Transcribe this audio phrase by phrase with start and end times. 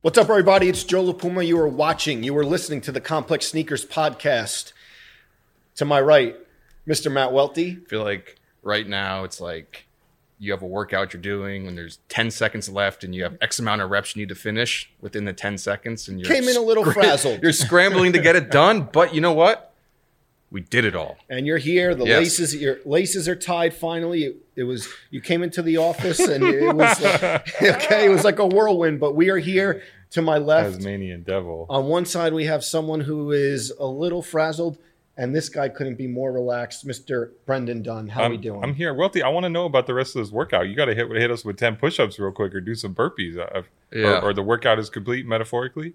[0.00, 0.68] What's up, everybody?
[0.68, 1.42] It's Joe La Puma.
[1.42, 4.72] You are watching, you are listening to the Complex Sneakers podcast.
[5.76, 6.36] To my right,
[6.86, 7.10] Mr.
[7.10, 7.78] Matt Welty.
[7.84, 9.86] I feel like right now it's like
[10.38, 13.58] you have a workout you're doing and there's 10 seconds left and you have X
[13.58, 16.56] amount of reps you need to finish within the 10 seconds and you're Came in
[16.56, 17.42] a little frazzled.
[17.42, 19.68] You're scrambling to get it done, but you know what?
[20.50, 21.18] We did it all.
[21.28, 21.94] And you're here.
[21.94, 22.20] The Yes.
[22.20, 23.74] laces, your laces are tied.
[23.74, 24.88] Finally, it, it was.
[25.10, 27.22] You came into the office, and it was like,
[27.62, 28.06] okay.
[28.06, 29.82] It was like a whirlwind, but we are here.
[30.12, 31.66] To my left, Tasmanian devil.
[31.68, 34.78] on one side, we have someone who is a little frazzled,
[35.16, 37.30] and this guy couldn't be more relaxed, Mr.
[37.44, 38.08] Brendan Dunne.
[38.08, 38.62] How are I'm, we doing?
[38.64, 38.94] I'm here.
[38.94, 40.68] Welty, I want to know about the rest of this workout.
[40.68, 42.94] You got to hit, hit us with 10 push ups real quick or do some
[42.94, 43.36] burpees.
[43.38, 44.18] Uh, Yeah.
[44.20, 45.92] or, or the workout is complete metaphorically?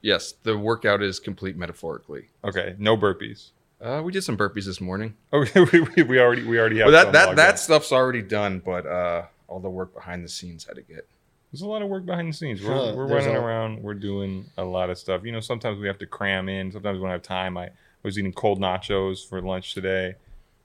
[0.00, 2.28] Yes, the workout is complete metaphorically.
[2.44, 3.50] Okay, no burpees.
[3.80, 5.14] Uh, we did some burpees this morning.
[5.32, 8.22] Okay, we, we, we already we already have But that some that that stuff's already
[8.22, 11.06] done, but uh, all the work behind the scenes had to get.
[11.56, 12.62] There's a lot of work behind the scenes.
[12.62, 13.82] We're, Huh, we're running a- around.
[13.82, 15.24] We're doing a lot of stuff.
[15.24, 16.70] You know, sometimes we have to cram in.
[16.70, 17.56] Sometimes we don't have time.
[17.56, 17.70] I
[18.02, 20.16] was eating cold nachos for lunch today.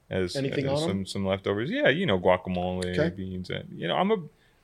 [0.09, 0.87] As, Anything as on 'em?
[0.89, 1.69] some some leftovers.
[1.71, 3.15] Yeah, you know, guacamole, Okay.
[3.15, 4.15] beans, and you know, I'm a.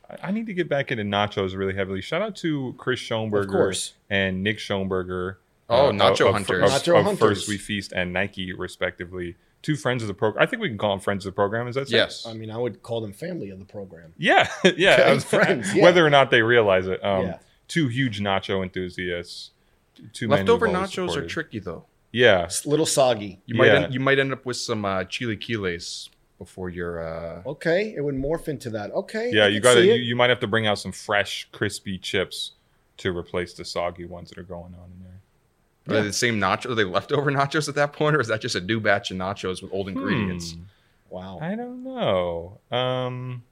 [0.09, 2.01] I- I need to get back into nachos really heavily.
[2.01, 3.93] Shout out to Chris Schonberger course.
[4.09, 5.37] and Nick Schonberger.
[5.69, 6.63] Oh, uh, Nacho of- Hunters.
[6.65, 7.19] Of, Nacho of Hunters.
[7.19, 9.37] First We Feast and Nike, respectively.
[9.67, 10.41] Two friends of the program.
[10.41, 11.67] I think we can call them friends of the program.
[11.67, 11.95] Is that safe?
[11.95, 12.25] Yes.
[12.25, 14.13] I mean, I would call them family of the program.
[14.17, 14.93] Yeah, yeah.
[14.93, 15.83] Okay, was- friends, yeah.
[15.83, 17.03] Whether or not they realize it.
[17.03, 17.39] Um, Yeah.
[17.67, 19.51] Two huge nacho enthusiasts.
[20.13, 21.83] Two Leftover who've always nachos are tricky though.
[22.13, 22.45] Yeah.
[22.45, 23.41] It's a little soggy.
[23.45, 23.73] You might Yeah.
[23.83, 27.01] end, you might end up with some uh, chilaquiles before you're.
[27.05, 28.91] Uh, Okay, it would morph into that.
[28.91, 29.31] Okay.
[29.33, 29.97] Yeah, I you got to you, it.
[30.01, 32.53] you might have to bring out some fresh, crispy chips
[32.97, 34.91] to replace the soggy ones that are going on
[35.87, 35.99] in there.
[35.99, 36.71] Are they the same nacho?
[36.71, 39.17] Are they leftover nachos at that point, or is that just a new batch of
[39.17, 40.53] nachos with old ingredients?
[40.53, 40.61] Hmm.
[41.09, 41.39] Wow.
[41.41, 42.59] I don't know.
[42.69, 43.43] Um,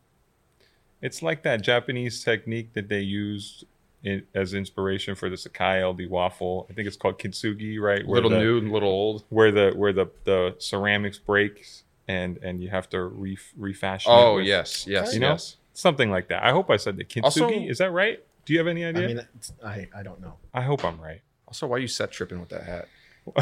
[1.01, 3.65] it's like that Japanese technique that they used
[4.03, 6.67] in, as inspiration for the Sacai LD waffle.
[6.69, 8.05] I think it's called kintsugi, right?
[8.05, 9.23] Where little the, new and little old.
[9.29, 14.11] where the where the the ceramics breaks and and you have to re, refashion.
[14.11, 15.31] it Oh with- yes, yes, You know?
[15.31, 15.57] yes.
[15.73, 16.43] something like that.
[16.43, 17.23] I hope I said the kintsugi.
[17.23, 18.21] Also- Is that right?
[18.45, 19.01] Do you have any idea?
[19.01, 19.15] I idea?
[19.15, 20.33] mean, I I don't know.
[20.53, 21.21] I hope I'm right.
[21.47, 22.87] Also, why you set tripping with that hat?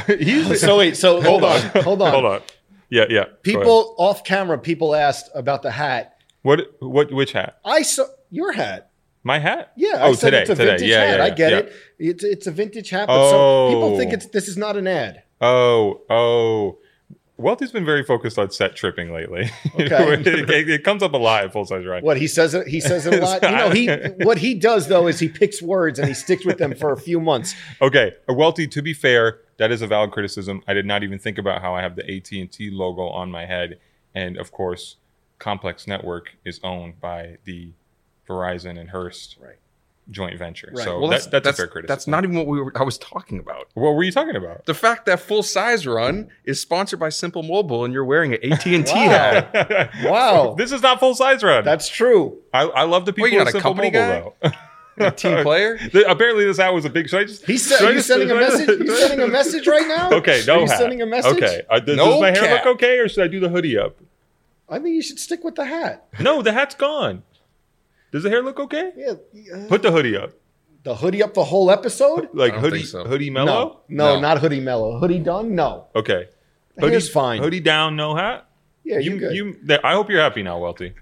[0.20, 2.12] He's, So wait, so hold on, hold on.
[2.12, 2.42] hold on.
[2.90, 3.26] Yeah, yeah.
[3.42, 6.18] People off camera, people asked about the hat.
[6.44, 6.62] What?
[6.80, 7.12] What?
[7.12, 7.60] Which hat?
[7.66, 8.92] I saw your hat.
[9.24, 9.72] My hat?
[9.78, 10.00] Yeah.
[10.02, 10.42] Oh, I said today.
[10.42, 10.66] it's a today.
[10.72, 11.18] vintage Yeah, hat.
[11.18, 11.58] yeah, I get yeah.
[11.60, 11.74] it.
[12.00, 14.16] It's it's a vintage hat, but some people think Oh.
[14.16, 15.24] it's this is not an ad.
[15.42, 16.78] Oh, oh.
[17.38, 19.50] Welty's been very focused on set tripping lately.
[19.74, 20.22] Okay.
[20.22, 22.04] it, it comes up a lot at full size ride.
[22.04, 23.42] What he says it he says it a lot.
[23.42, 23.88] You know, he
[24.24, 26.98] what he does though is he picks words and he sticks with them for a
[26.98, 27.56] few months.
[27.82, 28.68] Okay, uh, Welty.
[28.68, 30.62] To be fair, that is a valid criticism.
[30.68, 33.32] I did not even think about how I have the AT and T logo on
[33.32, 33.80] my head,
[34.14, 34.98] and of course,
[35.40, 37.72] Complex Network is owned by the
[38.30, 39.58] Verizon and Hearst Right.
[40.12, 40.72] Joint venture.
[40.74, 40.84] Right.
[40.84, 41.88] So Well, that, that's, a fair criticism.
[41.88, 43.68] That's not even what we were, I was talking about.
[43.74, 44.66] What were you talking about?
[44.66, 48.52] The fact that Full Size Run is sponsored by Simple Mobile and you're wearing an
[48.52, 49.10] AT and T Wow.
[49.54, 49.92] hat.
[50.04, 50.54] Wow.
[50.58, 51.64] this is not full size run.
[51.64, 52.38] That's true.
[52.54, 54.08] I, I love the people Well, you're at Simple Mobile guy?
[54.42, 54.52] though.
[54.98, 55.80] A team player.
[56.08, 57.10] Apparently, this hat was a big.
[57.10, 57.46] Should I just?
[57.48, 58.70] He's se- are you just- sending a message?
[58.80, 60.12] You sending a message right now?
[60.12, 60.78] Okay, no Are you hat.
[60.78, 61.34] sending a message?
[61.38, 62.64] Okay, uh, does, No does my hair cap.
[62.66, 63.98] look okay, or should I do the hoodie up?
[64.70, 66.06] I think you should stick with the hat.
[66.20, 67.24] No, the hat's gone.
[68.14, 68.92] Does the hair look okay?
[68.96, 69.14] Yeah.
[69.54, 70.32] uh, Put the hoodie up,
[70.84, 72.30] the hoodie up the whole episode?
[72.34, 73.04] like I don't hoodie, think so.
[73.04, 73.82] hoodie No, mellow.
[73.90, 74.22] no, No.
[74.22, 75.00] not hoodie mellow.
[75.00, 75.56] Hoodie done?
[75.56, 75.88] No.
[75.96, 76.30] Okay,
[76.78, 77.42] The hair's fine.
[77.44, 78.48] Hoodie down, no hat.
[78.86, 79.36] Yeah, you, you good.
[79.36, 79.54] you.
[79.68, 80.94] th- I hope you're happy now, Welty.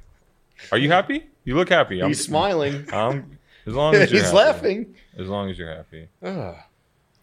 [0.71, 1.25] Are you happy?
[1.43, 2.01] You look happy.
[2.01, 2.85] I'm, He's smiling.
[2.93, 4.37] I'm, as long as you're He's happy.
[4.37, 4.95] laughing.
[5.17, 6.07] As long as you're happy.
[6.23, 6.55] Ugh.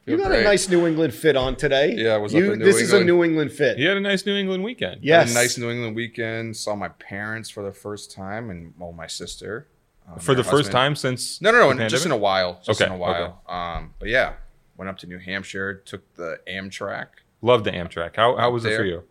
[0.07, 0.41] You Feel got great.
[0.41, 1.93] a nice New England fit on today.
[1.95, 3.07] Yeah, I was up you, in New This is a England.
[3.07, 3.77] New England fit.
[3.79, 5.01] He had a nice New England weekend.
[5.05, 5.29] Yes.
[5.29, 6.57] Had a nice New England weekend.
[6.57, 9.69] Saw my parents for the first time, and well, my sister
[10.13, 12.61] um, For the her first time since No, no, no, the just in a while.
[12.65, 13.43] Just Okay, in a while.
[13.49, 14.35] Um, but yeah,
[14.77, 17.07] went up to New Hampshire, took the Amtrak.
[17.43, 18.17] Love the Amtrak.
[18.17, 19.05] How, how was it for you?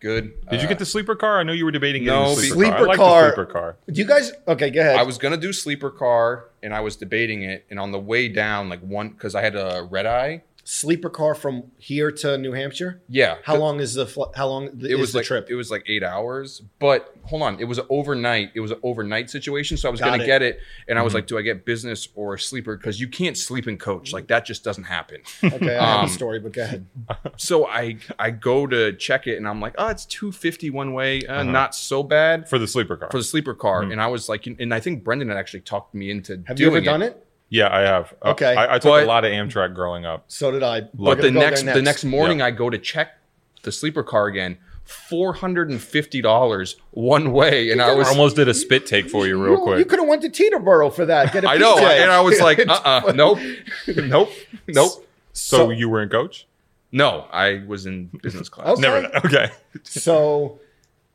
[0.00, 0.48] Good.
[0.48, 1.40] Did you Uh, get the sleeper car?
[1.40, 2.78] I know you were debating getting No, the sleeper, sleeper car.
[2.78, 3.76] I like car- the sleeper car.
[3.90, 4.32] Do you guys?
[4.46, 4.96] Okay, go ahead.
[4.96, 7.66] I was gonna do sleeper car, and I was debating it.
[7.68, 10.42] And on the way down, like one, because I had a red eye.
[10.70, 13.00] Sleeper car from here to New Hampshire.
[13.08, 13.36] Yeah.
[13.42, 15.46] How long is the fl- how long It is was the like trip?
[15.48, 18.50] it was like eight hours, but hold on, it was overnight.
[18.54, 20.26] It was an overnight situation, so I was Got gonna it.
[20.26, 21.16] get it, and I was Mhm.
[21.16, 22.76] like, do I get business or sleeper?
[22.76, 25.22] Because you can't sleep in coach, like that just doesn't happen.
[25.42, 26.84] okay, I have um, a story, but go ahead.
[27.38, 30.92] so I I go to check it, and I'm like, oh, it's two fifty one
[30.92, 31.42] way, uh, Uh-huh.
[31.44, 33.08] not so bad For the sleeper car.
[33.10, 33.84] for the sleeper car.
[33.84, 33.92] Mhm.
[33.92, 36.66] And I was like, and I think Brendan had actually talked me into Have you
[36.66, 37.24] doing ever done it?
[37.48, 38.14] Yeah, I have.
[38.22, 38.54] Uh, Okay.
[38.54, 40.24] I, I took But- a lot of Amtrak growing up.
[40.28, 40.80] So did I.
[40.82, 42.46] But We're the gonna go next, the next morning, Yeah.
[42.46, 43.18] I go to check
[43.62, 44.58] the sleeper car again.
[44.84, 48.86] four hundred and fifty dollars one way, and I I was almost did a spit
[48.86, 49.78] take for you real You- quick.
[49.80, 51.30] You could have went to Teterboro for that.
[51.32, 52.00] Get a I know, PJ.
[52.02, 53.38] and I was like, uh, uh nope,
[53.86, 54.30] nope,
[54.66, 55.06] nope.
[55.34, 56.46] so, so- you were in coach?
[56.90, 58.68] No, I was in business class.
[58.68, 58.80] Okay.
[58.80, 59.10] Never.
[59.26, 59.50] Okay.
[59.82, 60.58] So,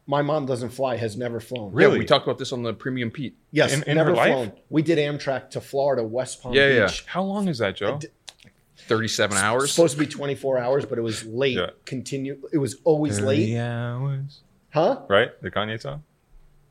[0.05, 0.97] my mom doesn't fly.
[0.97, 1.71] Has never flown.
[1.71, 1.99] Yeah, Really?
[1.99, 3.37] we talked about this on the Premium Pete.
[3.51, 4.31] Yes, In- in never her life?
[4.33, 4.51] flown.
[4.69, 6.89] We did Amtrak to Florida, West Palm Yeah, yeah.
[7.05, 7.97] How long is that, Joe?
[7.99, 8.07] d-
[8.75, 9.71] Thirty-seven It's hours.
[9.71, 11.55] supposed to be 24 hours, but it was late.
[11.57, 11.67] Yeah.
[11.85, 12.37] Continue.
[12.51, 13.55] It was always late.
[13.57, 14.41] hours.
[14.73, 15.03] Huh?
[15.07, 15.29] Right?
[15.41, 16.03] The Kanye song?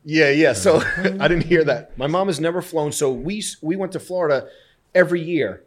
[0.05, 0.53] Yeah, yeah.
[0.53, 1.97] So I didn't hear that.
[1.97, 4.47] My mom has never flown, so we we went to Florida
[4.93, 5.63] every year,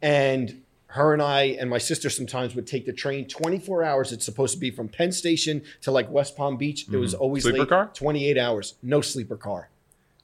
[0.00, 4.12] and her and I and my sister sometimes would take the train 24 hours.
[4.12, 6.86] It's supposed to be from Penn Station to like West Palm Beach.
[6.90, 7.50] It was always Mm-hmm.
[7.50, 7.68] Sleeper late.
[7.68, 7.90] car?
[7.94, 8.74] 28 hours.
[8.82, 9.70] No sleeper car.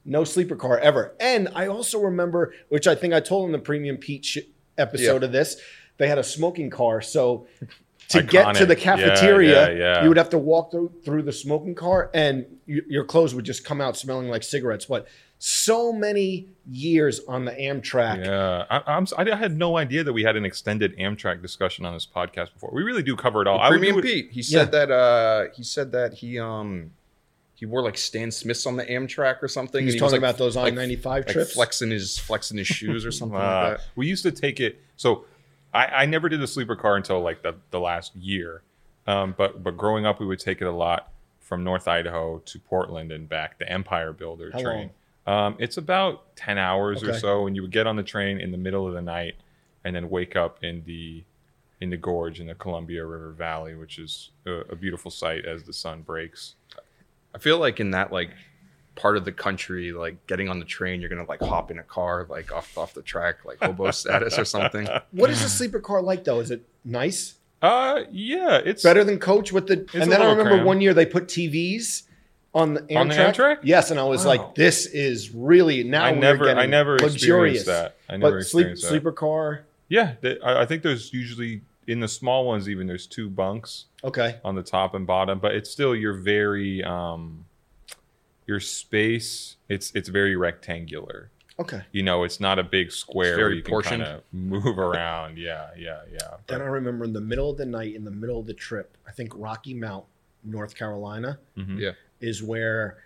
[0.04, 1.14] No sleeper car ever.
[1.20, 4.38] And I also remember, which I think I told in the Premium Pete sh-
[4.78, 5.26] episode Yeah.
[5.26, 5.56] of this,
[5.98, 7.00] they had a smoking car.
[7.00, 7.46] So
[8.10, 10.02] to get to the cafeteria, yeah, yeah.
[10.02, 13.44] you would have to walk through, through the smoking car and y- your clothes would
[13.44, 14.84] just come out smelling like cigarettes.
[14.84, 15.06] But
[15.38, 18.24] so many years on the Amtrak.
[18.24, 19.06] Yeah, I, I'm.
[19.18, 22.70] I had no idea that we had an extended Amtrak discussion on this podcast before.
[22.72, 23.58] We really do cover it all.
[23.60, 24.28] I would Premium do it- Pete.
[24.32, 24.90] He said that.
[24.90, 26.90] Uh, he said that he um
[27.54, 29.80] he wore like Stan Smiths on the Amtrak or something.
[29.80, 31.52] He was and talking like, about those like- I-95 like trips.
[31.54, 33.86] flexing his flexing his shoes or something Uh, like that.
[33.96, 34.80] we used to take it.
[34.96, 35.24] So
[35.72, 38.62] I, I never did the sleeper car until like the, the last year.
[39.06, 42.58] Um, but but growing up, we would take it a lot from North Idaho to
[42.58, 43.58] Portland and back.
[43.58, 44.90] The Empire Builder How train.
[45.26, 48.52] Um, it's about ten hours or so, and you would get on the train in
[48.52, 49.34] the middle of the night,
[49.84, 51.25] and then wake up in the
[51.81, 55.64] in the gorge in the Columbia River Valley, which is a, a beautiful sight as
[55.64, 56.55] the sun breaks.
[57.34, 58.31] I feel like in that like
[58.94, 61.82] part of the country, like getting on the train, you're gonna like hop in a
[61.82, 64.88] car like off off the track, like hobo status or something.
[65.11, 66.40] What is a sleeper car like though?
[66.40, 67.34] Is it nice?
[67.62, 70.67] Uh, yeah, it's Better than coach with the and then I remember cramped.
[70.67, 72.02] one year they put TVs
[72.56, 72.97] on the Amtrak.
[73.00, 73.58] On the Amtrak?
[73.62, 74.31] Yes, and I was Wow.
[74.31, 77.14] like, this is really now I we're never, I never luxurious.
[77.62, 77.97] experienced that.
[78.08, 78.88] I never But sleep, experienced that.
[78.88, 79.64] sleeper car.
[79.88, 83.85] Yeah, they, I, I think there's usually in the small ones even there's two bunks
[84.03, 84.38] Okay.
[84.44, 87.44] on the top and bottom, but it's still you're very um
[88.47, 91.31] your space it's it's very rectangular.
[91.58, 91.82] Okay.
[91.93, 94.03] You know, it's not a big square It's where very you portioned.
[94.03, 95.38] kind of move around.
[95.49, 96.37] Yeah, yeah, yeah.
[96.49, 98.97] Then I remember in the middle of the night, in the middle of the trip,
[99.06, 100.05] I think Rocky Mount,
[100.44, 101.79] North Carolina, Mhm.
[101.81, 101.93] Yeah.
[102.20, 102.98] Is where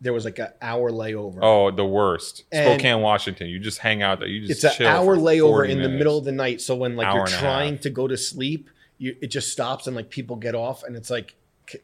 [0.00, 1.38] there was like an hour layover.
[1.42, 2.44] Oh, the worst.
[2.52, 3.48] And- Spokane, Washington.
[3.48, 4.28] You just hang out there.
[4.28, 6.60] You just it's an hour layover 40 in the middle of the night.
[6.60, 9.94] So when like Hour you're trying to go to sleep, you, it just stops and
[9.96, 11.34] like people get off, and it's like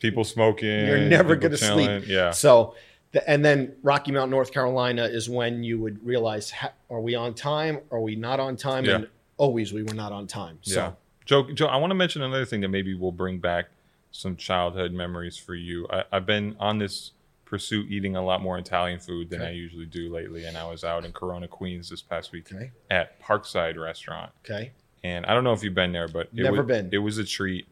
[0.00, 0.68] People smoking.
[0.86, 2.00] You're never gonna chilling.
[2.00, 2.08] sleep.
[2.08, 2.30] Yeah.
[2.30, 2.74] So,
[3.12, 7.14] the, and then Rocky Mount, North Carolina, is when you would realize: ha, are we
[7.14, 7.80] on time?
[7.90, 8.86] Are we not on time?
[8.86, 8.94] Yeah.
[8.94, 10.58] And always we were not on time.
[10.62, 10.92] So, Yeah.
[11.26, 13.66] Joe, Joe, I want to mention another thing that maybe we'll bring back
[14.16, 15.88] some childhood memories for you.
[15.90, 17.10] I, I've been on this
[17.44, 19.50] pursuit eating a lot more Italian food than Okay.
[19.50, 20.44] I usually do lately.
[20.44, 24.30] And I was out in Corona, Queens this past week okay, at Parkside Restaurant.
[24.44, 24.70] okay,
[25.02, 26.90] And I don't know if you've been there, but it Never was, been.
[26.92, 27.66] It was a treat.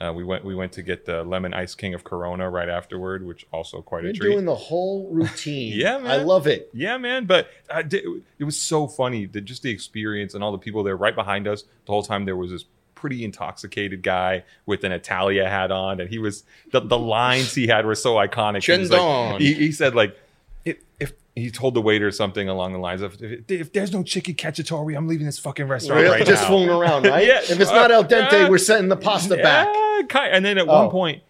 [0.00, 3.26] Uh, we went we went to get the lemon ice king of Corona right afterward,
[3.26, 4.30] which also quite you're a treat.
[4.32, 5.72] doing the whole routine.
[5.76, 6.10] Yeah, man.
[6.10, 6.68] I love it.
[6.72, 7.24] Yeah, man.
[7.24, 8.04] But I did,
[8.38, 11.48] it was so funny that just the experience and all the people there right behind
[11.48, 11.62] us.
[11.62, 12.64] The whole time there was this
[12.98, 17.66] pretty intoxicated guy with an Italia hat on, and he was the, the lines he
[17.66, 18.62] had were so iconic.
[18.64, 20.16] He, like- he, he said like,
[20.64, 24.02] if, if he told the waiter something along the lines of, if, if there's no
[24.02, 26.16] chicken cacciatore, I'm leaving this fucking restaurant Really?
[26.18, 26.48] right just now.
[26.48, 27.26] fooling around, right?
[27.26, 27.40] Yeah.
[27.40, 29.68] If it's not al dente, Uh, we're sending the pasta back.
[29.72, 30.82] Yeah, kind and then at Oh.
[30.82, 31.22] one point,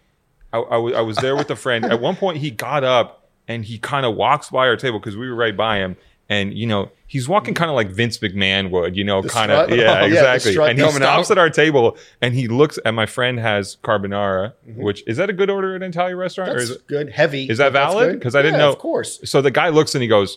[0.53, 1.85] I, I, was, I was there with a friend.
[1.85, 5.17] at one point, he got up and he kind of walks by our table because
[5.17, 5.97] we were right by him.
[6.31, 9.71] And, you know, he's walking kind of like Vince McMahon would, you know, kind of.
[9.71, 10.53] Yeah, Oh, yeah, exactly.
[10.53, 11.31] strut and he stops out.
[11.31, 15.33] at our table and he looks at my friend has carbonara, which is that a
[15.33, 16.51] good order at an Italian restaurant?
[16.51, 16.59] or Mm-hmm.
[16.59, 17.09] That's is it, good.
[17.11, 17.49] Heavy.
[17.49, 18.19] is that valid?
[18.19, 19.21] Because I didn't Yeah, know- Of course.
[19.25, 20.37] so the guy looks and he goes,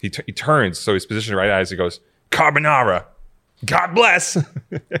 [0.00, 1.70] he, t- he turns, so he's positioned right eyes.
[1.70, 2.00] He goes,
[2.32, 3.04] carbonara.
[3.64, 4.36] God bless.
[4.38, 4.42] Uh,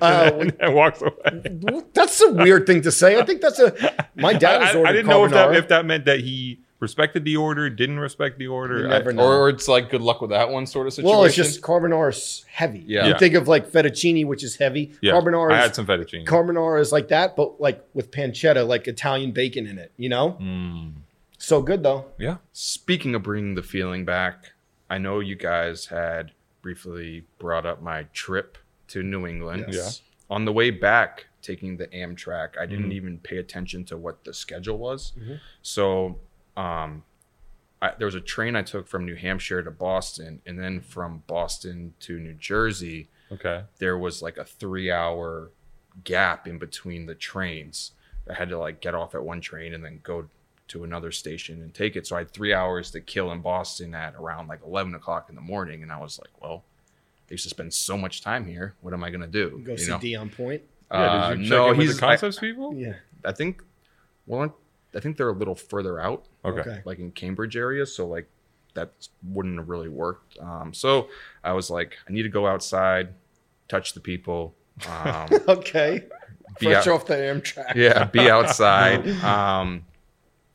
[0.02, 1.82] and, and walks away.
[1.94, 3.18] That's a weird thing to say.
[3.18, 3.72] I think that's a.
[4.14, 7.24] My dad I, I- I didn't know if that if that meant that he respected
[7.24, 8.80] the order, didn't respect the order.
[8.80, 9.22] You I- know.
[9.22, 11.10] Or, or it's like good luck with that one sort of situation.
[11.16, 12.82] Well, it's just carbonara's heavy.
[12.86, 13.04] Yeah.
[13.04, 13.18] You Yeah.
[13.18, 14.92] think of like fettuccine, which is heavy.
[15.00, 16.24] yeah, Carbonara I is had some fettuccine.
[16.26, 19.92] carbonara is like that, but like with pancetta, like Italian bacon in it.
[19.96, 20.92] You know, Mm,
[21.38, 22.06] so good though.
[22.18, 24.52] yeah, Speaking of bringing the feeling back,
[24.88, 26.32] I know you guys had
[26.62, 28.58] briefly brought up my trip
[28.88, 29.66] to New England.
[29.70, 30.02] Yes.
[30.28, 32.94] On the way back, taking the Amtrak, I didn't Mhm.
[32.94, 35.12] even pay attention to what the schedule was.
[35.18, 35.40] Mhm.
[35.62, 36.18] So,
[36.60, 37.02] um,
[37.82, 41.22] I, there was a train I took from New Hampshire to Boston, and then from
[41.26, 43.62] Boston to New Jersey, okay.
[43.78, 45.50] there was like a three hour
[46.04, 47.92] gap in between the trains.
[48.28, 50.26] I had to like get off at one train and then go
[50.68, 52.06] to another station and take it.
[52.06, 55.34] So I had three hours to kill in Boston at around like eleven o'clock in
[55.34, 56.62] the morning, and I was like, well,
[57.28, 58.74] I used to spend so much time here.
[58.82, 59.62] What am I gonna do?
[59.64, 59.98] Go You see know?
[59.98, 60.62] Dion Point.
[60.92, 61.98] Yeah, Uh, did you check no, in with he's.
[61.98, 62.74] the I, concepts people?
[62.74, 62.94] Yeah.
[63.24, 63.62] I think.
[64.26, 64.54] Well,
[64.94, 66.60] I think they're a little further out Okay.
[66.60, 66.82] Okay.
[66.84, 68.28] like in Cambridge area, so like
[68.74, 68.92] that
[69.24, 70.38] wouldn't have really worked.
[70.38, 71.08] Um, so
[71.44, 73.14] I was like, I need to go outside,
[73.68, 74.54] touch the people,
[74.88, 76.04] um, Okay.
[76.58, 77.74] Be Fresh out- off the Amtrak.
[77.74, 79.06] yeah, be outside.
[79.22, 79.84] Um,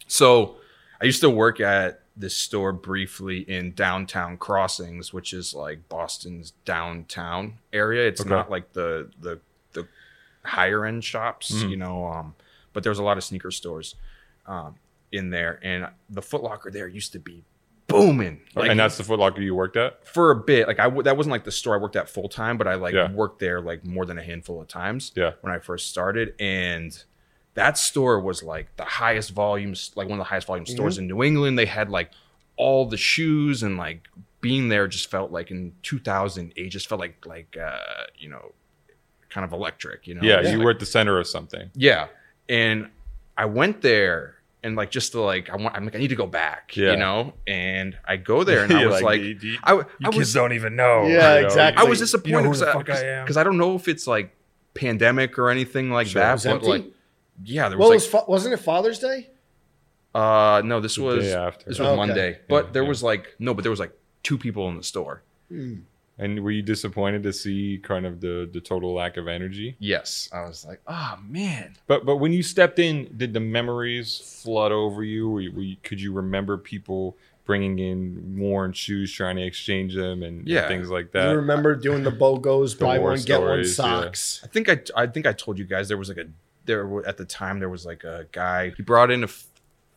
[0.08, 0.58] so
[1.02, 6.52] I used to work at this store briefly in downtown Crossings, which is like Boston's
[6.64, 8.08] downtown area.
[8.08, 8.30] It's Okay.
[8.30, 9.40] not like the the
[9.74, 9.88] the
[10.44, 11.70] higher end shops, Mhm.
[11.70, 12.06] you know.
[12.08, 12.36] Um,
[12.74, 13.96] but there's a lot of sneaker stores
[14.48, 14.76] um,
[15.12, 17.44] in there, and the Foot Locker there used to be
[17.88, 18.42] booming.
[18.56, 20.08] Like, and that's the Foot Locker you worked at?
[20.08, 20.68] for a bit.
[20.68, 22.76] Like I w- that wasn't like the store I worked at full time, but I
[22.76, 23.12] like Yeah.
[23.12, 25.34] worked there like more than a handful of times Yeah.
[25.42, 26.98] when I first started, and
[27.54, 31.08] that store was like the highest volumes, like one of the highest volume stores in
[31.08, 31.58] New England.
[31.60, 32.12] They had like
[32.58, 34.08] all the shoes and like
[34.42, 37.78] being there just felt like in 2008 just felt like like uh
[38.18, 38.54] you know
[39.30, 41.70] kind of electric you know Yeah, It's you like- were at the center of something.
[41.74, 42.08] yeah
[42.48, 42.90] and
[43.38, 44.35] i went there
[44.66, 46.92] and like just to like i want i'm like i need to go back Yeah.
[46.92, 50.08] you know and i go there and i was like, "Do- do- I, w- you
[50.08, 50.98] I kids was don't even know.
[51.08, 51.48] Yeah, you know?
[51.48, 51.86] exactly.
[51.86, 54.36] I was disappointed who because the I, I I don't know if it's like
[54.74, 56.68] pandemic or anything like Sure, it that, was but empty?
[56.68, 56.86] like,
[57.44, 59.30] yeah, there Well, was it was fa- wasn't it Father's Day?
[60.14, 61.36] uh, no, this was this
[61.68, 61.96] was Okay.
[61.96, 62.90] Monday, but Yeah, there yeah.
[62.90, 63.94] was like no, but there was like
[64.24, 65.22] two people in the store.
[66.18, 69.76] And were you disappointed to see kind of the the total lack of energy?
[69.80, 74.42] Yes, I was like, oh man, But but when you stepped in, did the memories
[74.44, 75.30] flood over you?
[75.30, 79.94] Were you, were you- could you remember people bringing in worn shoes, trying to exchange
[79.94, 80.68] them, and, and Yeah.
[80.68, 81.30] things like that?
[81.32, 83.84] you remember doing the BOGOs, The buy war one, get one stories, yeah.
[84.04, 84.42] socks.
[84.44, 86.28] I think I I think I told you guys there was like a
[86.66, 89.28] there were- at the time there was like a guy he brought in a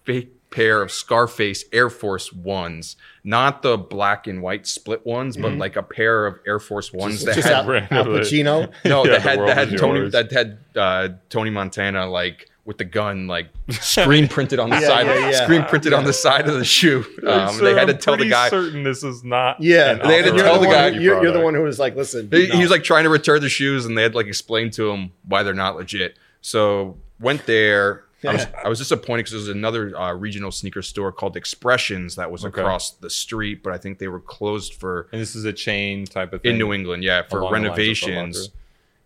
[0.04, 5.52] fake pair of Scarface Air Force Ones, not the black and white split ones, but
[5.54, 8.72] like a pair of Air Force Ones that Just had Al, Al Pacino.
[8.84, 10.12] no, Yeah, that had that had Tony yours.
[10.12, 14.86] that had uh, Tony Montana like with the gun like screen printed on the Yeah,
[14.88, 15.42] side, yeah, yeah.
[15.44, 17.04] screen printed on the side of the shoe.
[17.26, 18.48] Um, Sir, they had to I'm tell the pretty guy.
[18.50, 19.60] Certain this is not.
[19.60, 21.62] Yeah, an They had to tell the the guy- who- You're, you're the one who
[21.62, 22.28] was like, listen.
[22.30, 24.90] He, he was like trying to return the shoes, and they had like explained to
[24.90, 26.18] him why they're not legit.
[26.42, 28.04] So went there.
[28.26, 32.16] I was, I was disappointed because there was another uh, regional sneaker store called Expressions
[32.16, 32.60] that was Okay.
[32.60, 36.04] across the street, but I think they were closed for And this is a chain
[36.04, 36.52] type of thing.
[36.52, 38.38] in New England, yeah, for Along the lines of Foot renovations.
[38.40, 38.54] Locker.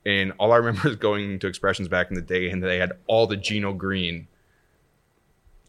[0.04, 2.92] And all I remember is going to Expressions back in the day, and they had
[3.07, 4.28] all the Gino Green,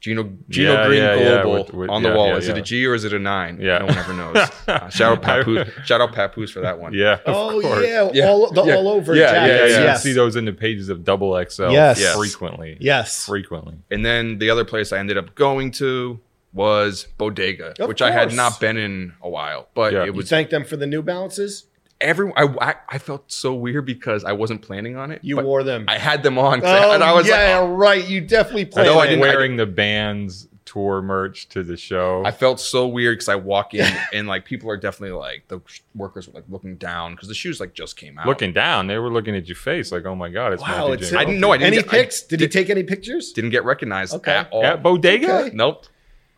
[0.04, 2.28] Gino Gino Yeah, Green yeah, yeah, Global with- with- on the yeah, wall.
[2.28, 3.58] yeah, is it a G or is it a nine?
[3.62, 3.78] Yeah.
[3.78, 4.36] no one ever knows.
[4.68, 6.94] Uh, shout out Papoose, shout out Papoose for that one.
[6.94, 7.14] Yeah.
[7.26, 7.86] of Oh course.
[7.88, 8.28] yeah, Yeah.
[8.28, 8.76] all the Yeah.
[8.76, 9.72] all over Yeah, Yeah, jackets.
[9.72, 10.04] yeah, you Yes.
[10.04, 12.02] see those in the pages of Double XL Yes.
[12.02, 12.16] Yes.
[12.18, 12.76] frequently.
[12.82, 13.26] Yes.
[13.26, 13.76] Frequently.
[13.92, 16.20] And then the other place I ended up going to
[16.54, 19.70] was Bodega, Of which I had not been in a while.
[19.74, 20.02] But Yeah.
[20.04, 21.66] it You was thank them for the New Balances.
[22.04, 22.34] Everyone.
[22.38, 25.22] I, I I felt so weird because I wasn't planning on it.
[25.24, 25.86] You wore them.
[25.88, 27.74] I had them on, oh, I, and I was yeah, like, oh.
[27.74, 28.08] right.
[28.08, 28.86] You definitely I played.
[28.86, 32.24] know I I didn't didn't- wearing the band's tour merch to the show.
[32.26, 35.60] I felt so weird because I walk in and like people are definitely like the
[35.94, 38.26] workers were like looking down because the shoes like just came out.
[38.28, 40.94] looking down, they were looking at your face like, "Oh my god, it's Wow, Matthew
[40.94, 41.18] it's J.
[41.18, 41.52] I didn't know.
[41.52, 42.24] I didn't any get, pics?
[42.24, 43.34] I Did he take any pictures?
[43.34, 44.32] didn't get recognized Okay.
[44.32, 44.64] at all.
[44.66, 45.40] at Bodega.
[45.48, 45.56] Okay.
[45.56, 45.86] Nope.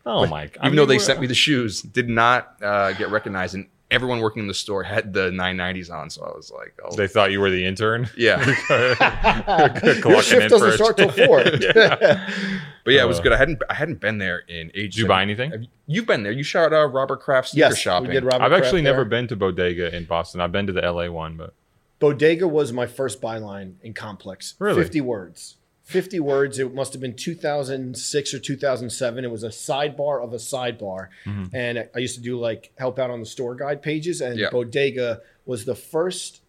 [0.04, 0.46] Oh my!
[0.46, 0.64] god!
[0.66, 4.42] Even though they sent me the shoes, did not uh, get recognized, and everyone working
[4.42, 6.10] in the store had the 990s on.
[6.10, 8.08] So I was like, oh, they thought you were the intern.
[8.16, 8.44] yeah.
[10.04, 10.76] Your shift in doesn't first.
[10.76, 11.44] start till four.
[11.44, 13.32] But yeah, it was Uh, good.
[13.32, 14.94] I hadn't I hadn't been there in ages.
[14.94, 15.50] Did you buy anything?
[15.50, 16.32] Have you- You've been there.
[16.32, 18.08] You shot uh, Robert Kraft sneaker yes, shopping.
[18.08, 18.24] we did.
[18.24, 20.40] Robert I've actually Kraft never been to Bodega in Boston.
[20.40, 21.54] I've been to the LA one, but
[22.00, 24.54] Bodega was my first byline in Complex.
[24.58, 24.82] Really?
[24.82, 25.56] 50 words.
[25.86, 26.58] 50 words.
[26.58, 29.24] It must have been 2006 or 2007.
[29.24, 31.08] It was a sidebar of a sidebar.
[31.24, 31.44] Mm-hmm.
[31.54, 34.20] And I- I used to do like help out on the store guide pages.
[34.20, 34.50] And Yeah.
[34.50, 36.40] Bodega was the first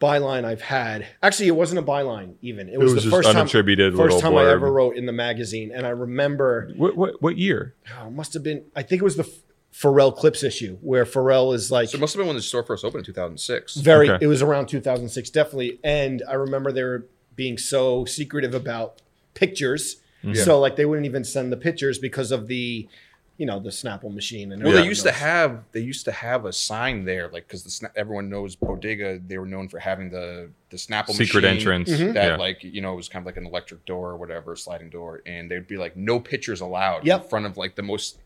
[0.00, 1.06] byline I've had.
[1.22, 2.68] Actually, it wasn't a byline even.
[2.70, 5.06] It was, was the just first time, unattributed first little time I ever wrote in
[5.06, 5.70] the magazine.
[5.72, 7.74] And I remember what what, what year?
[8.00, 9.30] oh, it must have been, I think it was the
[9.72, 12.62] Pharrell Clipse issue where Pharrell is like, So it must have been when the store
[12.62, 13.76] first opened in 2006.
[13.76, 14.24] very Okay.
[14.24, 19.00] it was around 2006 definitely and i remember they were being so secretive about
[19.34, 20.42] pictures Yeah.
[20.44, 22.88] so like they wouldn't even send the pictures because of the
[23.36, 26.44] you know the snapple machine and Well, they used to have they used to have
[26.44, 29.18] a sign there, like because the sna- everyone knows Bodega.
[29.26, 31.90] They were known for having the the Snapple Secret machine entrance.
[31.90, 32.14] Mhm.
[32.14, 32.36] that Yeah.
[32.36, 35.20] like you know it was kind of like an electric door or whatever, sliding door,
[35.26, 37.22] and they'd be like no pictures allowed Yep.
[37.24, 38.18] in front of like the most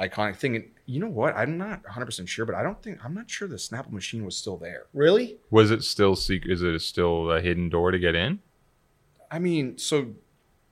[0.00, 0.56] iconic thing.
[0.56, 1.36] And you know what?
[1.36, 4.24] I'm not 100 percent sure, but I don't think I'm not sure the Snapple machine
[4.24, 4.86] was still there.
[4.92, 6.50] really Was it still secret?
[6.52, 8.40] Is it still a hidden door to get in?
[9.30, 10.08] I mean, so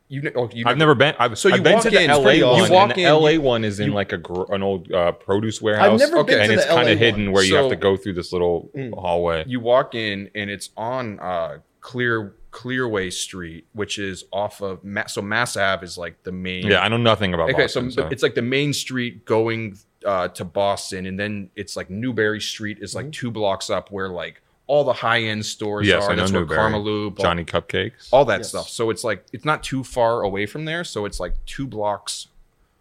[0.09, 1.15] you, kn- oh, you I've never been.
[1.19, 2.65] I've, So I've you been walk to the in, it's LA one.
[2.65, 4.91] You walk and the in, LA one is in you- like a gr- an old
[4.91, 6.01] uh, produce warehouse.
[6.03, 7.33] I've never been and to it's kind of hidden one.
[7.35, 9.45] where you have to go through this little hallway.
[9.47, 15.07] you walk in and it's on uh clear clearway street which is off of Ma-
[15.07, 17.91] so mass ave is like the main yeah, I know nothing about okay Boston.
[17.91, 19.77] so, So, it's like the main street going
[20.07, 23.11] uh to boston and then it's like newbury street is like Mm-hmm.
[23.11, 26.41] two blocks up where like all the high-end stores yes, are I know that's where
[26.43, 26.59] Newbury.
[26.59, 28.09] Karmaloop, all- Johnny Cupcakes.
[28.13, 28.49] all that Yes.
[28.51, 31.67] stuff so it's like it's not too far away from there so it's like two
[31.67, 32.29] blocks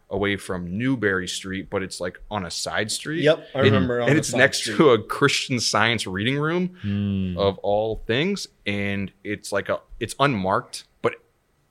[0.10, 4.00] away from newbury street but it's like on a side street Yep, I And- remember
[4.00, 4.78] and the it's next street.
[4.78, 7.38] to a christian science reading room Mm.
[7.38, 11.16] of all things and it's like a it's unmarked but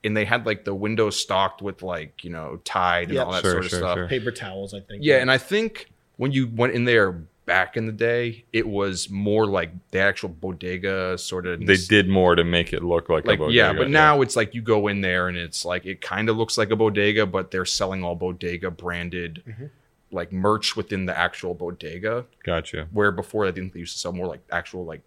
[0.04, 3.26] and they had like the windows stocked with like you know tide and Yep.
[3.26, 4.08] all that Sure, sort of sure, stuff sure.
[4.08, 5.02] Paper towels, I think.
[5.02, 9.08] yeah and i think when you went in there back in the day it was
[9.08, 13.24] more like the actual bodega sort of They did more to make it look like,
[13.24, 13.56] like a bodega.
[13.56, 16.36] yeah but now it's like you go in there and it's like it kind of
[16.36, 19.66] looks like a bodega but they're selling all bodega branded Mm-hmm.
[20.10, 22.88] like merch within the actual bodega gotcha.
[22.92, 25.02] where before i think they used to sell more like actual like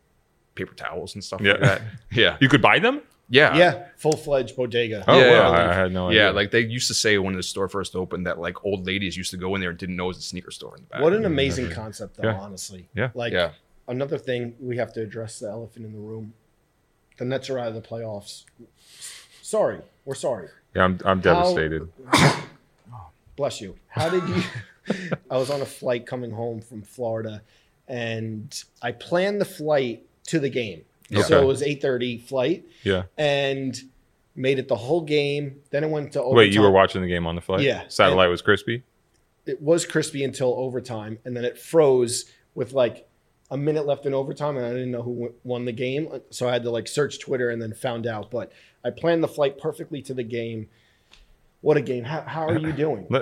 [0.55, 1.51] paper towels and stuff Yeah.
[1.53, 1.81] like that
[2.11, 3.01] yeah You could buy them.
[3.29, 5.03] Yeah Yeah, full fledged bodega.
[5.07, 5.51] Oh, Yeah, wow.
[5.51, 6.25] I, I had no idea.
[6.25, 9.15] Yeah, like they used to say when the store first opened that like old ladies
[9.15, 10.87] used to go in there and didn't know it was a sneaker store in the
[10.87, 11.01] back.
[11.01, 12.27] What an amazing concept, though.
[12.29, 12.39] Yeah.
[12.39, 13.09] Honestly, Yeah.
[13.13, 13.51] Like Yeah.
[13.87, 16.33] another thing, we have to address the elephant in the room.
[17.17, 18.45] The Nets are out of the playoffs.
[19.41, 20.47] Sorry, we're sorry.
[20.75, 21.89] yeah, I'm, I'm devastated.
[23.35, 23.75] Bless you.
[23.87, 24.43] How did you?
[25.31, 27.41] I was on a flight coming home from Florida,
[27.87, 30.83] and I planned the flight to the game.
[31.09, 31.23] Yeah.
[31.23, 33.03] So it was eight thirty flight, Yeah.
[33.17, 33.75] and
[34.35, 35.61] made it the whole game.
[35.71, 36.37] Then it went to overtime.
[36.37, 37.61] Wait, you were watching the game on the flight?
[37.61, 37.83] Yeah.
[37.87, 38.83] Satellite was crispy.
[39.45, 42.25] it was crispy until overtime, and then it froze
[42.55, 43.07] with like
[43.51, 46.53] a minute left in overtime, and I didn't know who won the game, so I
[46.53, 48.29] had to like search Twitter and then found out.
[48.29, 48.51] But
[48.85, 50.69] I planned the flight perfectly to the game.
[51.61, 52.03] What a game!
[52.03, 53.07] How, how are you doing?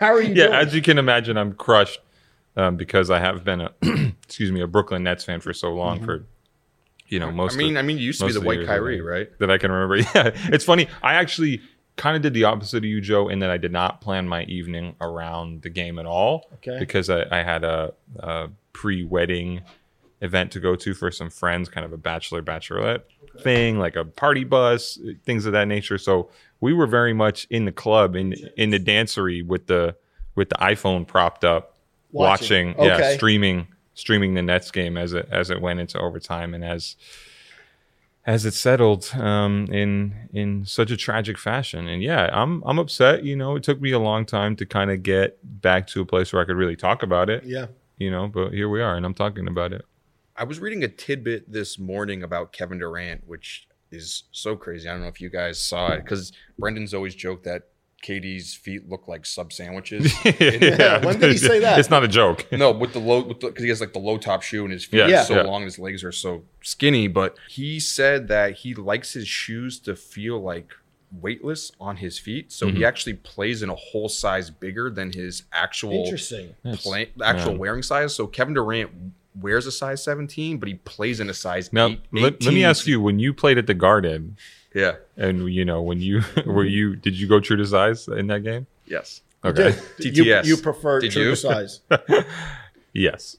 [0.00, 0.54] How are you yeah, doing?
[0.54, 2.00] as you can imagine, I'm crushed
[2.56, 3.72] um, because I have been a
[4.24, 6.24] excuse me a Brooklyn Nets fan for so long for
[7.10, 7.54] you know most.
[7.54, 9.28] I mean, of, I mean, you used to be the the white Kyrie, right?
[9.38, 9.96] that I can remember.
[10.14, 10.88] Yeah, it's funny.
[11.02, 11.60] I actually
[11.96, 14.44] kind of did the opposite of you, Joe, in that I did not plan my
[14.44, 16.46] evening around the game at all.
[16.54, 16.78] Okay.
[16.78, 19.60] Because I, I had a, a pre-wedding
[20.22, 23.02] event to go to for some friends, kind of a bachelor bachelorette
[23.42, 25.98] thing, like a party bus, things of that nature.
[25.98, 29.94] So we were very much in the club in in the dancery with the
[30.34, 31.76] with the iPhone propped up,
[32.12, 32.68] Watching.
[32.74, 33.16] watching, yeah, Okay.
[33.16, 33.66] streaming
[34.00, 36.96] streaming the Nets game as it as it went into overtime and as
[38.26, 41.88] as it settled um, in in such a tragic fashion.
[41.88, 43.24] And yeah, I'm I'm upset.
[43.24, 46.06] You know, it took me a long time to kind of get back to a
[46.06, 47.44] place where I could really talk about it.
[47.44, 47.66] yeah.
[47.98, 49.84] You know, but here we are, and I'm talking about it.
[50.34, 54.88] I was reading a tidbit this morning about Kevin Durant, which is so crazy.
[54.88, 57.64] I don't know if you guys saw it because Brendan's always joked that
[58.02, 60.12] KD's feet look like sub sandwiches.
[60.24, 61.78] yeah, when did he say that?
[61.78, 62.46] It's not a joke.
[62.52, 65.08] no, with the low, because he has like the low top shoe and his feet
[65.08, 65.42] Yeah, are so yeah.
[65.42, 67.08] long, his legs are so skinny.
[67.08, 70.72] But he said that he likes his shoes to feel like
[71.20, 72.76] weightless on his feet, so Mm-hmm.
[72.76, 76.54] he actually plays in a whole size bigger than his actual Interesting.
[76.74, 77.58] play, the actual yeah.
[77.58, 78.14] wearing size.
[78.14, 78.90] So Kevin Durant
[79.34, 82.64] wears a size 17, but he plays in a size Now, eight, let, let me
[82.64, 84.36] ask you: When you played at the Garden,
[84.74, 84.96] Yeah.
[85.16, 88.44] and you know, when you were you, did you go true to size in that
[88.44, 88.66] game?
[88.86, 89.22] Yes.
[89.44, 89.74] Okay.
[89.98, 90.44] You, TTS.
[90.44, 91.30] you prefer Did true you?
[91.30, 91.80] to size.
[92.92, 93.36] Yes.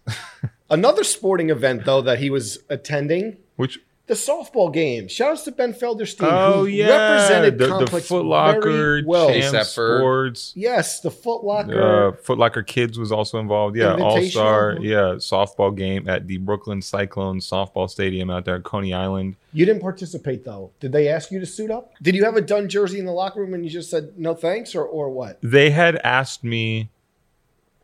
[0.70, 3.38] Another sporting event though that he was attending.
[3.58, 5.08] Which The softball game.
[5.08, 9.04] Shout outs to Ben Felderstein, Oh who yeah, represented the, the Complex Foot Locker very
[9.06, 9.30] well.
[9.30, 10.00] Chase Champ Epford.
[10.00, 10.54] Sports.
[10.56, 11.82] Yes, the Foot Locker.
[12.10, 13.78] Uh, Foot Locker Kids was also involved.
[13.78, 14.78] Yeah, All Star.
[14.82, 19.36] Yeah, softball game at the Brooklyn Cyclones softball stadium out there at Coney Island.
[19.54, 20.72] You didn't participate though.
[20.80, 21.94] Did they ask you to suit up?
[22.02, 24.34] Did you have a done jersey in the locker room and you just said no
[24.34, 25.40] thanks, or or what?
[25.42, 26.90] They had asked me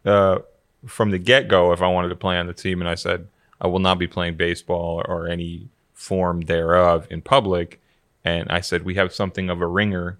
[0.04, 0.40] uh,
[0.86, 3.28] from the get go if I wanted to play on the team, and I said
[3.62, 7.82] I will not be playing baseball or any form thereof in public.
[8.24, 10.20] And I said we have something of a ringer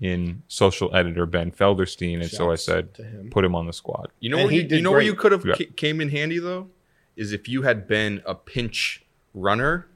[0.00, 3.28] in social editor Ben Felderstein, and so I said him.
[3.30, 4.08] put him on the squad.
[4.20, 5.56] You know And where he you, did you know where you could have Yeah.
[5.76, 6.68] came in handy though
[7.16, 9.88] is if you had been a pinch runner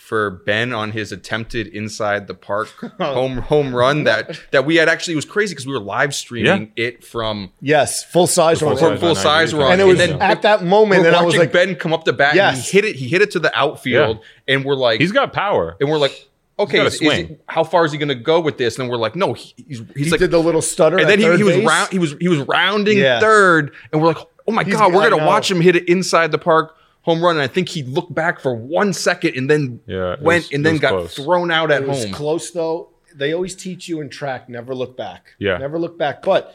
[0.00, 2.68] for Ben on his attempted inside the park
[3.00, 5.78] oh, home home run that that we had actually it was crazy because we were
[5.78, 8.78] live streaming it from Yes, full size full run.
[8.78, 11.36] size full size run and it was then at that moment, we're and I was
[11.36, 12.68] like, Ben come up the bat and Yes.
[12.70, 15.76] he hit it he hit it to the outfield and we're like He's got power.
[15.80, 17.28] and we're like okay got a is- is swing.
[17.28, 19.54] he- how far is he going to go with this and we're like no he,
[19.68, 21.56] he's he's he like did the little stutter, and at then he, third he was
[21.64, 23.20] round he was he was rounding Yeah.
[23.20, 26.32] third and we're like oh my He's- god we're gonna watch him hit it inside
[26.32, 27.36] the park home run.
[27.36, 30.64] And I think he looked back for one second and then Yeah, went was- and
[30.66, 31.14] then got close.
[31.14, 32.12] thrown out at It was home.
[32.12, 32.90] close though.
[33.14, 35.34] They always teach you in track, never look back.
[35.38, 35.58] Yeah.
[35.58, 36.22] Never look back.
[36.22, 36.54] But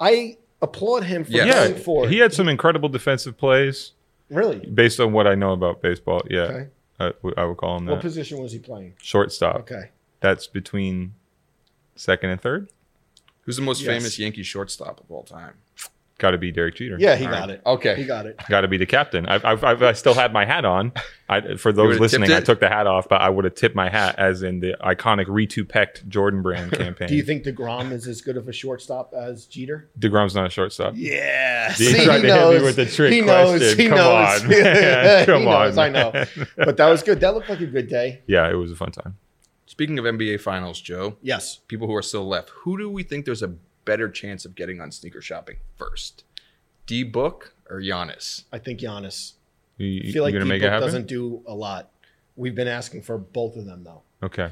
[0.00, 1.44] I applaud him for Yeah.
[1.44, 2.10] Yeah, going for it.
[2.10, 3.92] he had some incredible defensive plays
[4.28, 4.58] really.
[4.66, 6.22] based on what I know about baseball.
[6.28, 6.66] Yeah, Okay.
[6.98, 7.92] I, w- I would call him that.
[7.92, 8.94] What position was he playing?
[9.02, 9.56] Shortstop.
[9.60, 9.90] Okay.
[10.20, 11.14] That's between
[11.96, 12.68] second and third.
[13.42, 13.88] Who's the most Yes.
[13.88, 15.54] famous Yankee shortstop of all time?
[16.18, 16.96] Got to be Derek Jeter.
[17.00, 17.50] Yeah, he All got right.
[17.50, 17.62] it.
[17.66, 17.96] Okay.
[17.96, 18.40] He got it.
[18.48, 19.26] Got to be the captain.
[19.26, 20.92] I've, I've, I've, I still had my hat on.
[21.28, 23.88] I, for those listening, I took the hat off, but I would have tipped my
[23.88, 27.08] hat as in the iconic Re2pect Jordan brand campaign.
[27.08, 29.88] Do you think DeGrom is as good of a shortstop as Jeter?
[29.98, 30.92] DeGrom's not a shortstop?
[30.96, 31.74] Yeah.
[31.78, 33.58] You tried to hit me with the trick he knows.
[33.58, 33.78] question.
[33.78, 34.42] He Come knows.
[34.42, 35.26] on, man.
[35.26, 35.78] Come he knows.
[35.78, 36.24] on, I know.
[36.56, 37.18] But that was good.
[37.20, 38.20] That looked like a good day.
[38.28, 39.16] Yeah, it was a fun time.
[39.66, 41.56] Speaking of NBA Finals, Joe, Yes.
[41.66, 44.80] people who are still left, who do we think there's a better chance of getting
[44.80, 46.24] on sneaker shopping first?
[46.86, 48.44] D Book or Giannis?
[48.52, 49.32] I think Giannis.
[49.78, 51.90] You, I feel like gonna make it D-Book doesn't do a lot.
[52.36, 54.02] We've been asking for both of them though.
[54.22, 54.50] Okay.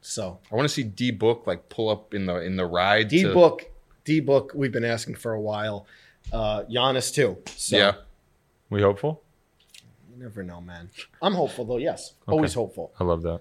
[0.00, 3.08] So I want to see D Book like pull up in the in the ride.
[3.08, 3.70] D to- book,
[4.04, 4.52] D book.
[4.54, 5.86] We've been asking for a while.
[6.32, 7.38] Uh, Giannis too.
[7.56, 7.92] So Yeah.
[8.70, 9.22] We hopeful?
[10.10, 10.90] you never know, man.
[11.22, 11.76] I'm hopeful though.
[11.78, 12.92] Yes, always hopeful.
[13.00, 13.40] I love that.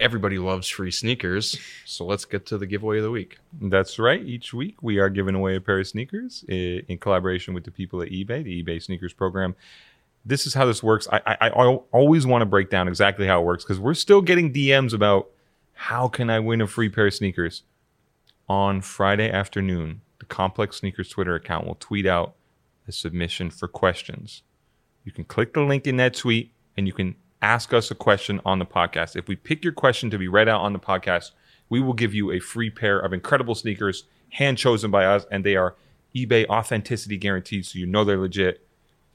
[0.00, 3.36] Everybody loves free sneakers, so let's get to the giveaway of the week.
[3.60, 4.24] That's right.
[4.24, 8.00] Each week we are giving away a pair of sneakers in collaboration with the people
[8.00, 9.54] at eBay, the eBay sneakers program.
[10.24, 11.06] This is how this works.
[11.12, 11.50] I, I, I
[11.92, 15.28] always want to break down exactly how it works because we're still getting DMs about
[15.74, 17.62] how can I win a free pair of sneakers.
[18.48, 22.34] On Friday afternoon, the Complex Sneakers Twitter account will tweet out
[22.88, 24.42] a submission for questions.
[25.04, 28.40] You can click the link in that tweet and you can ask us a question
[28.44, 29.16] on the podcast.
[29.16, 31.30] If we pick your question to be read out on the podcast,
[31.68, 35.44] we will give you a free pair of incredible sneakers, hand chosen by us, and
[35.44, 35.74] they are
[36.14, 38.66] eBay authenticity guaranteed, so you know they're legit.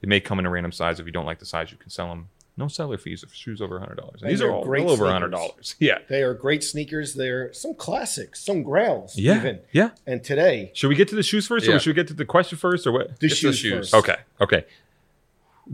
[0.02, 1.00] They may come in a random size.
[1.00, 2.30] If you don't like the size, you can sell them.
[2.58, 4.22] No seller fees if shoes over hundred dollars.
[4.24, 5.76] These are all great well over hundred dollars.
[5.80, 7.14] Yeah, They are great sneakers.
[7.14, 9.18] They're some classics, some grails.
[9.18, 9.60] yeah, Even.
[9.74, 9.90] yeah.
[10.08, 12.24] And today, Should we get to the shoes first, or should we get to the
[12.24, 13.08] question first, or what?
[13.20, 13.90] the Get the shoes, shoes.
[13.92, 13.94] first.
[13.96, 14.66] Okay, okay.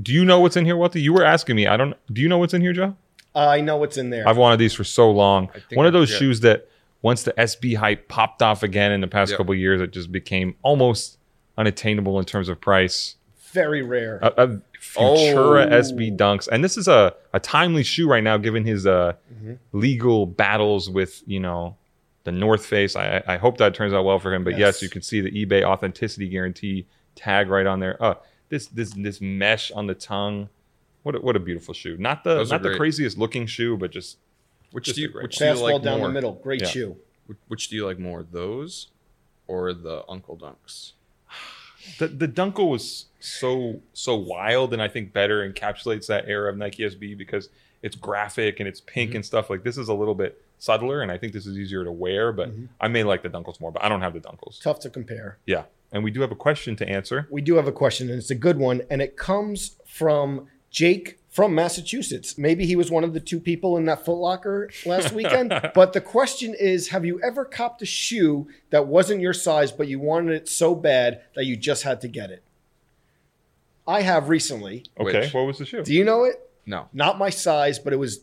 [0.01, 0.99] Do you know what's in here, Walter?
[0.99, 1.67] You were asking me.
[1.67, 1.95] I don't.
[2.13, 2.95] Do you know what's in here, Joe?
[3.33, 4.27] I know what's in there.
[4.27, 5.49] I've wanted these for so long.
[5.73, 6.17] One of those yeah.
[6.17, 6.67] shoes that
[7.01, 9.37] once the SB hype popped off again in the past Yeah.
[9.37, 11.17] couple of years, it just became almost
[11.57, 13.15] unattainable in terms of price.
[13.53, 14.19] Very rare.
[14.21, 14.47] A, a
[14.79, 15.79] Futura Oh.
[15.81, 19.53] SB Dunks, and this is a, a timely shoe right now, given his uh, Mm-hmm.
[19.71, 21.75] legal battles with you know
[22.25, 22.95] the North Face.
[22.95, 24.43] I, I hope that turns out well for him.
[24.43, 24.75] But yes.
[24.75, 24.81] Yes.
[24.83, 28.01] you can see the eBay authenticity guarantee tag right on there.
[28.01, 28.13] Uh,
[28.51, 30.49] this this this mesh on the tongue.
[31.01, 31.97] What a, what a beautiful shoe.
[31.97, 32.77] Not the Those are not the great.
[32.77, 34.17] craziest looking shoe, but just
[34.71, 36.07] Which Just do you, great which do you Fastball like down more?
[36.09, 36.33] the middle.
[36.33, 36.67] Great Yeah.
[36.67, 36.97] shoe.
[37.25, 38.89] Which- Which do you like more, those
[39.47, 40.91] or the Uncle Dunks?
[41.97, 46.57] the the Dunkle was so so wild, and I think better encapsulates that era of
[46.57, 47.49] Nike SB because
[47.81, 49.15] it's graphic and it's pink Mm-hmm.
[49.17, 49.49] and stuff.
[49.49, 52.31] Like this is a little bit subtler, and I think this is easier to wear.
[52.31, 52.65] But Mm-hmm.
[52.79, 54.61] I may like the Dunkles more, but I don't have the Dunkles.
[54.61, 55.37] Tough to compare.
[55.47, 57.27] Yeah, and we do have a question to answer.
[57.29, 61.19] We do have a question, and it's a good one, and it comes from Jake
[61.29, 62.37] from Massachusetts.
[62.37, 65.49] Maybe he was one of the two people in that Foot Locker last weekend.
[65.73, 69.87] but the question is Have you ever copped a shoe that wasn't your size, but
[69.87, 72.43] you wanted it so bad that you just had to get it?
[73.87, 74.85] I have recently.
[74.99, 75.33] Okay, Which?
[75.33, 75.83] what was the shoe?
[75.83, 76.49] Do you know it?
[76.65, 76.87] No.
[76.93, 78.19] Not my size, but it was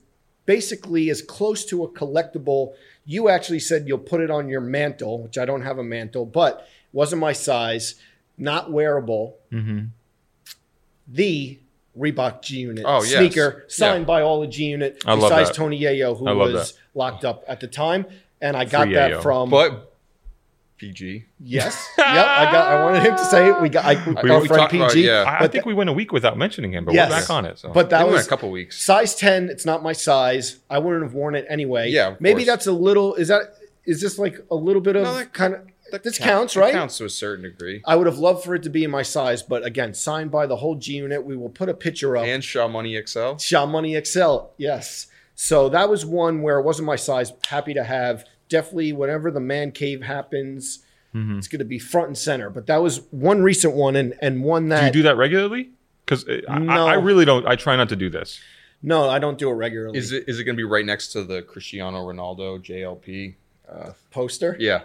[0.47, 2.73] basically as close to a collectible.
[3.05, 6.25] You actually said you'll put it on your mantle, which I don't have a mantle,
[6.25, 7.95] but wasn't my size,
[8.37, 9.37] not wearable.
[9.53, 9.87] mm-hmm.
[11.11, 11.59] The
[11.99, 13.13] Reebok G Unit Oh, yes.
[13.13, 14.07] sneaker signed Yeah.
[14.07, 15.57] by all of G Unit I love besides.
[15.57, 16.79] Tony Yayo, who was that.
[16.95, 18.07] locked up at the time.
[18.41, 19.23] And I got Free that Yayo.
[19.23, 19.93] from But
[20.77, 21.25] PG.
[21.41, 22.07] yes, yep.
[22.07, 22.69] I got.
[22.69, 23.61] I wanted him to say it.
[23.61, 23.85] We got.
[23.85, 25.07] I, We- our we friend talked about it, PG.
[25.09, 25.25] yeah.
[25.27, 27.11] I, I But think we went a week without mentioning him, but Yes.
[27.11, 27.59] we're back on it.
[27.59, 27.71] So.
[27.73, 28.81] But that That was a couple weeks.
[28.81, 30.59] Size 10, it's not my size.
[30.71, 31.91] I wouldn't have worn it anyway.
[31.91, 32.47] Yeah, Maybe course.
[32.47, 33.55] that's a little is that
[33.87, 36.55] is this like a little bit of No, that- kind of That this count- counts,
[36.55, 36.73] that right?
[36.73, 37.83] Counts to a certain degree.
[37.87, 40.47] I would have loved for it to be in my size, but again, signed by
[40.47, 41.25] the whole G unit.
[41.25, 42.25] We will put a picture up.
[42.27, 43.37] And Sha Money XL.
[43.39, 45.07] Sha Money XL, yes.
[45.35, 47.33] So that was one where it wasn't my size.
[47.49, 48.25] Happy to have.
[48.49, 50.81] Definitely, whenever the man cave happens,
[51.15, 51.39] Mhm.
[51.39, 52.51] it's going to be front and center.
[52.51, 55.71] But that was one recent one, and and one do you do that regularly?
[56.05, 56.87] Because I, No.
[56.87, 57.47] I, I really don't.
[57.47, 58.41] I try not to do this.
[58.83, 59.99] no, I don't do it regularly.
[59.99, 63.35] Is it is it going to be right next to the Cristiano Ronaldo JLP?
[63.71, 64.81] Uh, poster yeah.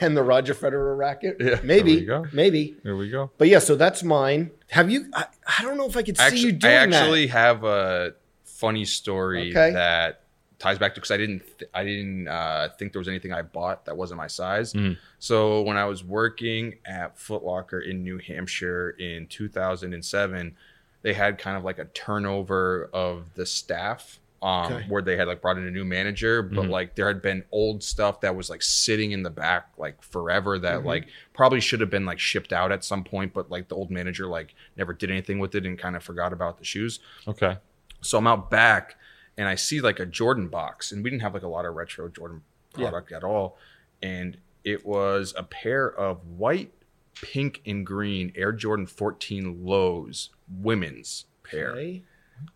[0.00, 1.36] And the Roger Federer racket?
[1.40, 1.60] Yeah.
[1.62, 2.26] maybe, There you go.
[2.32, 2.76] maybe.
[2.82, 3.30] There we go.
[3.38, 4.50] But yeah, so that's mine.
[4.70, 5.06] Have you?
[5.14, 5.26] I,
[5.58, 8.84] I don't know if I could see Actually, you I doing actually have a funny
[8.84, 9.72] story Okay.
[9.72, 10.20] that
[10.58, 13.42] ties back to because I didn't th- I didn't uh, think there was anything I
[13.42, 14.72] bought that wasn't my size.
[14.72, 14.96] Mhm.
[15.18, 20.56] So when I was working at Foot Locker in New Hampshire in 2007,
[21.02, 24.84] they had kind of like a turnover of the staff um, Okay.
[24.88, 26.70] where they had like brought in a new manager, but Mhm.
[26.70, 30.58] like there had been old stuff that was like sitting in the back like forever
[30.58, 30.84] that Mhm.
[30.84, 33.90] like probably should have been like shipped out at some point, but like the old
[33.90, 37.00] manager like never did anything with it and kind of forgot about the shoes.
[37.26, 37.56] Okay.
[38.02, 38.96] So I'm out back
[39.38, 41.74] and I see like a Jordan box, and we didn't have like a lot of
[41.74, 42.42] retro Jordan
[42.76, 42.90] Yeah.
[42.90, 43.58] product at all.
[44.02, 46.72] And it was a pair of white,
[47.14, 51.70] pink, and green Air Jordan 14 lows, women's pair.
[51.72, 52.02] Okay.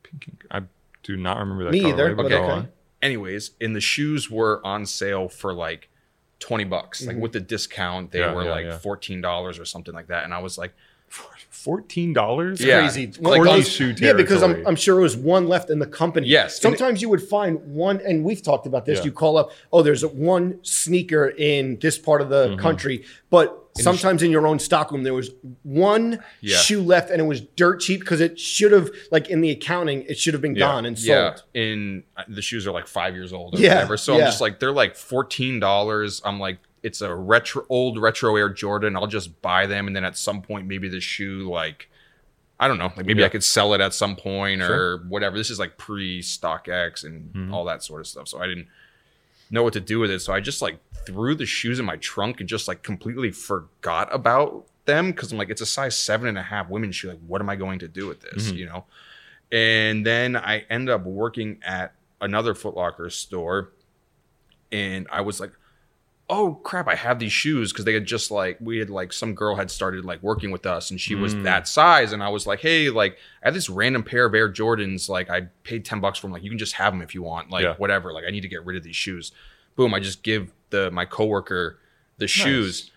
[0.02, 0.62] Pink- I
[1.08, 1.72] do not remember that.
[1.72, 2.52] Me colorway, either, but but go okay.
[2.52, 2.68] on.
[3.02, 5.88] Anyways, and the shoes were on sale for like
[6.40, 7.04] 20 bucks.
[7.06, 7.20] Like Mhm.
[7.20, 8.78] with the discount, they Yeah, were yeah, like yeah.
[8.78, 10.22] $14 or something like that.
[10.24, 10.72] And I was like,
[11.50, 12.60] Fourteen dollars.
[12.60, 12.80] Yeah.
[12.80, 13.06] Crazy.
[13.18, 14.64] Like Like, those- shoe yeah, because I'm.
[14.66, 16.28] I'm sure it was one left in the company.
[16.28, 18.98] Yes, and it- Sometimes you would find one, and we've talked about this.
[18.98, 19.06] Yeah.
[19.06, 22.58] You call up, oh, there's a, one sneaker in this part of the Mhm.
[22.58, 25.30] country, but sometimes in your own stockroom there was
[25.62, 26.58] one Yeah.
[26.58, 30.02] shoe left, and it was dirt cheap because it should have, like in the accounting,
[30.02, 30.60] it should have been Yeah.
[30.66, 31.42] gone and sold.
[31.54, 33.96] and uh, the shoes are like five years old or Yeah, whatever.
[33.96, 34.24] So yeah.
[34.24, 36.20] I'm just like, they're like fourteen dollars.
[36.24, 38.96] I'm like, it's a retro, old retro Air Jordan.
[38.96, 41.88] I'll just buy them, and then at some point, maybe the shoe, like,
[42.60, 43.26] I don't know, like maybe Yeah.
[43.26, 45.36] I could sell it at some point or whatever.
[45.36, 47.52] This is like pre StockX and Mhm.
[47.52, 48.26] all that sort of stuff.
[48.28, 48.66] So I didn't
[49.50, 50.20] know what to do with it.
[50.20, 54.08] So I just like threw the shoes in my trunk and just like completely forgot
[54.14, 57.08] about them because I'm like, it's a size seven and a half women's shoe.
[57.08, 58.50] Like, what am I going to do with this?
[58.50, 58.56] Mhm.
[58.56, 58.84] You know?
[59.50, 63.70] And then I end up working at another Foot Locker store,
[64.70, 65.52] and I was like,
[66.30, 66.88] "Oh crap!
[66.88, 69.70] I have these shoes because they had just like we had like some girl had
[69.70, 71.42] started like working with us, and she was Mm.
[71.44, 74.50] that size, and I was like, hey, like I have this random pair of Air
[74.52, 77.14] Jordans, like I paid ten bucks for them, like you can just have them if
[77.14, 77.74] you want, like Yeah.
[77.76, 79.32] whatever, like I need to get rid of these shoes.
[79.76, 79.94] Boom!
[79.94, 81.78] I just give the my coworker
[82.18, 82.90] the shoes,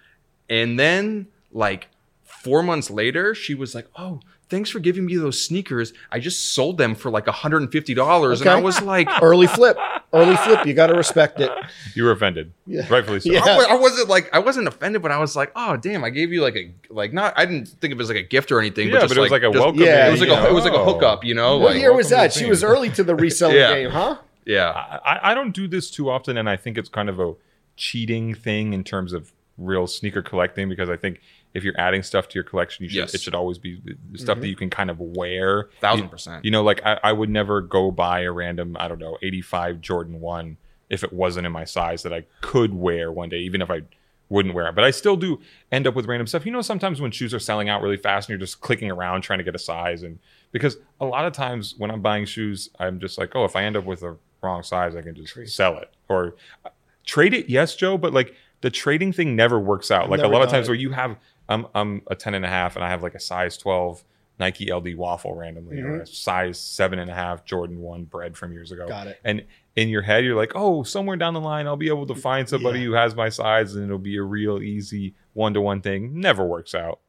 [0.50, 1.88] and then like
[2.24, 4.20] four months later, she was like, "Oh,
[4.52, 5.94] thanks for giving me those sneakers.
[6.12, 9.48] I just sold them for like hundred and fifty dollars." And I was like, Early
[9.48, 9.78] flip,
[10.14, 10.68] early flip.
[10.68, 11.50] You got to respect it.
[11.96, 12.86] You were offended, Yeah.
[12.90, 13.32] rightfully so.
[13.34, 13.42] Yeah.
[13.44, 16.04] I, I wasn't like I wasn't offended, but I was like, "Oh, damn!
[16.04, 17.34] I gave you like a like not.
[17.36, 18.90] I didn't think of it as like a gift or anything.
[18.90, 19.82] Yeah, but, just but it was like a just- welcome.
[19.82, 21.58] Yeah, It was like you a it was like a hookup, you know?
[21.58, 22.34] What Like, year was that?
[22.34, 23.74] She was early to the reselling Yeah.
[23.74, 24.18] game, huh?
[24.46, 27.34] yeah, I, I don't do this too often, and I think it's kind of a
[27.78, 31.22] cheating thing in terms of real sneaker collecting because I think
[31.54, 33.14] if you're adding stuff to your collection, you should Yes.
[33.14, 35.70] it should always be the stuff that you can kind of wear.
[35.80, 36.46] Thousand percent.
[36.46, 39.82] You know, like I, I would never go buy a random, I don't know, 85
[39.82, 40.58] Jordan 1
[40.90, 43.84] if it wasn't in my size that I could wear one day, even if I
[44.32, 44.76] wouldn't wear it.
[44.76, 45.40] But I still do
[45.72, 46.46] end up with random stuff.
[46.46, 49.22] You know, sometimes when shoes are selling out really fast and you're just clicking around
[49.22, 50.04] trying to get a size.
[50.04, 50.20] And
[50.52, 53.64] because a lot of times when I'm buying shoes, I'm just like, oh, if I
[53.64, 55.92] end up with a wrong size, I can just sell it.
[56.10, 56.36] Or
[56.66, 56.70] uh,
[57.06, 60.10] trade it, yes, Joe, but like the trading thing never works out.
[60.10, 60.72] Like a lot of times it.
[60.72, 61.18] where you have,
[61.52, 64.04] I'm, I'm a 10 and a half and I have like a size 12
[64.40, 66.02] Nike LD waffle randomly or Mhm.
[66.02, 68.88] a size seven and a half Jordan 1 bread from years ago.
[68.88, 69.20] Got it.
[69.24, 72.16] And in your head, you're like, oh, somewhere down the line, I'll be able to
[72.16, 72.86] find somebody Yeah.
[72.86, 76.20] who has my size and it'll be a real easy one to one thing.
[76.20, 77.00] Never works out.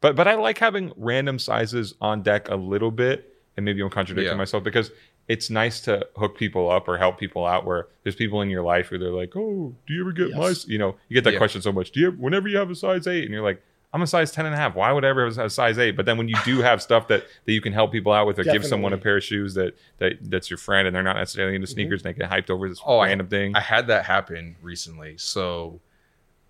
[0.00, 3.30] But but I like having random sizes on deck a little bit.
[3.56, 4.36] And maybe I'm contradicting Yeah.
[4.36, 4.90] myself because
[5.28, 8.62] it's nice to hook people up or help people out where there's people in your
[8.62, 10.64] life where they're like, oh, do you ever get my, Yes.
[10.64, 11.38] s-" you know, you get that Yeah.
[11.38, 11.92] question so much.
[11.92, 13.62] Do you, whenever you have a size eight and you're like,
[13.94, 14.74] I'm a size 10 and a half.
[14.74, 15.92] Why would I ever have a size eight?
[15.96, 18.38] But then when you do have stuff that, that you can help people out with
[18.40, 21.16] or give someone a pair of shoes that, that that's your friend and they're not
[21.16, 23.54] necessarily into sneakers and they get hyped over this Oh, I- random thing.
[23.56, 25.16] I had that happen recently.
[25.16, 25.80] So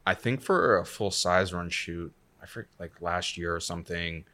[0.06, 4.24] I think for a full size run shoot, I forget like last year or something,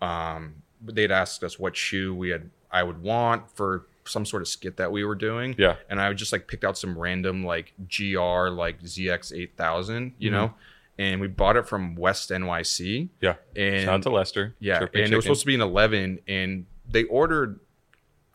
[0.00, 0.54] um,
[0.84, 4.76] they'd asked us what shoe we had I would want for some sort of skit
[4.76, 5.54] that we were doing.
[5.58, 5.76] yeah.
[5.90, 10.12] And I would just like picked out some random like GR like ZX eight thousand,
[10.18, 10.32] you Mhm.
[10.32, 10.54] know?
[10.98, 13.08] And we bought it from West NYC.
[13.20, 13.34] Yeah.
[13.54, 14.54] And Shout out to Lester.
[14.60, 17.60] yeah, Chirpy and it was supposed to be an 11, and they ordered.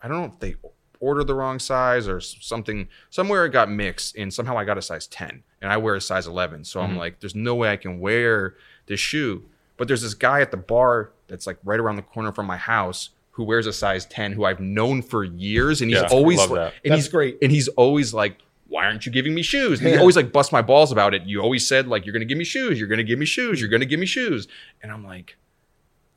[0.02, 0.54] I don't know if they
[1.00, 2.88] ordered the wrong size or something.
[3.10, 6.00] Somewhere it got mixed, and somehow I got a size 10, and I wear a
[6.00, 6.64] size 11.
[6.64, 6.84] So Mhm.
[6.84, 8.54] I'm like, there's no way I can wear
[8.86, 9.44] this shoe.
[9.76, 12.56] But there's this guy at the bar that's like right around the corner from my
[12.58, 16.38] house who wears a size 10, who I've known for years, and he's Yeah, always
[16.38, 16.74] like, that.
[16.84, 17.38] and that's he's great.
[17.42, 18.38] and he's always like
[18.72, 20.00] why aren't you giving me shoes and he Yeah.
[20.00, 22.44] always like bust my balls about it you always said like you're gonna give me
[22.44, 24.48] shoes you're gonna give me shoes you're gonna give me shoes
[24.82, 25.36] and i'm like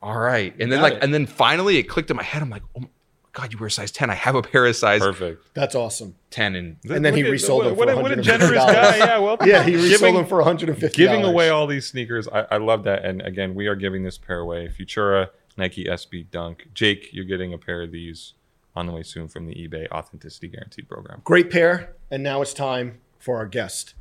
[0.01, 1.03] all right and then Got like it.
[1.03, 2.87] and then finally it clicked in my head i'm like oh my
[3.33, 5.53] god you wear a size 10 i have a pair of size Perfect.
[5.53, 6.15] That's awesome.
[6.29, 8.23] 10 and And then he Look at- resold them what, for a- what a $150.
[8.23, 8.97] generous guy.
[8.97, 12.27] Yeah, well, Yeah, he resold giving, them for 150 giving away all these sneakers.
[12.29, 13.03] I, I love that.
[13.05, 14.69] And again, we are giving this pair away.
[14.69, 16.67] Futura Nike SB Dunk.
[16.73, 18.33] Jake, you're getting a pair of these
[18.75, 21.21] on the way soon from the eBay Authenticity Guarantee program.
[21.23, 21.93] Great pair.
[22.11, 23.95] And now it's time for our guest.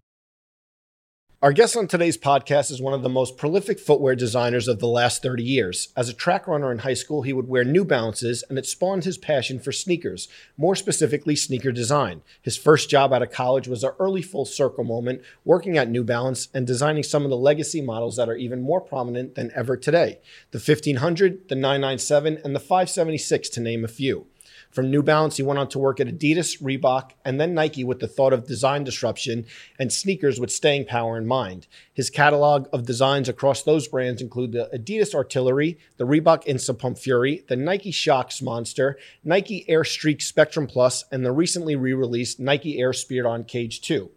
[1.44, 4.86] Our guest on today's podcast is one of the most prolific footwear designers of the
[4.86, 5.88] last 30 years.
[5.94, 9.04] As a track runner in high school, he would wear New Balances, and it spawned
[9.04, 12.22] his passion for sneakers, more specifically sneaker design.
[12.40, 16.02] His first job out of college was an early full circle moment, working at New
[16.02, 19.76] Balance and designing some of the legacy models that are even more prominent than ever
[19.76, 24.28] today the 1500, the 997, and the 576, to name a few.
[24.74, 28.00] From New Balance, he went on to work at Adidas, Reebok, and then Nike with
[28.00, 29.46] the thought of design disruption
[29.78, 31.68] and sneakers with staying power in mind.
[31.92, 37.44] His catalog of designs across those brands include the Adidas Artillery, the Reebok Instapump Fury,
[37.46, 42.80] the Nike Shox Monster, Nike Air Streak Spectrum Plus, and the recently re released Nike
[42.80, 44.10] Air Spiridon Cage 2.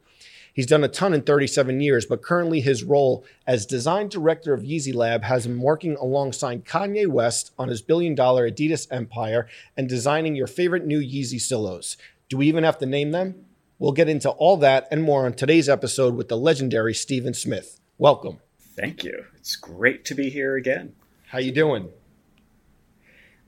[0.57, 4.63] He's done a ton in 37 years, but currently his role as design director of
[4.63, 9.87] Yeezy Lab has him working alongside Kanye West on his billion dollar Adidas empire and
[9.87, 11.95] designing your favorite new Yeezy silos.
[12.27, 13.45] Do we even have to name them?
[13.77, 17.79] We'll get into all that and more on today's episode with the legendary Steven Smith.
[17.99, 18.39] Welcome.
[18.59, 19.25] Thank you.
[19.35, 20.95] It's great to be here again.
[21.27, 21.89] How you doing?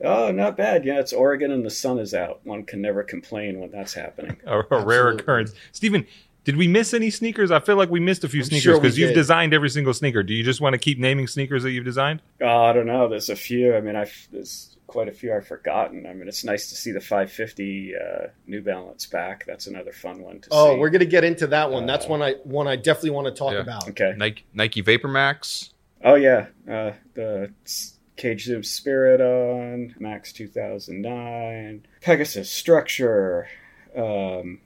[0.02, 0.86] Oh, not bad.
[0.86, 2.41] Yeah, it's Oregon and the sun is out.
[2.43, 4.38] One can never complain when that's happening.
[4.45, 5.54] a, a rare occurrence.
[5.72, 6.06] Steven,
[6.49, 7.51] did we miss any sneakers?
[7.51, 9.13] I feel like we missed a few I'm sneakers sure because you've did.
[9.15, 10.23] designed every single sneaker.
[10.23, 12.23] Do you just want to keep naming sneakers that you've designed?
[12.41, 13.07] Oh, I don't know.
[13.07, 13.75] There's a few.
[13.75, 16.07] I mean, I've there's quite a few I've forgotten.
[16.07, 19.45] I mean, it's nice to see the 550 uh, New Balance back.
[19.45, 20.79] That's another fun one to Oh, see.
[20.79, 21.85] we're gonna get into that one.
[21.85, 23.59] That's Uh, one I one I definitely want to talk Yeah.
[23.59, 23.88] about.
[23.89, 24.15] okay.
[24.17, 25.71] Nike Nike Vapor Max.
[26.03, 33.47] Oh yeah, uh, the s- Cage Zoom Spiridon Max 2009, Pegasus Structure.
[33.95, 34.59] Um,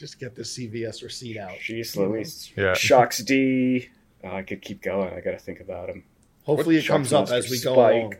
[0.00, 1.58] Just get the CVS receipt out.
[1.58, 2.50] Jeez Louise.
[2.56, 2.72] Yeah.
[2.72, 3.90] Shox D.
[4.24, 5.12] Oh, I could keep going.
[5.12, 6.04] I got to think about him.
[6.44, 7.94] Hopefully, it comes up as we go Spike.
[7.94, 8.14] along.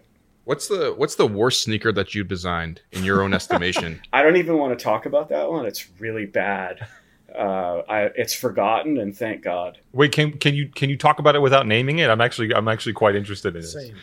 [0.45, 4.03] What's the what's the worst sneaker that you designed in your own estimation?
[4.13, 5.65] I don't even want to talk about that one.
[5.65, 6.87] It's really bad.
[7.35, 9.79] Uh, I, it's forgotten, and thank God.
[9.93, 12.11] Wait, can can you can you talk about it without naming it?
[12.11, 13.95] I'm actually I'm actually quite interested in it.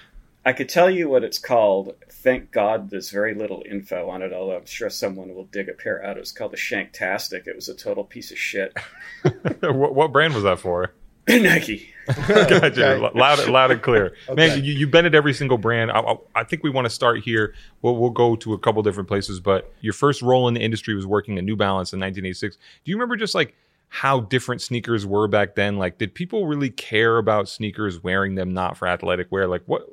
[0.48, 0.54] Same.
[0.54, 1.96] I could tell you what it's called.
[2.10, 5.74] Thank God there's very little info on it, although I'm sure someone will dig a
[5.74, 6.18] pair out.
[6.18, 7.48] It was called the Shanktastic.
[7.48, 8.78] It was a total piece of shit.
[9.62, 10.92] what, what brand was that for?
[11.30, 11.90] Nike.
[12.08, 12.66] Gotcha.
[12.66, 13.20] Okay.
[13.20, 14.16] Loud, loud and clear.
[14.30, 14.48] Okay.
[14.48, 15.92] Man, you, you've been at every single brand.
[15.92, 17.54] I, I, I think we want to start here.
[17.82, 20.96] We'll, we'll go to a couple different places, but your first role in the industry
[20.96, 22.56] was working at New Balance in 1986.
[22.56, 23.56] Do you remember just like
[23.90, 25.78] how different sneakers were back then?
[25.78, 29.48] Like, did people really care about sneakers wearing them not for athletic wear?
[29.48, 29.86] Like, what?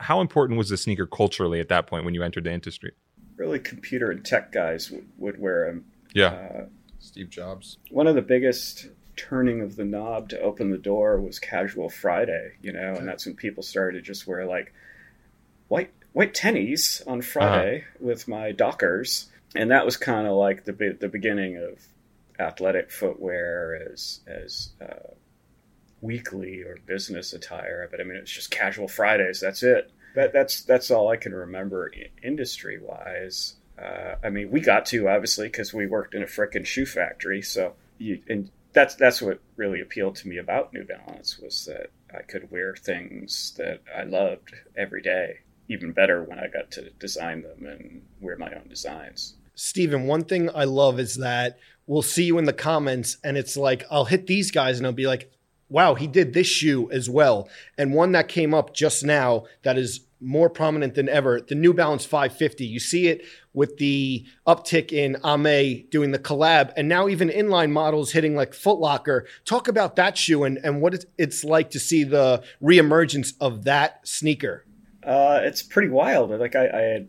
[0.00, 2.92] How important was the sneaker culturally at that point when you entered the industry?
[3.36, 5.84] Really, computer and tech guys would, would wear them.
[6.14, 6.64] Yeah, Uh,
[7.00, 7.78] Steve Jobs.
[7.90, 12.52] one of the biggest turning of the knob to open the door was casual friday
[12.62, 14.72] you know and that's when people started to just wear like
[15.66, 20.72] white white tennies on friday with my dockers and that was kind of like the
[20.72, 21.84] be- the beginning of
[22.38, 25.12] athletic footwear as as uh,
[26.00, 30.62] weekly or business attire but i mean it's just casual fridays that's it that that's
[30.62, 31.90] that's all i can remember
[32.22, 36.66] industry wise uh, I mean, we got to obviously because we worked in a frickin'
[36.66, 37.42] shoe factory.
[37.42, 41.90] So you and that's that's what really appealed to me about New Balance was that
[42.16, 45.40] I could wear things that I loved every day.
[45.68, 49.34] Even better when I got to design them and wear my own designs.
[49.54, 53.56] Steven, one thing I love is that we'll see you in the comments and it's
[53.56, 55.30] like, I'll hit these guys and I'll be like,
[55.68, 57.48] wow, he did this shoe as well.
[57.76, 61.72] And one that came up just now that is more prominent than ever, the New
[61.72, 62.64] Balance 550.
[62.64, 67.70] You see it with the uptick in Aimé doing the collab and now even inline
[67.70, 69.26] models hitting like Foot Locker.
[69.44, 74.06] Talk about that shoe and, and what it's like to see the reemergence of that
[74.06, 74.64] sneaker.
[75.04, 76.30] Uh, it's pretty wild.
[76.30, 77.08] Like I, I had,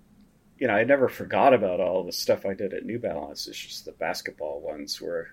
[0.58, 3.48] you know, I never forgot about all the stuff I did at New Balance.
[3.48, 5.30] It's just the basketball ones were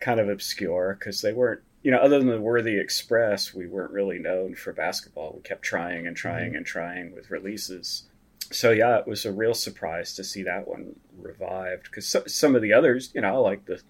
[0.00, 3.92] kind of obscure because they weren't, you know, other than the Worthy Express, we weren't
[3.92, 5.32] really known for basketball.
[5.36, 8.04] We kept trying and trying and trying with releases.
[8.52, 12.54] So yeah, it was a real surprise to see that one revived because so, some
[12.56, 13.80] of the others, you know, like the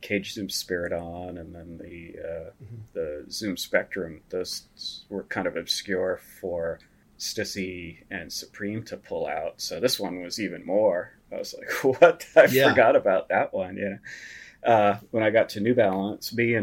[0.00, 2.50] Cage Zoom Spiridon, and then the uh,
[2.92, 6.78] the Zoom Spectrum, those were kind of obscure for
[7.18, 9.60] Stussy and Supreme to pull out.
[9.60, 11.14] So this one was even more.
[11.32, 12.24] I was like, what?
[12.36, 12.70] I Yeah.
[12.70, 13.76] forgot about that one.
[13.76, 13.98] You
[14.64, 16.54] know, uh, when I got to New Balance, me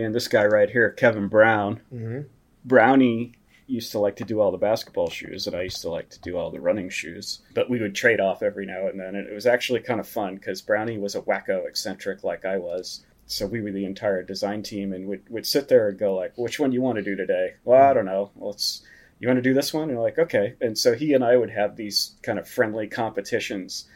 [0.00, 2.26] and this guy right here, Kevin Brown, Mhm.
[2.64, 3.32] Brownie
[3.66, 6.20] used to like to do all the basketball shoes, and I used to like to
[6.20, 7.40] do all the running shoes.
[7.54, 10.06] But we would trade off every now and then, and it was actually kind of
[10.08, 13.04] fun because Brownie was a wacko eccentric like I was.
[13.26, 16.36] So we were the entire design team, and would would sit there and go like,
[16.36, 18.30] "Which one do you want to do today?" Well, I don't know.
[18.36, 18.82] Let's.
[19.20, 19.84] you want to do this one?
[19.84, 20.54] And you're like, okay.
[20.60, 23.88] And so he and I would have these kind of friendly competitions.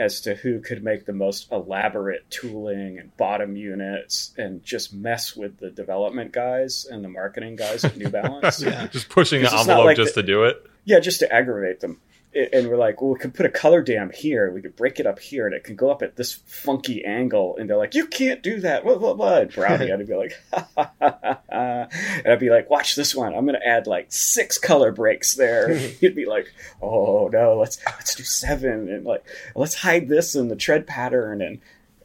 [0.00, 5.36] As to who could make the most elaborate tooling and bottom units and just mess
[5.36, 8.62] with the development guys and the marketing guys at New Balance.
[8.62, 8.86] Yeah.
[8.88, 10.66] Just pushing the 'Cause it's not envelope like just the- to do it.
[10.84, 12.00] Yeah, just to aggravate them.
[12.32, 14.52] And we're like, well, we could put a color dam here.
[14.52, 17.56] We could break it up here, and it can go up at this funky angle.
[17.56, 18.84] And they're like, you can't do that.
[18.84, 19.42] What, what, what?
[19.42, 23.16] And Brownie, I'd be like, ha, ha, ha, ha, and I'd be like, watch this
[23.16, 23.34] one.
[23.34, 25.74] I'm going to add like six color breaks there.
[26.00, 29.24] He'd be like, oh no, let's let's do seven, and like
[29.56, 31.42] let's hide this in the tread pattern.
[31.42, 31.60] And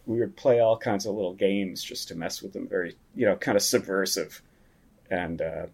[0.07, 2.67] we would play all kinds of little games just to mess with them.
[2.67, 4.41] Very, you know, kind of subversive.
[5.11, 5.67] And uh,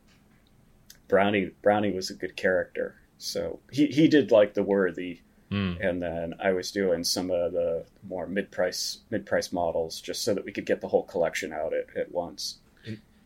[1.07, 2.95] Brownie Brownie was a good character.
[3.23, 5.19] So he, he did like the worthy,
[5.51, 5.85] Mm.
[5.85, 10.23] and then I was doing some of the more mid price mid price models just
[10.23, 12.59] so that we could get the whole collection out at, at once.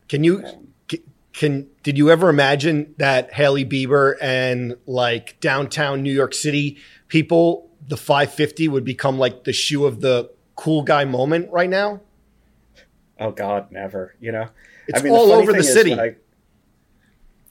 [0.08, 6.02] Can you Um, c- can did you ever imagine that Hailey Bieber and like downtown
[6.02, 11.04] New York City people, the 550 would become like the shoe of the cool guy
[11.04, 12.00] moment right now?
[13.20, 14.16] oh God, never.
[14.20, 14.48] You know,
[14.88, 15.94] It's the all funny over the thing is city.
[15.94, 16.16] I-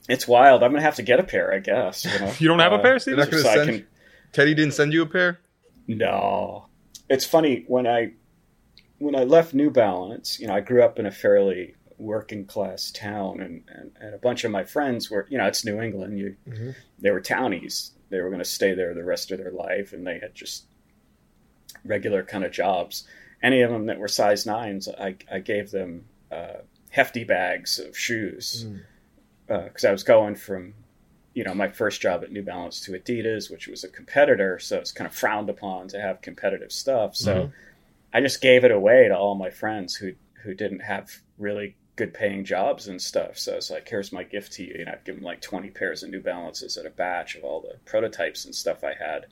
[0.08, 0.62] it's wild.
[0.62, 2.04] I'm gonna have to get a pair, I guess.
[2.04, 2.32] You, know?
[2.38, 3.86] You don't have a Uh, pair, You're not gonna so send- can-
[4.32, 5.38] Teddy didn't send you a pair.
[5.88, 6.66] No,
[7.08, 8.12] it's funny when I
[8.98, 10.38] when I left New Balance.
[10.40, 14.18] You know, I grew up in a fairly working class town, and, and, and a
[14.18, 15.26] bunch of my friends were.
[15.30, 16.18] You know, it's New England.
[16.18, 16.74] You Mhm.
[16.98, 17.92] they were townies.
[18.10, 20.64] They were going to stay there the rest of their life, and they had just
[21.84, 23.04] regular kind of jobs.
[23.42, 26.58] Any of them that were size nines, I, I gave them uh,
[26.90, 28.80] hefty bags of shoes Mm.
[29.46, 30.74] Because I was going from,
[31.34, 34.78] you know, my first job at New Balance to Adidas, which was a competitor, so
[34.78, 37.14] it's kind of frowned upon to have competitive stuff.
[37.16, 37.52] So Mhm.
[38.12, 42.14] I just gave it away to all my friends who who didn't have really good
[42.14, 43.36] paying jobs and stuff.
[43.36, 46.02] So it's like, here's my gift to you, and I'd give them like 20 pairs
[46.04, 49.26] of New Balances at a batch of all the prototypes and stuff I had.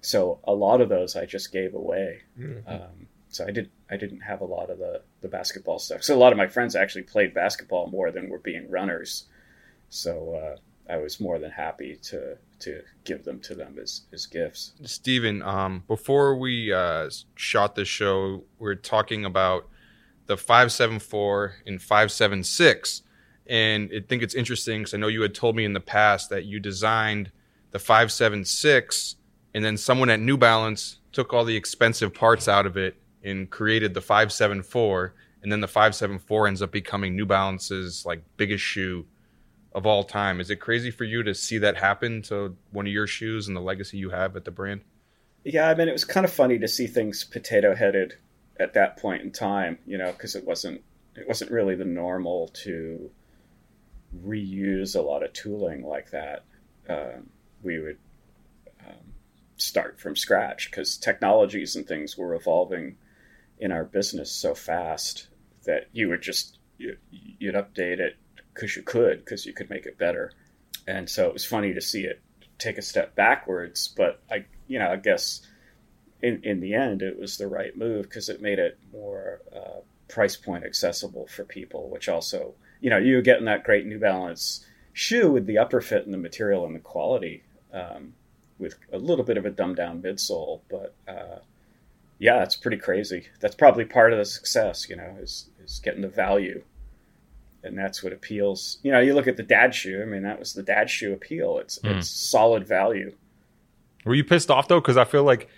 [0.00, 2.22] So a lot of those I just gave away.
[2.38, 2.62] Mhm.
[2.66, 3.70] Um, so I did.
[3.90, 6.02] I didn't have a lot of the the basketball stuff.
[6.02, 9.24] So a lot of my friends actually played basketball more than were being runners.
[9.88, 14.26] So uh, I was more than happy to to give them to them as as
[14.26, 14.72] gifts.
[14.84, 19.68] Steven, um, before we uh, shot this show, we are talking about
[20.26, 23.02] the 574 and 576.
[23.48, 26.30] And I think it's interesting because I know you had told me in the past
[26.30, 27.30] that you designed
[27.70, 29.16] the 576
[29.54, 32.96] and then someone at New Balance took all the expensive parts out of it
[33.26, 35.14] and created the 574.
[35.42, 39.06] And then the 574 ends up becoming New Balance's like biggest shoe
[39.72, 40.40] of all time.
[40.40, 43.56] Is it crazy for you to see that happen to one of your shoes and
[43.56, 44.80] the legacy you have at the brand?
[45.44, 48.14] Yeah, I mean, it was kind of funny to see things potato headed
[48.58, 50.82] at that point in time, you know, because it wasn't
[51.14, 53.10] it wasn't really the normal to
[54.24, 56.44] reuse a lot of tooling like that.
[56.88, 57.30] Um,
[57.62, 57.98] we would
[58.86, 59.14] um,
[59.56, 62.96] start from scratch because technologies and things were evolving
[63.58, 65.28] in our business so fast
[65.64, 68.16] that you would just you, you'd update it
[68.54, 70.32] because you could because you could make it better.
[70.86, 72.20] And so it was funny to see it
[72.58, 75.42] take a step backwards but i you know i guess
[76.22, 79.80] in, in the end it was the right move because it made it more uh,
[80.08, 83.98] price point accessible for people which also you know you were getting that great new
[83.98, 87.42] balance shoe with the upper fit and the material and the quality
[87.72, 88.14] um,
[88.58, 91.38] with a little bit of a dumbed down midsole but uh,
[92.18, 96.02] yeah it's pretty crazy that's probably part of the success you know is, is getting
[96.02, 96.62] the value
[97.66, 98.78] and that's what appeals.
[98.82, 100.00] You know, you look at the dad shoe.
[100.00, 101.58] I mean, that was the dad shoe appeal.
[101.58, 101.96] It's Mm.
[101.96, 103.12] it's solid value.
[104.04, 104.80] Were you pissed off though?
[104.80, 105.48] Because I feel like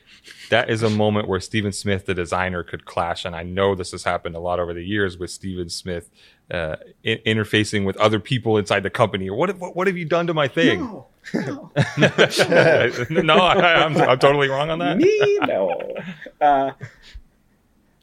[0.49, 3.91] that is a moment where Steven Smith, the designer, could clash, and I know this
[3.93, 6.11] has happened a lot over the years with Steven Smith
[6.51, 9.29] uh, in- interfacing with other people inside the company.
[9.29, 10.81] Or what, what what have you done to my thing?
[10.81, 11.71] No, no,
[13.11, 14.97] no, I, I'm, I'm totally wrong on that.
[14.97, 15.95] me no.
[16.41, 16.73] Uh,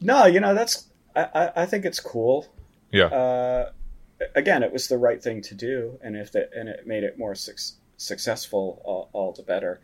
[0.00, 0.86] no, you know that's.
[1.14, 2.46] I, I, think it's cool.
[2.92, 3.70] Yeah, Uh,
[4.34, 7.18] again, it was the right thing to do, and if the, and it made it
[7.18, 7.56] more suc
[7.96, 9.80] successful, all, all the better.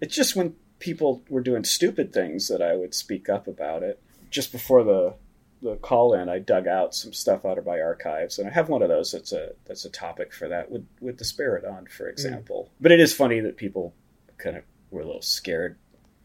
[0.00, 4.00] It's just when people were doing stupid things that I would speak up about it.
[4.30, 5.14] Just before the
[5.62, 8.68] the call in, I dug out some stuff out of my archives, and I have
[8.68, 12.08] one of those that's a that's a topic for that with with the Spiridon, for
[12.08, 12.70] example.
[12.80, 13.94] But it is funny that people
[14.38, 15.76] kind of were a little scared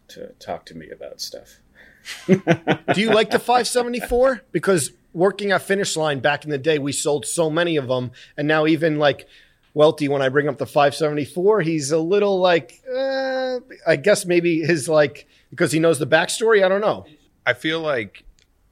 [0.10, 1.60] to talk to me about stuff.
[2.28, 4.44] Do you like the 574?
[4.52, 8.12] Because working at Finish Line back in the day, we sold so many of them,
[8.38, 9.28] and now even like
[9.74, 14.62] Welty, when I bring up the 574, he's a little like, uh, I guess maybe
[14.62, 16.64] his like because he knows the backstory.
[16.64, 17.06] I don't know.
[17.46, 18.25] I feel like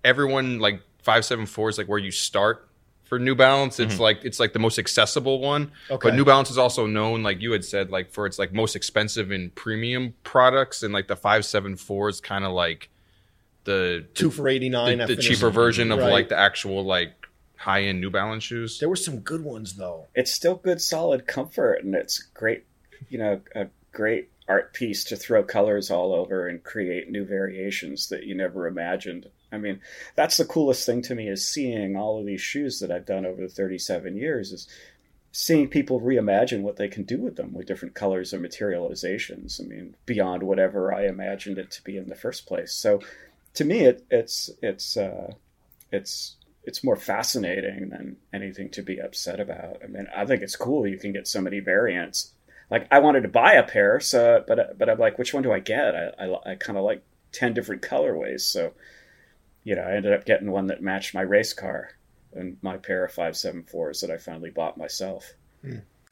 [0.04, 2.74] everyone like 574 is like where you start for
[3.06, 3.80] for New Balance.
[3.80, 4.00] It's Mhm.
[4.00, 5.72] like it's like the most accessible one.
[5.92, 6.10] Okay.
[6.10, 8.76] But New Balance is also known, like you had said, like for its like most
[8.76, 12.90] expensive and premium products, and like the five seven four is kind of like
[13.66, 14.98] the Two for eighty nine.
[14.98, 17.12] the, the cheaper version of like the actual like
[17.58, 18.80] high end New Balance shoes.
[18.80, 20.08] There were some good ones though.
[20.16, 22.64] it's still good solid comfort and it's great
[23.10, 28.10] you know a great art piece to throw colors all over and create new variations
[28.10, 29.80] that you never imagined i mean
[30.16, 33.26] that's the coolest thing to me is seeing all of these shoes that i've done
[33.26, 34.68] over the 37 years is
[35.32, 39.64] seeing people reimagine what they can do with them with different colors and materializations i
[39.64, 43.00] mean beyond whatever i imagined it to be in the first place so
[43.54, 45.34] to me it, it's it's uh,
[45.92, 49.82] it's it's more fascinating than anything to be upset about.
[49.84, 52.34] I mean, I think it's cool you can get so many variants.
[52.72, 55.52] Like I wanted to buy a pair, so but but I'm like, which one do
[55.52, 55.96] I get?
[55.96, 58.74] I I, I kind of like ten different colorways, so
[59.64, 61.92] you know, I ended up getting one that matched my race car
[62.34, 65.34] and my pair of five seven fours that I finally bought myself.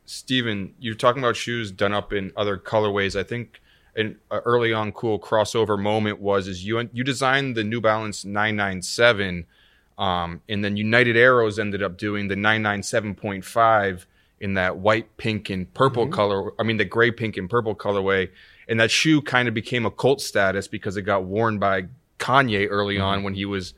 [0.05, 3.19] Steven, you're talking about shoes done up in other colorways.
[3.19, 3.61] I think
[3.95, 9.45] an early on cool crossover moment was is you you designed the New Balance 997
[9.97, 14.05] um, and then United Arrows ended up doing the 997.5
[14.39, 16.51] in that white, pink, and purple color.
[16.59, 18.29] I mean, the gray, pink, and purple colorway.
[18.67, 21.83] And that shoe kind of became a cult status because it got worn by
[22.21, 23.73] Kanye early on when he was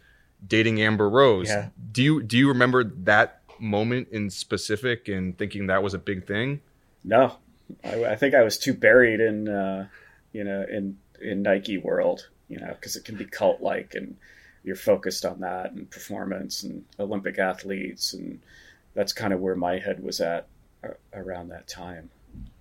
[0.45, 1.47] dating Amber Rose.
[1.47, 1.69] Yeah.
[1.91, 6.27] Do you do you remember that moment in specific and thinking that was a big
[6.27, 6.61] thing?
[7.03, 7.37] No,
[7.83, 9.87] I, I think I was too buried in uh,
[10.33, 14.17] you know in in Nike world, you know, because it can be cult like and
[14.63, 18.39] you're focused on that and performance and Olympic athletes and
[18.93, 20.47] that's kind of where my head was at
[21.13, 22.09] around that time.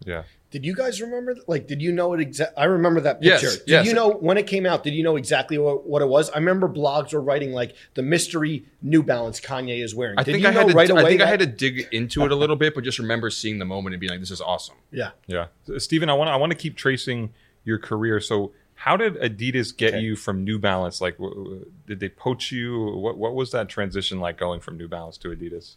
[0.04, 0.22] Yeah.
[0.52, 1.34] Did you guys remember?
[1.46, 2.56] Like, did you know it exactly?
[2.62, 3.30] I remember that picture.
[3.30, 3.64] Yes, picture.
[3.64, 3.86] Did yes.
[3.86, 4.84] you know when it came out?
[4.84, 6.28] Did you know exactly what, what it was?
[6.30, 10.18] I remember blogs were writing like the mystery New Balance Kanye is wearing.
[10.18, 11.02] I did think you I know had to, right away?
[11.02, 13.58] I think I had to dig into it a little bit, but just remember seeing
[13.58, 15.10] the moment and being like, "This is awesome." Yeah.
[15.26, 15.46] Yeah,
[15.78, 17.32] Steven, I want I want to keep tracing
[17.64, 18.20] your career.
[18.20, 20.02] So, how did Adidas get Okay.
[20.02, 21.00] you from New Balance?
[21.00, 22.94] Like, w- w- did they poach you?
[22.96, 25.76] What what was that transition like going from New Balance to Adidas?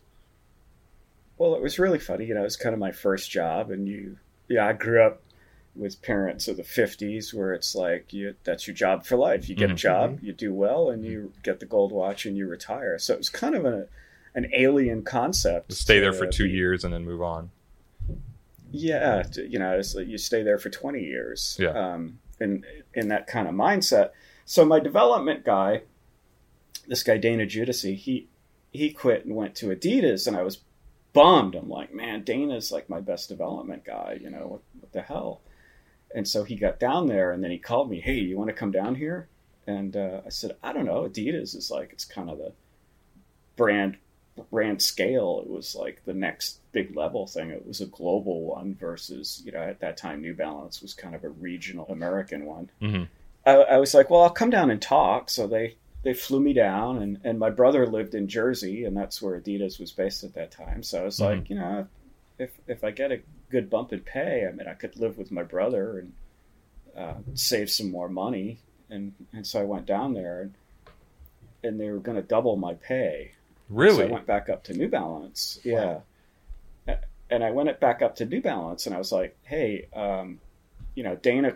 [1.38, 2.26] Well, it was really funny.
[2.26, 4.18] You know, it was kind of my first job, and you,
[4.48, 5.22] yeah, I grew up
[5.76, 9.50] with parents of the '50s, where it's like you, that's your job for life.
[9.50, 9.78] You get a Mhm.
[9.78, 12.98] job, you do well, and you get the gold watch, and you retire.
[13.00, 13.88] So it was kind of a,
[14.36, 15.74] an alien concept.
[15.74, 17.52] Stay there for two be- years and then move on.
[18.72, 21.58] Yeah, to- you know, it's like you stay there for 20 years.
[21.60, 21.70] Yeah.
[21.70, 24.10] Um, in in that kind of mindset.
[24.43, 25.84] So my development guy,
[26.88, 28.28] this guy Dana Judici, he
[28.72, 30.60] he quit and went to Adidas, and I was
[31.16, 31.55] bummed.
[31.55, 34.20] I'm like, man, Dana's like my best development guy.
[34.22, 35.41] You know what, what the hell?
[36.13, 38.53] And so he got down there, and then he called me, hey, you want to
[38.53, 39.28] come down here?
[39.68, 41.03] And uh, I said, I don't know.
[41.03, 42.51] Adidas is like it's kind of the
[43.55, 43.97] brand
[44.51, 45.41] brand scale.
[45.43, 47.49] It was like the next big level thing.
[47.49, 51.16] It was a global one versus you know at that time New Balance was kind
[51.16, 52.70] of a regional American one.
[52.82, 53.07] Mhm.
[53.45, 55.30] I, I was like, well, I'll come down and talk.
[55.30, 59.22] So they they flew me down, and and my brother lived in Jersey, and that's
[59.22, 60.84] where Adidas was based at that time.
[60.84, 61.88] So I was like, you know,
[62.38, 65.32] if if I get a good bump in pay, I mean, I could live with
[65.32, 66.14] my brother and
[66.95, 68.60] uh, save some more money.
[68.91, 70.53] And and so I went down there, and
[71.64, 73.32] and they were going to double my pay.
[73.68, 73.97] Really?
[73.97, 75.60] So I went back up to New Balance.
[75.64, 76.01] Yeah.
[77.32, 80.39] And I went back up to New Balance and I was like, hey, um,
[80.93, 81.56] you know, Dana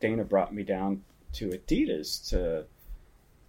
[0.00, 1.02] Dana brought me down
[1.34, 2.64] to Adidas to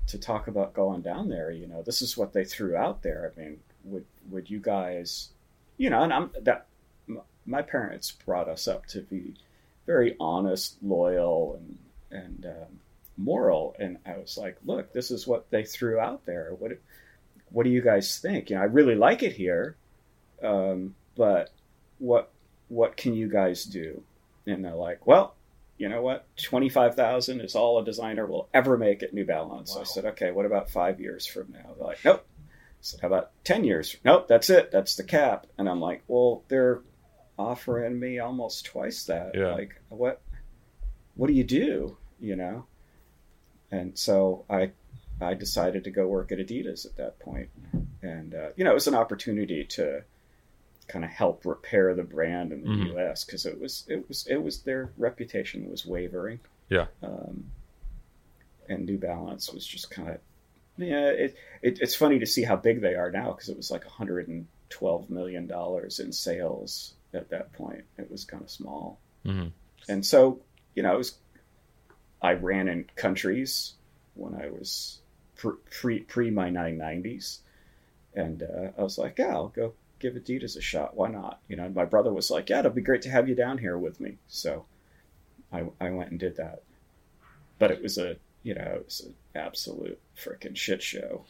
[0.07, 1.51] to talk about going down there.
[1.51, 3.31] You know, this is what they threw out there.
[3.35, 5.29] I mean, would would you guys,
[5.77, 6.67] you know, and I'm that
[7.45, 9.33] my parents brought us up to be
[9.85, 11.77] very honest, loyal, and
[12.11, 12.79] and um,
[13.17, 13.75] moral.
[13.79, 16.51] And I was like, look, this is what they threw out there.
[16.57, 16.71] What
[17.49, 18.49] what do you guys think?
[18.49, 19.75] You know, I really like it here,
[20.43, 21.49] um, but
[21.99, 22.31] what
[22.69, 24.01] what can you guys do?
[24.47, 25.35] And they're like, well,
[25.81, 26.27] you know what?
[26.37, 29.75] Twenty five thousand is all a designer will ever make at New Balance.
[29.75, 31.73] I said, okay, what about five years from now?
[31.75, 32.23] They're like, nope.
[32.29, 32.43] I
[32.81, 33.97] said, how about ten years?
[34.05, 34.71] Nope, that's it.
[34.71, 35.47] That's the cap.
[35.57, 36.81] And I'm like, well, they're
[37.39, 39.31] offering me almost twice that.
[39.33, 39.55] Yeah.
[39.55, 40.21] Like, what?
[41.15, 41.97] What do you do?
[42.19, 42.67] You know?
[43.71, 44.73] And so I
[45.19, 47.49] I decided to go work at Adidas at that point.
[47.71, 50.03] point, and uh, you know it was an opportunity to
[50.91, 52.85] kind of help repair the brand in the Mhm.
[52.93, 53.23] U.S.
[53.23, 56.39] because it was it was it was their reputation was wavering.
[56.69, 56.87] Yeah.
[57.01, 57.51] Um,
[58.69, 60.19] and New Balance was just kind of
[60.77, 61.07] yeah.
[61.09, 63.83] It, it it's funny to see how big they are now because it was like
[63.85, 67.83] 112 million dollars in sales at that point.
[67.97, 69.51] It was kind of small Mhm.
[69.89, 70.39] and so
[70.75, 71.17] you know, it was
[72.21, 73.73] I ran in countries
[74.15, 74.99] when I was
[75.35, 77.39] pre pre, pre my 990s,
[78.15, 80.95] and uh, I was like, yeah, I'll go give Adidas a shot.
[80.95, 81.39] Why not?
[81.47, 83.77] You know, my brother was like, yeah, it'll be great to have you down here
[83.77, 84.17] with me.
[84.27, 84.65] So
[85.53, 86.63] I, I went and did that.
[87.59, 91.25] But it was a, you know, it was an absolute freaking shit show.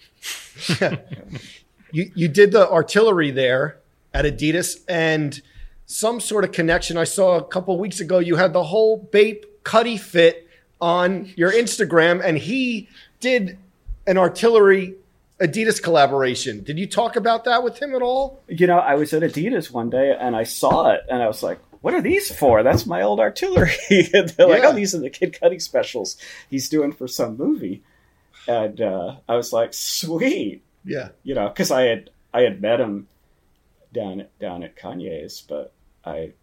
[1.91, 3.79] you you did the artillery there
[4.13, 5.41] at Adidas and
[5.85, 6.97] some sort of connection.
[6.97, 10.47] I saw a couple weeks ago you had the whole Bape Cudi fit
[10.79, 12.87] on your Instagram, and he
[13.19, 13.57] did
[14.07, 14.95] an artillery
[15.41, 16.63] Adidas collaboration.
[16.63, 18.41] Did you talk about that with him at all?
[18.47, 21.41] You know, I was at Adidas one day and I saw it, and I was
[21.41, 23.71] like, "What are these for?" That's my old artillery.
[23.89, 26.17] and they're like, "Oh, these are the Kid Cudi specials
[26.49, 27.83] he's doing for some movie,"
[28.47, 31.09] and uh, I was like, "Sweet." Yeah.
[31.23, 33.07] you know, because I had I had met him
[33.93, 35.73] down at, down at Kanye's, but
[36.05, 36.33] I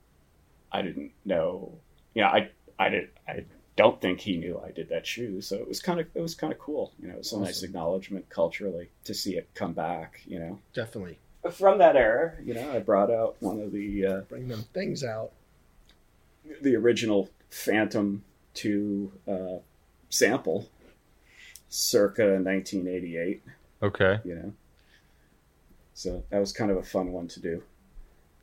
[0.70, 1.78] I didn't know.
[2.14, 3.44] Yeah, I I didn't I
[3.78, 6.34] don't think he knew I did that shoe, so it was kind of it was
[6.34, 6.92] kind of cool.
[7.00, 10.20] You know, it was a nice acknowledgement culturally to see it come back.
[10.26, 11.18] You know, Definitely.
[11.52, 15.04] from that era, you know, I brought out one of the uh, Bring them things
[15.04, 15.30] out.
[16.60, 19.58] the original Phantom Two uh,
[20.10, 20.68] sample,
[21.68, 23.42] circa 1988.
[23.80, 24.18] Okay.
[24.24, 24.52] you know.
[25.94, 27.62] So that was kind of a fun one to do,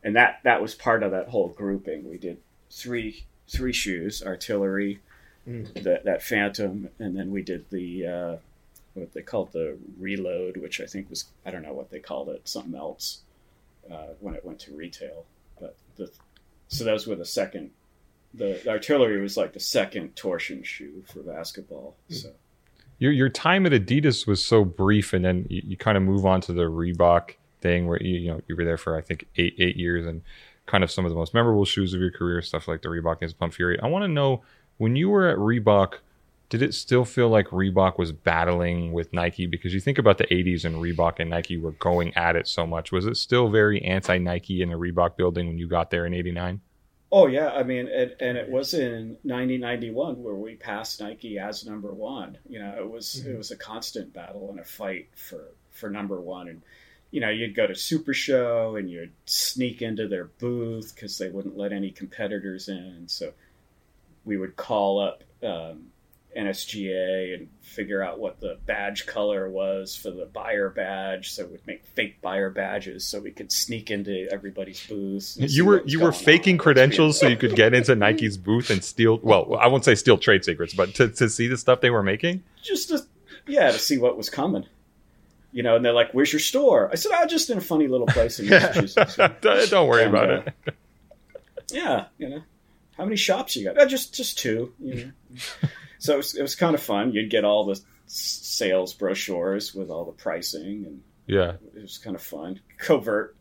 [0.03, 2.09] and that that was part of that whole grouping.
[2.09, 2.37] We did
[2.71, 4.99] three three shoes, artillery,
[5.47, 5.83] Mm.
[5.83, 8.35] that that Phantom, and then we did the uh,
[8.95, 12.29] what they called the reload, which I think was I don't know what they called
[12.29, 13.19] it, something else
[13.91, 15.25] uh, when it went to retail.
[15.59, 16.09] But the
[16.67, 17.71] so those were the second.
[18.33, 21.95] The, the artillery was like the second torsion shoe for basketball.
[22.09, 22.31] So
[22.99, 26.25] Your your time at Adidas was so brief, and then you, you kind of move
[26.25, 29.27] on to the Reebok thing, where you you know you were there for I think
[29.37, 30.21] eight eight years, and
[30.65, 33.21] kind of some of the most memorable shoes of your career, stuff like the Reebok
[33.21, 33.79] Instapump Fury.
[33.79, 34.43] I want to know
[34.77, 35.95] when you were at Reebok,
[36.49, 39.47] did it still feel like Reebok was battling with Nike?
[39.47, 42.67] Because you think about the '80s and Reebok and Nike were going at it so
[42.67, 42.91] much.
[42.91, 46.13] Was it still very anti Nike in the Reebok building when you got there in
[46.13, 46.61] '89?
[47.11, 51.65] Oh yeah, I mean, and, and it was in 1991 where we passed Nike as
[51.65, 52.37] number one.
[52.49, 53.31] You know, it was mm-hmm.
[53.31, 56.47] it was a constant battle and a fight for for number one.
[56.47, 56.61] And
[57.11, 61.29] you know, you'd go to Super Show and you'd sneak into their booth because they
[61.29, 63.05] wouldn't let any competitors in.
[63.07, 63.33] So
[64.25, 65.85] we would call up um,
[66.35, 71.31] NSGA and figure out what the badge color was for the buyer badge.
[71.31, 75.83] So we'd make fake buyer badges so we could sneak into everybody's see You were
[75.85, 76.59] you were faking on.
[76.59, 79.19] credentials so you could get into Nike's booth and steal.
[79.23, 82.03] Well, I won't say steal trade secrets, but to, to see the stuff they were
[82.03, 82.43] making.
[82.61, 82.99] just to
[83.47, 84.65] yeah to see what was coming
[85.51, 87.87] you know and they're like where's your store i said oh just in a funny
[87.87, 90.73] little place in massachusetts don't don't worry And, about uh, it.
[91.71, 92.41] yeah you know
[92.97, 95.11] how many shops you got oh, just just two you know
[95.99, 99.89] so it was, it was kind of fun you'd get all the sales brochures with
[99.89, 103.35] all the pricing and Yeah, it was kind of fun covert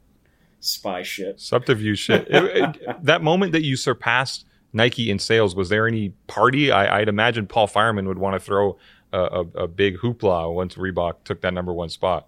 [0.61, 2.27] spy shit subterfuge shit.
[2.31, 6.73] It- it- that moment that you surpassed Nike in sales, was there any party?
[6.73, 8.77] I, I'd imagine Paul Fireman would want to throw
[9.13, 12.27] a, a, a big hoopla once Reebok took that number one spot.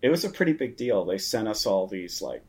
[0.00, 1.04] it was a pretty big deal.
[1.04, 2.44] They sent us all these like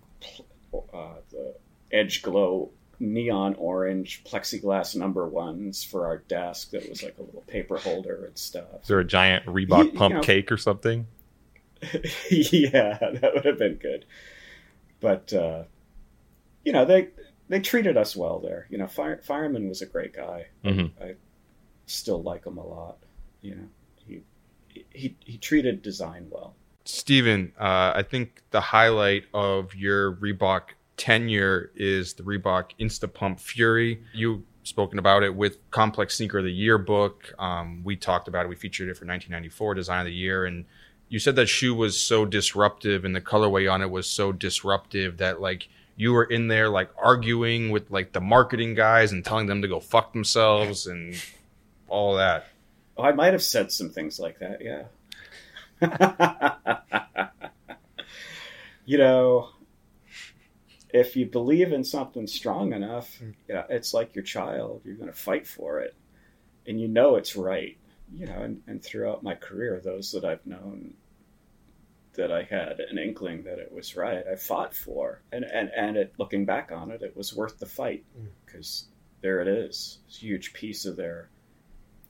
[0.94, 1.56] uh, the
[1.92, 2.70] Edge Glow
[3.00, 6.72] neon orange plexiglass number ones for our desk.
[6.72, 8.82] That was like a little paper holder and stuff.
[8.82, 11.08] Is there a giant Reebok You- you pump know- cake or something?
[12.30, 14.06] yeah, that would have been good.
[15.00, 15.64] But uh,
[16.66, 17.10] you know they
[17.48, 18.68] they treated us well there.
[18.70, 20.48] You know, Fire, Fireman was a great guy.
[20.66, 20.92] Mhm.
[21.02, 21.16] I
[21.86, 22.98] still like him a lot.
[23.42, 23.68] You know,
[24.06, 24.22] he
[24.94, 26.56] he he treated design well.
[26.84, 34.04] Steven, uh, I think the highlight of your Reebok tenure is the Reebok Instapump Fury.
[34.14, 37.34] You've spoken about it with Complex Sneaker of the Year book.
[37.40, 38.50] Um, we talked about it.
[38.50, 40.46] We featured it for 1994 Design of the Year.
[40.46, 40.66] And
[41.08, 45.18] you said that shoe was so disruptive and the colorway on it was so disruptive
[45.18, 49.48] that, like, you were in there, like, arguing with, like, the marketing guys and telling
[49.48, 51.16] them to go fuck themselves and
[51.88, 52.48] all that.
[52.98, 54.84] Oh, I might have said some things like that, yeah.
[58.86, 59.50] you know,
[60.92, 63.34] if you believe in something strong enough, mm.
[63.48, 64.82] yeah, it's like your child.
[64.84, 65.96] You're going to fight for it,
[66.68, 67.78] and you know it's right.
[68.12, 70.96] You know, and, and throughout my career, those that I've known
[72.16, 75.96] that I had an inkling that it was right, I fought for, and and and
[75.96, 78.28] it, looking back on it, it was worth the fight mm.
[78.46, 78.86] because
[79.22, 81.30] there it is, it's a huge piece of their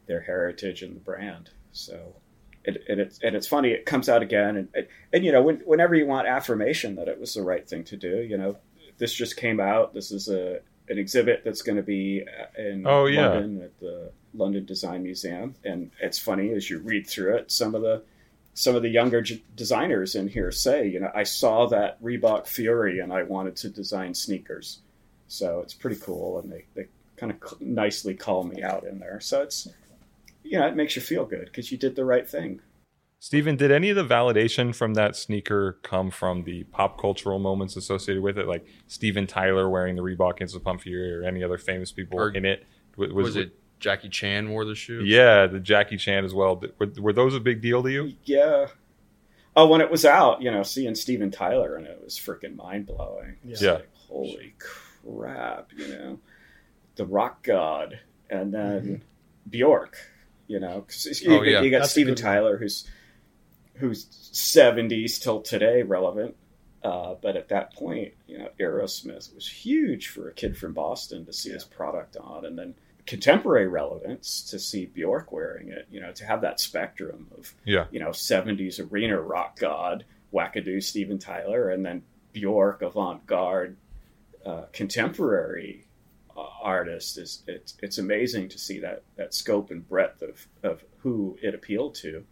[0.07, 1.49] their heritage and the brand.
[1.71, 2.15] So,
[2.63, 3.71] it, and it's and it's funny.
[3.71, 7.07] It comes out again, and and, and you know, when, whenever you want affirmation that
[7.07, 8.57] it was the right thing to do, you know,
[9.00, 9.93] this just came out.
[9.93, 13.30] This is a an exhibit that's going to be uh, in Oh, yeah.
[13.30, 17.52] London at the London Design Museum, and it's funny as you read through it.
[17.52, 18.04] Some of the
[18.56, 22.45] some of the younger j- designers in here say, you know, I saw that Reebok
[22.47, 24.80] Fury and I wanted to design sneakers.
[25.28, 29.20] So it's pretty cool, and they, they kind of nicely call me out in there.
[29.22, 29.68] So it's,
[30.43, 32.60] you know, it makes you feel good because you did the right thing.
[33.22, 37.76] Steven, did any of the validation from that sneaker come from the pop cultural moments
[37.76, 41.91] associated with it, like Steven Tyler wearing the Reebok Instapump Fury, or any other famous
[41.91, 42.65] people Or- in it?
[42.95, 45.03] Was, Was, it Jackie Chan wore the shoe?
[45.05, 46.61] Yeah, the Jackie Chan as well.
[46.80, 48.13] Were, were those a big deal to you?
[48.26, 48.67] Yeah.
[49.55, 52.88] Oh, when it was out, you know, seeing Steven Tyler and it was freaking mind
[52.88, 53.36] blowing.
[53.43, 53.74] Yeah.
[53.74, 54.55] Like, holy
[55.03, 56.20] crap, you know,
[56.95, 57.99] the rock god,
[58.30, 58.95] and then mm-hmm.
[59.49, 59.97] Bjork,
[60.47, 61.61] you know, 'cause oh, you, Oh, yeah.
[61.61, 62.22] you got That's Steven good.
[62.22, 62.86] Tyler who's
[63.80, 66.36] who's seventies till today relevant.
[66.84, 71.25] Uh, but at that point, you know, Aerosmith was huge for a kid from Boston
[71.25, 72.73] to see his product on, and then
[73.05, 75.88] contemporary relevance to see Bjork wearing it.
[75.91, 77.86] You know, to have that spectrum of Yeah.
[77.91, 83.75] you know, 70s arena rock god, wackadoo Steven Tyler, and then Bjork, avant garde,
[84.45, 85.86] uh, contemporary
[86.38, 87.17] uh, artist.
[87.17, 91.53] Is it's it's amazing to see that that scope and breadth of of who it
[91.53, 92.23] appealed to.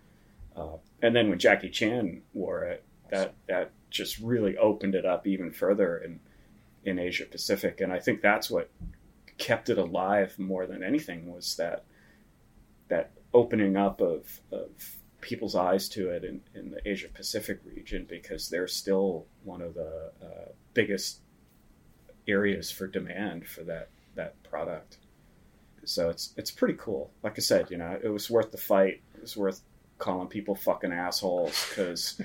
[0.57, 5.27] Uh, and then when Jackie Chan wore it, that that just really opened it up
[5.27, 6.19] even further in
[6.83, 7.81] in Asia Pacific.
[7.81, 8.69] And I think that's what
[9.37, 11.83] kept it alive more than anything was that
[12.87, 14.69] that opening up of, of
[15.21, 19.73] people's eyes to it in, in the Asia Pacific region because they're still one of
[19.73, 21.19] the uh, biggest
[22.27, 24.97] areas for demand for that that product.
[25.85, 27.11] So it's it's pretty cool.
[27.23, 29.01] Like I said, you know, it was worth the fight.
[29.15, 29.61] It was worth
[29.97, 32.21] calling people fucking assholes because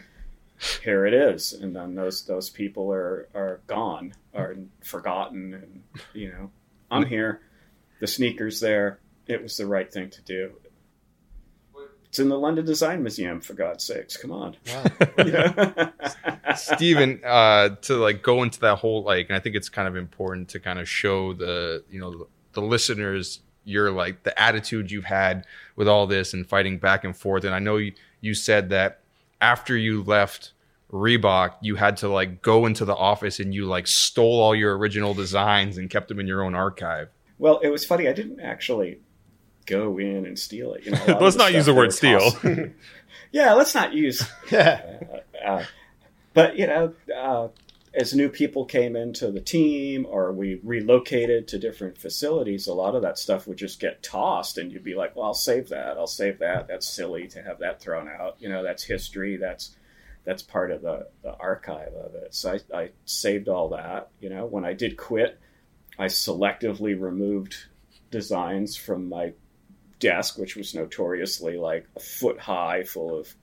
[0.82, 6.30] here it is, and then those those people are are gone, are forgotten, and you
[6.30, 6.50] know,
[6.90, 7.40] I'm here.
[8.00, 8.98] The sneakers there.
[9.26, 10.52] It was the right thing to do.
[12.12, 14.16] It's in the London Design Museum, for God's sakes.
[14.16, 14.56] Come on.
[14.68, 14.84] Wow.
[15.24, 16.54] Yeah.
[16.56, 19.96] Steven, uh, to like go into that whole like, and I think it's kind of
[19.96, 25.04] important to kind of show the you know the listeners your like the attitude you've
[25.04, 25.46] had
[25.76, 27.44] with all this and fighting back and forth.
[27.44, 29.00] And I know you, you said that
[29.40, 30.52] after you left
[30.92, 34.76] Reebok, you had to like go into the office and you like stole all your
[34.76, 37.08] original designs and kept them in your own archive.
[37.38, 38.08] Well, it was funny.
[38.08, 39.00] I didn't actually
[39.66, 40.84] go in and steal it.
[40.84, 42.20] You know, a lot of Let's not use the word steal.
[42.32, 42.44] tossed-
[43.32, 44.22] yeah, let's not use.
[44.50, 45.00] Yeah.
[45.44, 45.64] Uh,
[46.34, 47.48] but you know, uh,
[47.94, 52.94] as new people came into the team or we relocated to different facilities, a lot
[52.94, 55.98] of that stuff would just get tossed, and you'd be like, "Well, I'll save that.
[55.98, 56.68] I'll save that.
[56.68, 58.36] That's silly to have that thrown out.
[58.38, 59.36] You know, that's history.
[59.36, 59.76] That's
[60.24, 64.08] that's part of the, the archive of it." So I, I saved all that.
[64.20, 65.38] You know, when I did quit,
[65.98, 67.56] I selectively removed
[68.10, 69.34] designs from my
[69.98, 73.34] desk, which was notoriously like a foot high, full of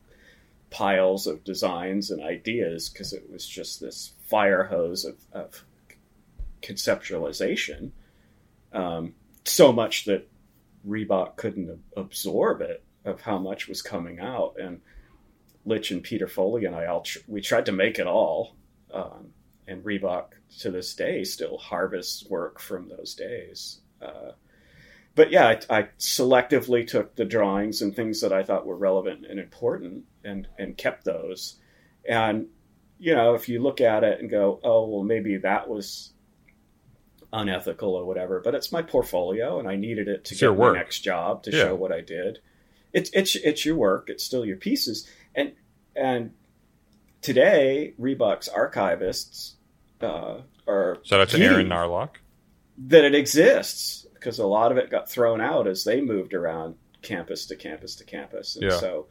[0.71, 5.63] piles of designs and ideas, because it was just this fire hose of, of
[6.61, 7.91] conceptualization.
[8.71, 9.13] Um,
[9.45, 10.29] so much that
[10.87, 14.81] Reebok couldn't ab- absorb it of how much was coming out, and
[15.65, 18.55] Litch and Peter Foley and I all tr- we tried to make it all,
[18.93, 19.33] um,
[19.67, 23.81] and Reebok to this day still harvests work from those days.
[24.01, 24.31] Uh,
[25.15, 29.25] but yeah, I, I selectively took the drawings and things that I thought were relevant
[29.25, 31.57] and important, and and kept those.
[32.07, 32.47] And
[32.99, 36.11] you know, if you look at it and go, oh well, maybe that was
[37.31, 40.73] unethical or whatever, but it's my portfolio, and I needed it to It's get my
[40.73, 41.65] next job to Yeah.
[41.65, 42.39] show what I did.
[42.91, 44.09] It's it's it's your work.
[44.09, 45.53] It's still your pieces, and
[45.95, 46.31] and
[47.21, 49.53] today Reebok's archivists
[50.01, 52.15] uh, are Shout out to Aaron Narlock.
[52.87, 56.75] that it exists because a lot of it got thrown out as they moved around
[57.01, 58.77] campus to campus to campus, and Yeah.
[58.79, 59.07] so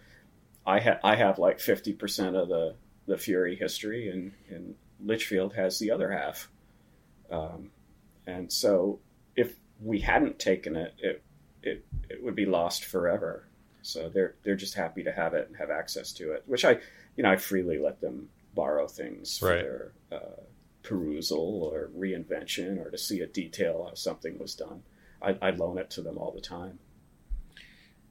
[0.66, 2.74] I ha- I have like fifty percent of the
[3.09, 6.48] the Fury history, and and Litchfield has the other half.
[7.30, 7.70] Um,
[8.26, 9.00] and so
[9.36, 11.22] if we hadn't taken it, it
[11.62, 13.46] it it would be lost forever.
[13.82, 16.78] So they're they're just happy to have it and have access to it, which I
[17.16, 19.62] you know I freely let them borrow things for Right.
[19.62, 20.42] their uh,
[20.82, 24.82] perusal or reinvention or to see a detail how something was done.
[25.22, 26.78] I, I loan it to them all the time.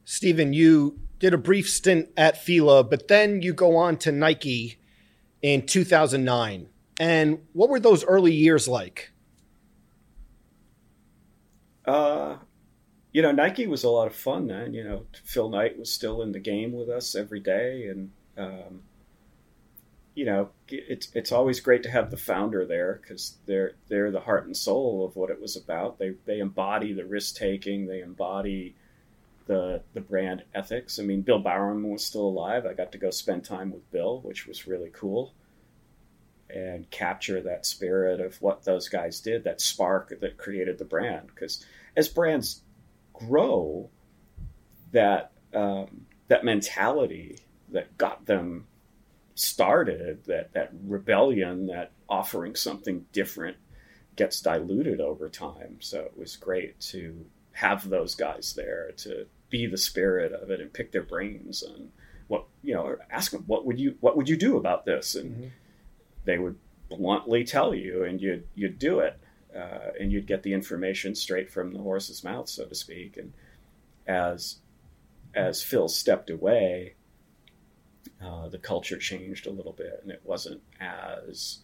[0.05, 4.76] Steven, you did a brief stint at Fila, but then you go on to Nike
[5.41, 6.67] in 2009.
[6.99, 9.11] And what were those early years like?
[11.85, 12.37] Uh,
[13.13, 14.73] you know, Nike was a lot of fun then.
[14.73, 18.81] You know, Phil Knight was still in the game with us every day, and um,
[20.13, 24.19] you know, it's it's always great to have the founder there because they're they're the
[24.19, 25.99] heart and soul of what it was about.
[25.99, 27.85] They they embody the risk taking.
[27.87, 28.75] They embody
[29.47, 30.99] the the brand ethics.
[30.99, 32.65] I mean, Bill Bowerman was still alive.
[32.65, 35.33] I got to go spend time with Bill, which was really cool,
[36.49, 41.27] and capture that spirit of what those guys did, that spark that created the brand.
[41.27, 42.61] Because as brands
[43.13, 43.89] grow,
[44.91, 47.39] that um, that mentality
[47.69, 48.67] that got them
[49.35, 53.57] started, that that rebellion, that offering something different,
[54.15, 55.77] gets diluted over time.
[55.79, 60.59] So it was great to have those guys there to be the spirit of it
[60.59, 61.91] and pick their brains and
[62.27, 65.15] what you know or ask them what would you what would you do about this
[65.15, 65.51] and Mhm.
[66.25, 66.57] they would
[66.89, 69.17] bluntly tell you and you'd you'd do it
[69.55, 73.31] uh, and you'd get the information straight from the horse's mouth so to speak and
[74.05, 74.57] as
[75.33, 76.95] as Phil stepped away
[78.21, 81.59] uh, the culture changed a little bit and it wasn't as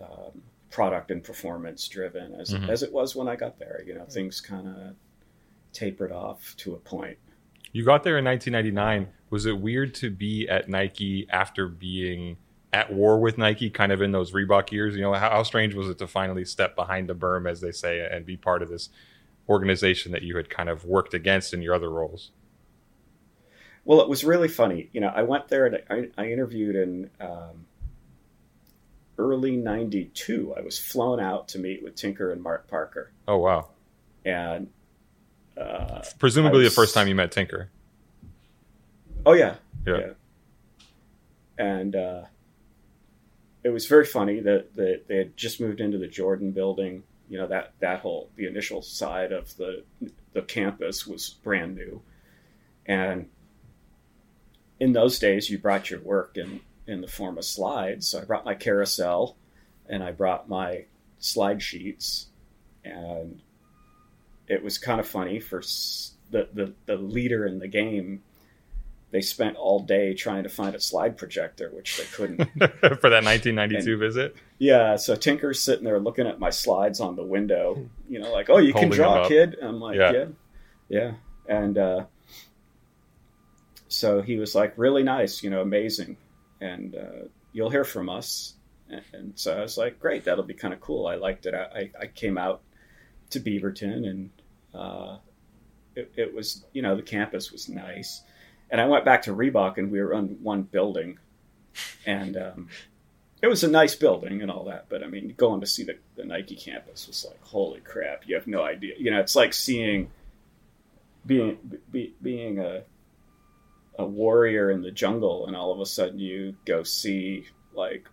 [0.00, 2.68] um, product and performance driven as, Mhm.
[2.68, 4.96] as it was when I got there you know things kind of
[5.72, 7.18] tapered off to a point
[7.72, 9.12] You got there in 1999.
[9.30, 12.36] Was it weird to be at Nike after being
[12.72, 14.94] at war with Nike, kind of in those Reebok years?
[14.94, 17.72] You know, how, how strange was it to finally step behind the berm, as they
[17.72, 18.90] say, and be part of this
[19.48, 22.30] organization that you had kind of worked against in your other roles?
[23.84, 24.88] Well, it was really funny.
[24.92, 27.66] You know, I went there and I, I interviewed in um,
[29.18, 30.54] early '92.
[30.56, 33.70] I was flown out to meet with Tinker and Mark Parker, Oh wow!
[34.24, 34.68] and
[35.56, 37.70] uh, Presumably I the first time you met Tinker.
[39.26, 40.10] oh yeah, Yeah.
[41.58, 42.22] and uh,
[43.64, 47.04] it was very funny that, that they had just moved into the Jordan building.
[47.28, 49.84] You know that that whole the initial side of the
[50.32, 52.02] the campus was brand new,
[52.84, 53.28] and
[54.80, 58.08] in those days you brought your work in in the form of slides.
[58.08, 59.36] So I brought my carousel,
[59.88, 60.84] and I brought my
[61.20, 62.26] slide sheets,
[62.84, 63.40] and
[64.52, 65.62] it was kind of funny for
[66.30, 68.22] the the, the leader in the game
[69.12, 72.38] they spent all day trying to find a slide projector, which they couldn't.
[72.58, 77.22] For that 1992 visit, yeah, so Tinker's sitting there looking at my slides on the
[77.22, 80.12] window, you know, like, "Oh, you can Holding draw, kid." I'm like, Yeah.
[80.12, 80.24] "Yeah,
[80.88, 81.12] yeah,"
[81.46, 82.04] and uh,
[83.88, 86.16] so he was like, "Really nice, you know, amazing,"
[86.62, 88.54] and uh, you'll hear from us.
[88.88, 91.54] And, and so I was like, "Great, that'll be kind of cool." I liked it.
[91.54, 92.62] I, I came out
[93.30, 94.30] to Beaverton, and
[94.74, 95.18] uh,
[95.94, 98.22] it, it was, you know, the campus was nice.
[98.70, 101.18] And I went back to Reebok, and we were on one building,
[102.06, 102.68] and um,
[103.42, 104.86] it was a nice building and all that.
[104.88, 108.26] But I mean, going to see the, the Nike campus was like, holy crap!
[108.26, 108.94] You have no idea.
[108.98, 110.10] You know, it's like seeing
[111.26, 111.58] being
[111.90, 112.84] be, being a
[113.98, 117.44] a warrior in the jungle, and all of a sudden you go see
[117.74, 118.08] like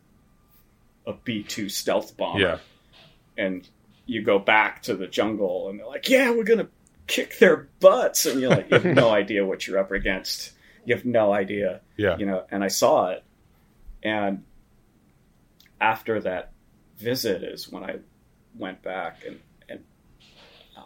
[1.07, 2.57] a B two stealth bomber, yeah,
[3.37, 3.67] and
[4.09, 6.69] you go back to the jungle, and they're like, yeah, we're gonna
[7.07, 10.51] kick their butts, and you're like, you have no idea what you're up against.
[10.85, 12.17] You have no idea yeah.
[12.17, 13.23] you know, and I saw it.
[14.01, 14.43] And
[15.79, 16.51] after that
[16.97, 17.97] visit is when I
[18.57, 19.83] went back and, and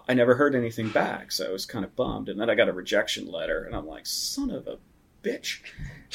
[0.07, 1.31] I never heard anything back.
[1.31, 2.27] So I was kind of bummed.
[2.27, 4.77] And then I got a rejection letter and I'm like, son of a
[5.23, 5.61] bitch.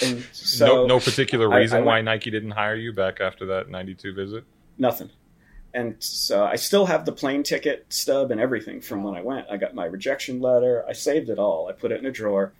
[0.02, 3.46] And so no, no particular reason I why went- Nike didn't hire you back after
[3.46, 4.44] that 92 visit.
[4.76, 5.10] nothing.
[5.74, 9.46] And so I still have the plane ticket stub and everything from when I went.
[9.50, 10.84] I got my rejection letter.
[10.88, 11.68] I saved it all.
[11.68, 12.52] I put it in a drawer.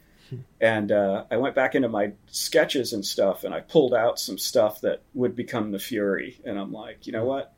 [0.61, 4.37] And uh, I went back into my sketches and stuff, and I pulled out some
[4.37, 6.39] stuff that would become the Fury.
[6.45, 7.55] And I'm like, you know what?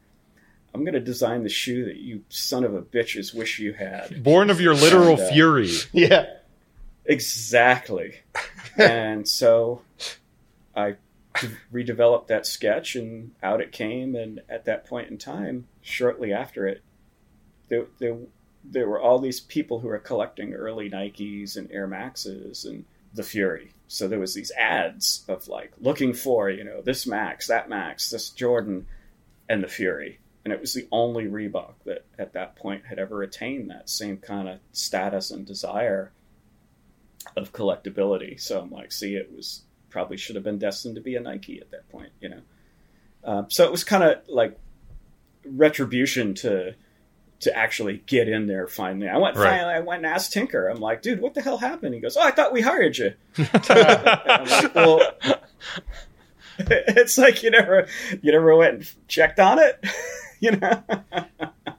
[0.72, 4.22] I'm going to design the shoe that you son of a bitches wish you had.
[4.22, 5.70] Born of your literal And, uh, fury.
[5.92, 6.26] Yeah.
[7.04, 8.20] Exactly.
[8.76, 9.82] and so
[10.76, 10.96] I de-
[11.72, 14.14] redeveloped that sketch, and out it came.
[14.14, 16.82] And at that point in time, shortly after it,
[17.68, 18.16] there, there,
[18.64, 22.84] there were all these people who were collecting early Nikes and Air Maxes and
[23.14, 23.72] the Fury.
[23.88, 28.10] So there was these ads of like looking for, you know, this Max, that Max,
[28.10, 28.86] this Jordan,
[29.48, 30.20] and the Fury.
[30.44, 34.16] And it was the only Reebok that at that point had ever attained that same
[34.16, 36.12] kind of status and desire
[37.36, 38.40] of collectability.
[38.40, 41.60] So I'm like, see, it was probably should have been destined to be a Nike
[41.60, 42.40] at that point, you know.
[43.24, 44.58] Um, so it was kind of like
[45.44, 46.74] retribution to
[47.40, 49.08] to actually get in there finally.
[49.08, 49.48] I went Right.
[49.50, 49.72] finally.
[49.74, 50.68] I went and asked Tinker.
[50.68, 51.94] I'm like, dude, what the hell happened?
[51.94, 53.14] He goes, oh, I thought we hired you.
[53.38, 55.00] I'm like, well,
[56.58, 57.86] it's like you never
[58.22, 59.82] you never went and checked on it,
[60.40, 60.82] you know.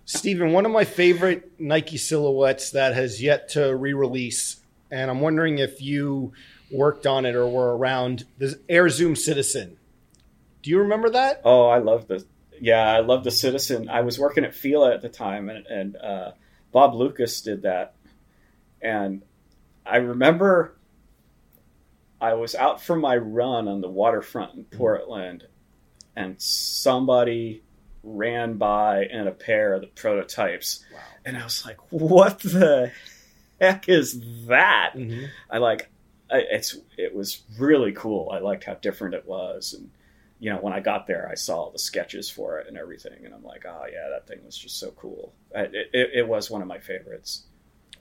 [0.05, 4.57] Steven, one of my favorite Nike silhouettes that has yet to re-release,
[4.89, 6.33] and I'm wondering if you
[6.71, 9.77] worked on it or were around the Air Zoom Citizen.
[10.61, 11.41] Do you remember that?
[11.43, 12.25] Oh, I love the
[12.59, 13.89] yeah, I love the Citizen.
[13.89, 16.31] I was working at Fila at the time, and, and uh,
[16.71, 17.95] Bob Lucas did that,
[18.81, 19.23] and
[19.83, 20.77] I remember
[22.21, 25.47] I was out for my run on the waterfront in Portland,
[26.15, 27.63] and somebody
[28.03, 30.85] ran by in a pair of the prototypes,
[31.25, 32.91] and I was like, "What the
[33.59, 35.25] heck is that?" Mm-hmm.
[35.49, 35.89] I like
[36.31, 38.31] it's it was really cool.
[38.31, 39.89] I liked how different it was, and
[40.39, 43.33] you know when I got there, I saw the sketches for it and everything, and
[43.33, 46.49] I'm like, "Oh yeah, that thing was just so cool." I, it, it, it was
[46.49, 47.43] one of my favorites.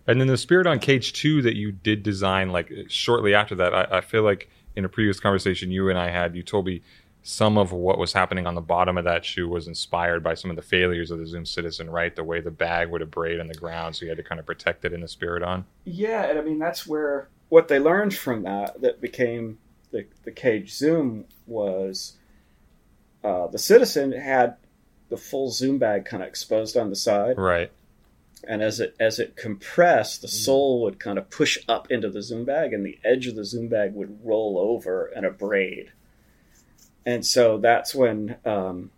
[0.07, 3.99] And then the Spiridon Cage 2 that you did design, like shortly after that, I,
[3.99, 6.83] I feel like in a previous conversation you and I had, you told me
[7.23, 10.51] some of what was happening on the bottom of that shoe was inspired by some
[10.51, 12.17] of the failures of the Zoom Citizen, right?
[12.17, 14.47] The way the bag would abrade on the ground, so you had to kind of
[14.47, 15.65] protect it in the Spiridon.
[15.85, 19.59] Yeah, and I mean that's where what they learned from that that became
[19.91, 22.17] the the cage zoom was
[23.23, 24.57] uh, the citizen had
[25.11, 27.71] the full zoom bag kind of exposed on the side, Right.
[28.49, 32.23] and as it as it compressed, the sole would kind of push up into the
[32.23, 35.91] zoom bag, and the edge of the zoom bag would roll over and abrade.
[37.05, 38.91] And so that's when um,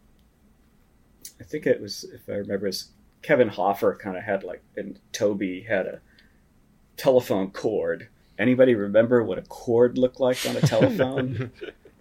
[1.40, 2.88] I think it was, if I remember, it was
[3.22, 6.00] Kevin Hoffer kind of had like, and Toby had a
[6.96, 8.08] telephone cord.
[8.38, 11.52] Anybody remember what a cord looked like on a telephone?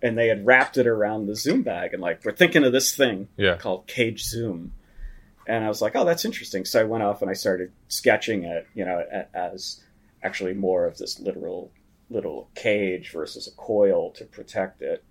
[0.02, 2.96] and they had wrapped it around the zoom bag, and like we're thinking of this
[2.96, 3.58] thing Yeah.
[3.58, 4.74] called Cage Zoom.
[5.48, 6.66] And I was like, oh, that's interesting.
[6.66, 9.04] So I went off and I started sketching it, you know,
[9.34, 9.82] as
[10.24, 11.72] actually more of this literal
[12.10, 15.04] little cage versus a coil to protect it.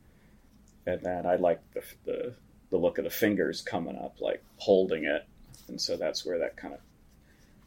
[0.86, 2.34] And then I liked the, the,
[2.70, 5.24] the look of the fingers coming up, like holding it.
[5.68, 6.80] And so that's where that kind of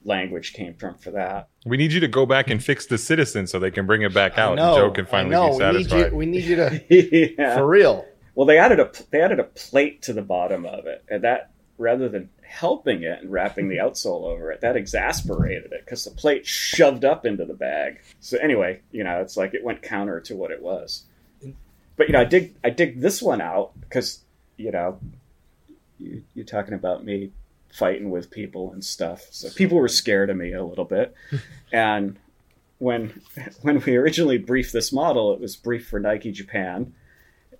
[0.05, 1.49] language came from for that.
[1.65, 4.13] We need you to go back and fix the Citizen so they can bring it
[4.13, 5.57] back out I know, and Joe can I finally know.
[5.57, 7.55] be We need, you, we need you to, yeah.
[7.55, 8.05] for real.
[8.35, 11.51] Well, they added a they added a plate to the bottom of it, and that
[11.77, 16.11] rather than helping it and wrapping the outsole over it, that exasperated it because the
[16.11, 17.99] plate shoved up into the bag.
[18.19, 21.03] So anyway, you know, it's like it went counter to what it was.
[21.95, 24.23] But you know, I dig I dig this one out because
[24.57, 24.99] you know,
[25.99, 27.31] you, you're talking about me
[27.73, 29.25] fighting with people and stuff.
[29.31, 31.13] So people were scared of me a little bit,
[31.73, 32.17] and
[32.79, 33.21] when
[33.61, 36.93] when we originally briefed this model, it was briefed for Nike Japan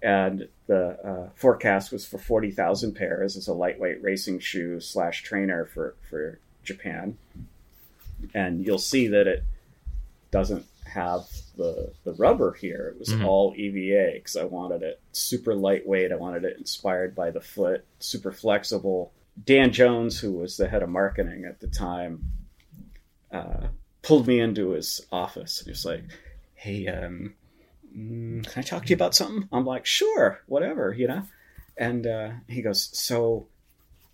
[0.02, 5.64] and the uh, forecast was for 40,000 pairs as a lightweight racing shoe slash trainer
[5.64, 7.18] for, for Japan.
[8.34, 9.46] And you'll see that it
[10.30, 11.22] doesn't have
[11.56, 12.94] the, the rubber here.
[12.94, 13.26] It was Mhm.
[13.26, 16.12] all EVA because I wanted it super lightweight.
[16.12, 19.14] I wanted it inspired by the foot, super flexible.
[19.42, 22.24] Dan Jones, who was the head of marketing at the time,
[23.32, 23.68] uh,
[24.02, 26.04] pulled me into his office and he was like,
[26.56, 27.34] hey, um,
[27.96, 29.48] mm, can I talk to you about something?
[29.52, 31.24] I'm like, sure, whatever, you know.
[31.78, 33.48] And uh, he goes, so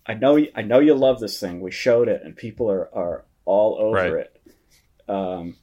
[0.05, 1.59] I know I know you love this thing.
[1.59, 4.13] We showed it, and people are are all over Right.
[4.13, 4.41] it.
[5.09, 5.57] Um,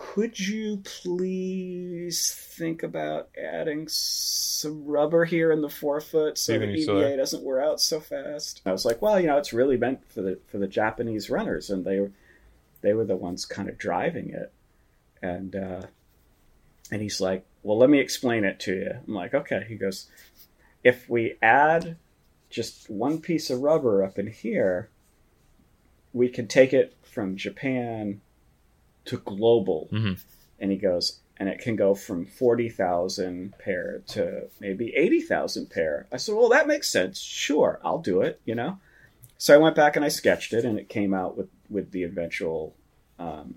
[0.00, 6.78] could you please think about adding some rubber here in the forefoot so Even the
[6.78, 8.62] EVA doesn't wear out so fast?
[8.64, 11.68] I was like, well, you know, it's really meant for the for the Japanese runners,
[11.68, 12.12] and they were
[12.80, 14.50] they were the ones kind of driving it.
[15.20, 15.82] And uh,
[16.90, 18.92] and he's like, well, let me explain it to you.
[19.06, 19.66] I'm like, okay.
[19.68, 20.10] He goes,
[20.82, 21.96] if we add
[22.48, 24.88] just one piece of rubber up in here,
[26.14, 28.22] we can take it from Japan
[29.06, 29.88] to global.
[29.92, 30.20] Mhm.
[30.58, 36.06] And he goes, and it can go from 40,000 pair to maybe 80,000 pair.
[36.12, 37.18] I said, well, that makes sense.
[37.18, 38.78] Sure, I'll do it, you know?
[39.38, 42.02] So I went back and I sketched it, and it came out with, with the
[42.02, 42.74] eventual,
[43.18, 43.54] um,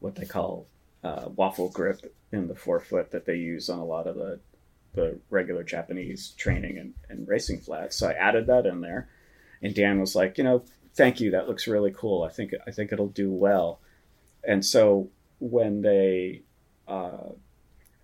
[0.00, 0.66] what they call
[1.02, 4.40] uh, waffle grip in the forefoot that they use on a lot of the
[4.94, 7.96] the regular Japanese training and, and racing flats.
[7.96, 9.08] So I added that in there,
[9.62, 12.22] and Dan was like, you know, thank you, that looks really cool.
[12.22, 13.78] I think I think it'll do well.
[14.46, 16.42] And so when they
[16.86, 17.30] uh,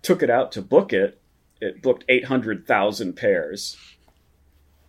[0.01, 1.19] took it out to book it,
[1.61, 3.77] it booked eight hundred thousand pairs.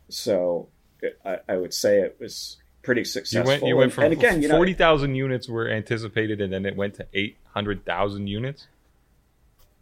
[0.09, 0.69] So
[1.01, 3.47] it, I, I would say it was pretty You successful.
[3.49, 6.53] went, you went And- from and again, you know, forty thousand units were anticipated, and
[6.53, 8.67] then it went to eight hundred thousand units.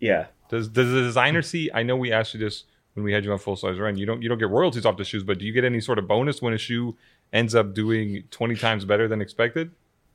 [0.01, 0.27] yeah.
[0.49, 1.71] Does does the designer see?
[1.73, 3.97] I know we asked you this when we had you on full size run.
[3.97, 5.99] You don't you don't get royalties off the shoes, but do you get any sort
[5.99, 6.95] of bonus when a shoe
[7.33, 9.71] ends up doing twenty times better than expected?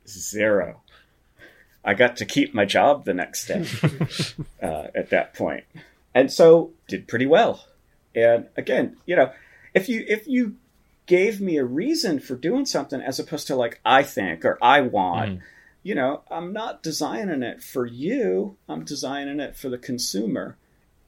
[0.07, 0.81] zero.
[1.83, 3.65] I got to keep my job the next day
[4.61, 5.63] uh, at that point,
[6.13, 7.65] and so did pretty well.
[8.15, 9.31] And again, you know,
[9.73, 10.55] if you if you
[11.05, 14.81] gave me a reason for doing something as opposed to like I think or I
[14.81, 15.41] want, Mhm.
[15.83, 18.57] you know, I'm not designing it for you.
[18.67, 20.57] I'm designing it for the consumer.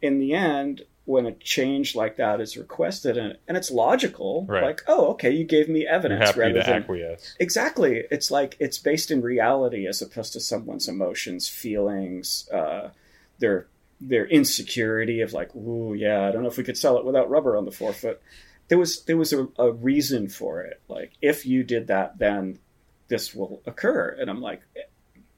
[0.01, 4.61] In the end, when a change like that is requested and, and it's logical, Right.
[4.63, 7.35] like, oh, okay, you gave me evidence rather than acquiesce.
[7.39, 8.03] Exactly.
[8.11, 12.91] It's like it's based in reality as opposed to someone's emotions, feelings, uh,
[13.39, 13.65] their
[13.99, 17.29] their insecurity of like, ooh, yeah, I don't know if we could sell it without
[17.29, 18.21] rubber on the forefoot.
[18.67, 20.79] There was there was a, a reason for it.
[20.87, 22.59] Like, if you did that, then
[23.07, 24.15] this will occur.
[24.19, 24.61] And I'm like,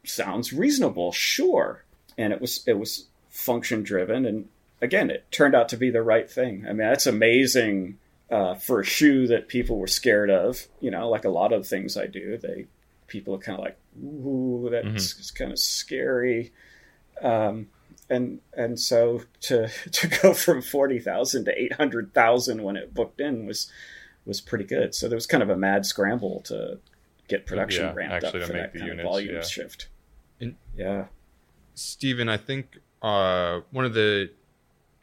[0.03, 1.85] sounds reasonable, sure.
[2.17, 4.49] And it was it was function driven, and
[4.81, 6.65] again, it turned out to be the right thing.
[6.65, 7.97] I mean, that's amazing
[8.29, 10.67] uh, for a shoe that people were scared of.
[10.79, 12.67] You know, like a lot of things I do, they
[13.07, 16.51] people are kind of like, "Ooh, that's kind of scary."
[17.21, 17.67] Um,
[18.09, 22.93] and and so to to go from forty thousand to eight hundred thousand when it
[22.93, 23.71] booked in was
[24.25, 24.93] was pretty good.
[24.95, 26.79] So there was kind of a mad scramble to
[27.27, 29.41] get production Yeah, ramped up for that kind units, of volume yeah.
[29.41, 29.87] shift.
[30.39, 31.05] And- yeah.
[31.73, 34.29] Steven, I think uh, one of the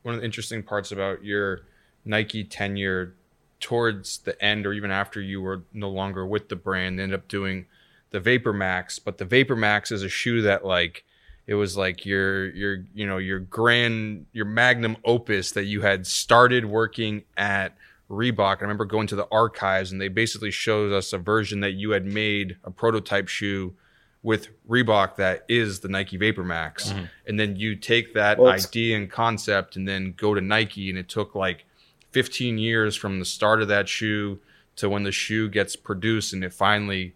[0.09, 1.61] one of the interesting parts about your
[2.07, 3.15] Nike tenure
[3.61, 7.29] towards the end or even after you were no longer with the brand, ended up
[7.29, 7.67] doing
[8.09, 8.99] the Vapor Max.
[8.99, 11.05] But the Vapor Max is a shoe that like
[11.47, 16.07] it was like your your you know your grand your magnum opus that you had
[16.07, 17.77] started working at
[18.09, 18.59] Reebok.
[18.61, 21.91] I remember going to the archives and they basically showed us a version that you
[21.91, 23.75] had made a prototype shoe
[24.23, 26.93] with Reebok that is the Nike Vapor Max.
[27.27, 30.99] And then you take that Well, idea and concept and then go to Nike and
[30.99, 31.65] it took like
[32.11, 34.41] 15 years from the start of that shoe
[34.77, 37.15] to when the shoe gets produced and it finally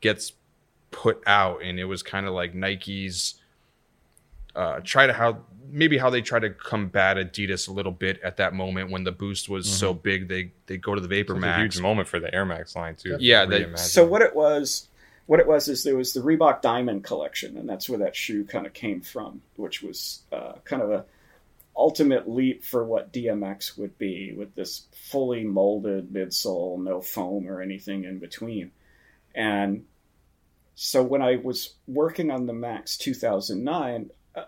[0.00, 0.32] gets
[0.90, 3.34] put out and it was kind of like Nike's
[4.54, 5.38] uh, try to how
[5.70, 9.10] maybe how they try to combat Adidas a little bit at that moment when the
[9.10, 11.82] boost was so big they they go to the Vapor It was a Max huge
[11.82, 13.16] moment for the Air Max line too.
[13.18, 14.88] Yeah, they- So what it was,
[15.26, 18.44] what it was is there was the Reebok Diamond collection, and that's where that shoe
[18.44, 21.04] kind of came from, which was uh, kind of a
[21.76, 27.60] ultimate leap for what DMX would be with this fully molded midsole, no foam or
[27.60, 28.70] anything in between.
[29.34, 29.86] And
[30.74, 34.42] so when I was working on the Max 2009, uh,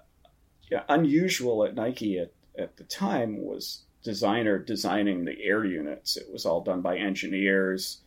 [0.70, 6.16] yeah, unusual at Nike at, at the time was designer designing the air units.
[6.16, 7.98] It was all done by engineers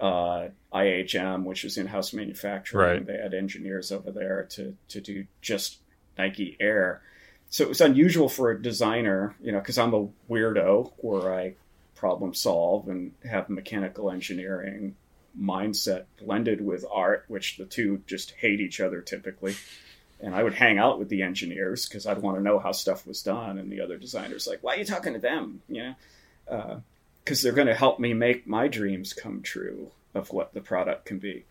[0.00, 2.98] uh, IHM, which is in-house manufacturing.
[2.98, 3.06] Right.
[3.06, 5.78] They had engineers over there to to do just
[6.18, 7.02] Nike Air.
[7.48, 11.54] So it was unusual for a designer, you know, because I'm a weirdo where I
[11.94, 14.96] problem solve and have mechanical engineering
[15.40, 19.54] mindset blended with art, which the two just hate each other typically.
[20.20, 23.06] And I would hang out with the engineers because I'd want to know how stuff
[23.06, 25.94] was done, and the other designers like, "Why are you talking to them?" You
[26.48, 26.82] know,
[27.24, 31.06] because they're going to help me make my dreams come true of what the product
[31.06, 31.44] can be.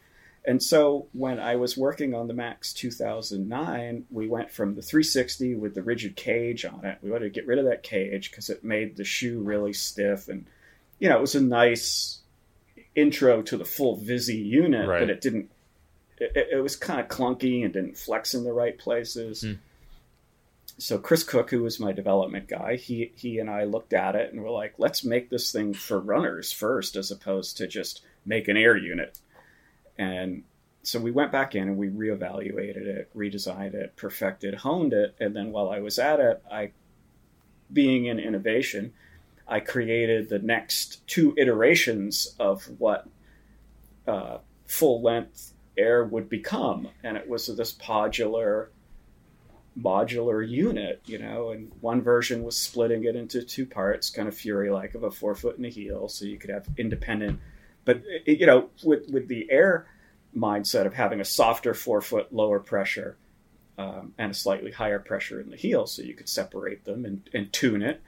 [0.45, 5.55] And so when I was working on the Max 2009, we went from the 360
[5.55, 6.97] with the rigid cage on it.
[7.01, 10.27] We wanted to get rid of that cage because it made the shoe really stiff,
[10.27, 10.45] and
[10.99, 12.19] you know it was a nice
[12.95, 14.99] intro to the full Visi unit, Right.
[14.99, 15.49] but it didn't.
[16.19, 19.41] It, it was kind of clunky and didn't flex in the right places.
[19.43, 19.53] Hmm.
[20.77, 24.33] So Chris Cook, who was my development guy, he he and I looked at it
[24.33, 28.47] and were like, let's make this thing for runners first, as opposed to just make
[28.47, 29.19] an air unit.
[29.97, 30.43] And
[30.81, 35.35] so we went back in and we reevaluated it, redesigned it, perfected, honed it, and
[35.35, 36.71] then while I was at it, I,
[37.71, 38.93] being in innovation,
[39.47, 43.07] I created the next two iterations of what
[44.07, 48.67] uh, full length air would become, and it was this modular
[49.79, 54.35] modular unit, you know, and one version was splitting it into two parts, kind of
[54.35, 57.39] Fury like of a forefoot and a heel, so you could have independent.
[57.85, 59.87] But you know, with with the air
[60.35, 63.17] mindset of having a softer forefoot, lower pressure,
[63.77, 67.29] um, and a slightly higher pressure in the heel, so you could separate them and,
[67.33, 68.01] and tune it.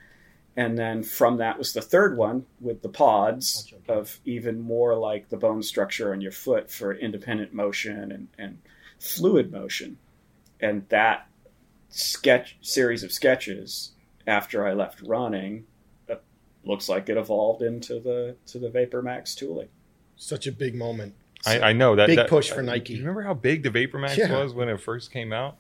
[0.58, 5.28] And then from that was the third one with the pods of even more like
[5.28, 8.60] the bone structure on your foot for independent motion and, and
[8.98, 9.98] fluid motion.
[10.62, 11.28] And that
[11.98, 13.92] sketch series of sketches
[14.28, 15.66] after I left running
[16.10, 16.16] uh,
[16.66, 19.70] looks like it evolved into the to the Vapor Max tooling.
[20.18, 21.14] Such a big moment.
[21.46, 22.94] I, I know that Big that- push for uh, Nike.
[22.94, 24.32] You remember how big the Vapor Max Yeah.
[24.44, 25.58] was when it first came out?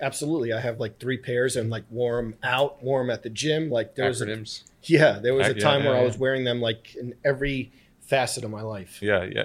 [0.00, 0.52] Absolutely.
[0.52, 3.68] I have like three pairs and like wore 'em out, wore 'em at the gym.
[3.68, 4.44] Like there was a,
[4.84, 7.72] yeah, there was a time yeah, where I was wearing them like in every
[8.02, 9.02] facet of my life.
[9.02, 9.44] Yeah, yeah.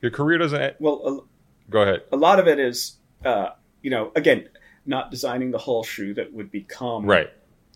[0.00, 0.80] Your career doesn't.
[0.80, 1.26] Well,
[1.70, 2.02] Go ahead.
[2.10, 3.50] a, a lot of it is, uh,
[3.82, 4.48] you know, again,
[4.86, 7.30] not designing the whole shoe that would become Right.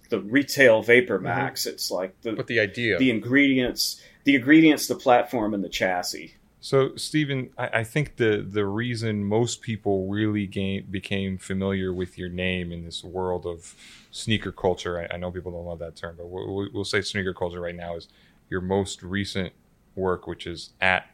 [0.09, 1.25] the retail Vapor mm-hmm.
[1.25, 1.67] Max.
[1.67, 2.99] It's like the But the idea.
[2.99, 6.35] the ingredients, the ingredients, the platform, and the chassis.
[6.61, 12.19] So, Steven, I, I think the the reason most people really gain, became familiar with
[12.19, 13.75] your name in this world of
[14.11, 17.35] sneaker culture, I, I know people don't love that term, but we'll, we'll say sneaker
[17.35, 18.09] culture right now is
[18.49, 19.53] your most recent
[19.95, 21.09] work, which is at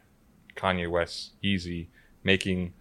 [0.55, 1.87] Kanye West Yeezy
[2.23, 2.73] making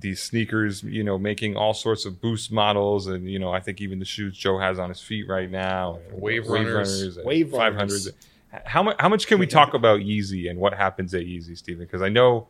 [0.00, 3.80] these sneakers, you know, making all sorts of boost models, and you know, I think
[3.80, 7.16] even the shoes Joe has on his feet right now, Wave runners.
[7.16, 8.04] and Wave five runners.
[8.06, 8.66] hundreds.
[8.66, 8.96] How much?
[8.98, 11.84] How much can we talk about Yeezy and what happens at Yeezy, Steven?
[11.84, 12.46] Because I know,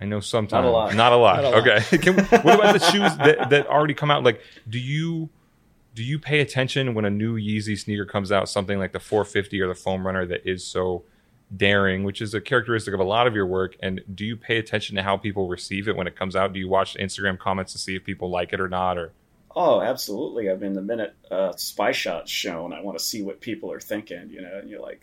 [0.00, 0.94] I know sometimes Not a lot.
[0.94, 1.36] Not a lot.
[1.42, 1.66] Not a lot.
[1.66, 1.98] okay.
[2.02, 4.24] Can we- what about the shoes that, that already come out?
[4.24, 5.30] Like, do you
[5.94, 9.58] do you pay attention when a new Yeezy sneaker comes out, something like the 450
[9.62, 11.04] or the Foam Runner that is so
[11.54, 13.76] daring, which is a characteristic of a lot of your work?
[13.80, 16.52] And do you pay attention to how people receive it when it comes out?
[16.52, 18.98] Do you watch Instagram comments to see if people like it or not?
[18.98, 19.12] Or
[19.54, 20.50] Oh, absolutely.
[20.50, 23.80] I mean, the minute uh, Spy Shot's shown, I want to see what people are
[23.80, 25.00] thinking, you know, and you're like,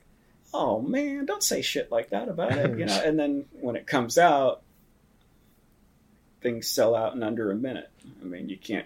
[0.53, 3.01] oh man, don't say shit like that about it, you know.
[3.05, 4.61] And then when it comes out,
[6.41, 7.89] things sell out in under a minute.
[8.21, 8.85] I mean, you can't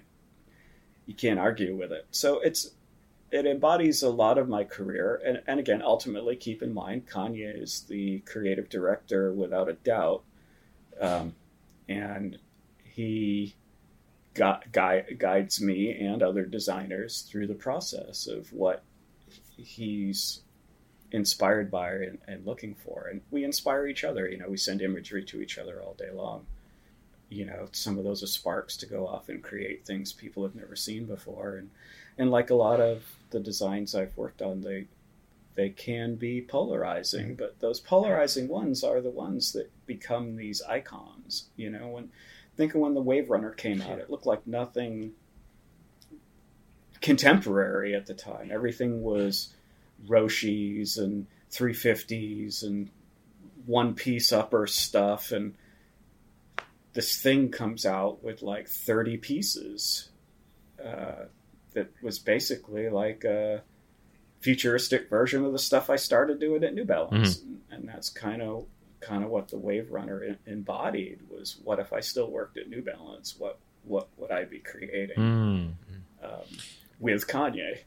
[1.05, 2.07] you can't argue with it.
[2.11, 2.71] So it's
[3.31, 7.61] it embodies a lot of my career, and and again, ultimately, keep in mind, Kanye
[7.61, 10.23] is the creative director without a doubt,
[10.99, 11.35] um,
[11.89, 12.37] and
[12.83, 13.55] he
[14.33, 18.83] gu- gui- guides me and other designers through the process of what
[19.57, 20.41] he's
[21.11, 23.07] inspired by and, and looking for.
[23.09, 24.27] And we inspire each other.
[24.27, 26.45] You know, we send imagery to each other all day long.
[27.29, 30.55] You know, some of those are sparks to go off and create things people have
[30.55, 31.57] never seen before.
[31.57, 31.69] And
[32.17, 34.87] and like a lot of the designs I've worked on, they
[35.55, 41.49] they can be polarizing, but those polarizing ones are the ones that become these icons.
[41.55, 42.09] You know, when
[42.55, 45.13] think of when the Wave Runner came out, it looked like nothing
[47.01, 48.49] contemporary at the time.
[48.51, 49.53] Everything was
[50.07, 52.89] Roshes and 350s and
[53.65, 55.31] one piece upper stuff.
[55.31, 55.55] And
[56.93, 60.09] this thing comes out with like 30 pieces
[60.83, 61.25] uh,
[61.77, 63.61] that was basically like a
[64.41, 67.39] futuristic version of the stuff I started doing at New Balance.
[67.71, 68.65] And that's kind of
[68.99, 72.67] kind of what the Wave Runner en- embodied was what if I still worked at
[72.69, 73.35] New Balance?
[73.37, 75.15] What what would I be creating?
[76.23, 76.43] um,
[76.99, 77.79] with Kanye,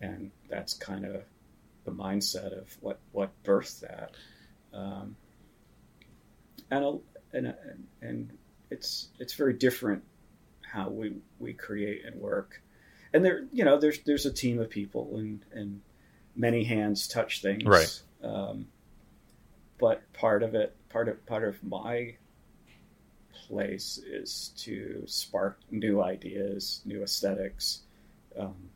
[0.00, 1.22] and that's kind of
[1.84, 4.12] the mindset of what what birthed that,
[4.72, 5.16] um,
[6.70, 6.98] and, a-
[7.32, 8.38] and and and
[8.70, 10.02] it's it's very different
[10.72, 12.62] how we we create and work,
[13.12, 15.80] and there you know there's there's a team of people and and
[16.34, 18.02] many hands touch things, Right.
[18.22, 18.66] Um,
[19.78, 22.16] but part of it, part of part of my
[23.46, 27.82] place is to spark new ideas, new aesthetics,
[28.38, 28.70] um,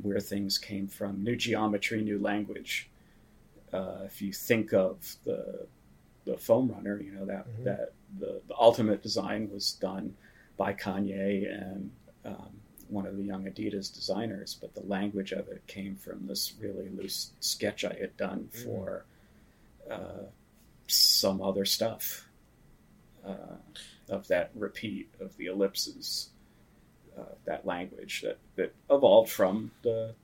[0.00, 2.88] where things came from, new geometry, new language.
[3.72, 5.66] Uh, if you think of the
[6.24, 7.64] the foam runner, you know that Mhm.
[7.64, 10.14] that the, the ultimate design was done
[10.56, 11.90] by Kanye and
[12.24, 12.50] um,
[12.88, 16.88] one of the young Adidas designers, but the language of it came from this really
[16.90, 19.04] loose sketch I had done for
[19.90, 20.26] uh,
[20.86, 22.28] some other stuff
[23.26, 23.56] uh,
[24.08, 26.30] of that repeat of the ellipses,
[27.18, 30.14] uh, that language that, that evolved from the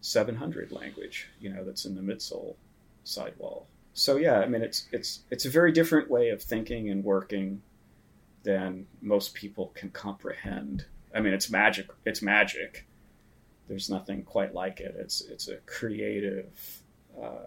[0.00, 2.56] 700 language, you know, that's in the midsole
[3.04, 3.66] sidewall.
[3.94, 7.62] So yeah, I mean, it's it's it's a very different way of thinking and working
[8.42, 10.86] than most people can comprehend.
[11.14, 11.88] I mean, it's magic.
[12.04, 12.86] It's magic.
[13.68, 14.94] There's nothing quite like it.
[14.98, 16.82] It's it's a creative
[17.20, 17.46] uh,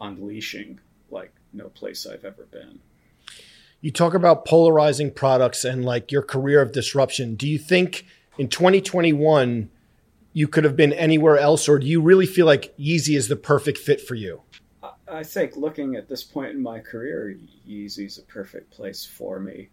[0.00, 0.80] unleashing
[1.10, 2.80] like no place I've ever been.
[3.80, 7.34] You talk about polarizing products and like your career of disruption.
[7.34, 8.04] Do you think
[8.38, 9.70] in 2021
[10.32, 13.36] you could have been anywhere else, or do you really feel like Yeezy is the
[13.36, 14.42] perfect fit for you?
[15.08, 17.36] I- think looking at this point in my career,
[17.68, 19.68] Yeezy's a perfect place for me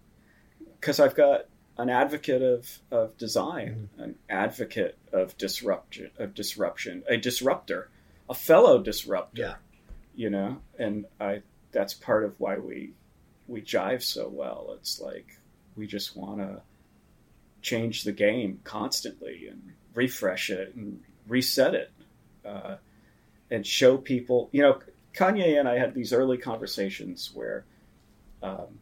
[0.79, 1.45] because I've got
[1.77, 7.89] an advocate of, of design, an advocate of disruption, of disruption, a disruptor,
[8.29, 9.41] a fellow disruptor.
[9.41, 9.55] Yeah.
[10.15, 12.93] You know, and I that's part of why we
[13.47, 14.75] we jive so well.
[14.79, 15.37] It's like
[15.75, 16.61] we just want to
[17.61, 21.91] change the game constantly and refresh it and reset it
[22.45, 22.77] uh,
[23.51, 24.49] and show people.
[24.51, 24.79] You know,
[25.13, 27.65] Kanye and I had these early conversations where,
[28.41, 28.79] um,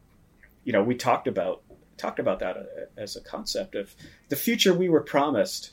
[0.63, 1.63] you know, we talked about
[1.97, 2.61] talked about that uh,
[2.97, 3.95] as a concept of
[4.29, 5.71] the future we were promised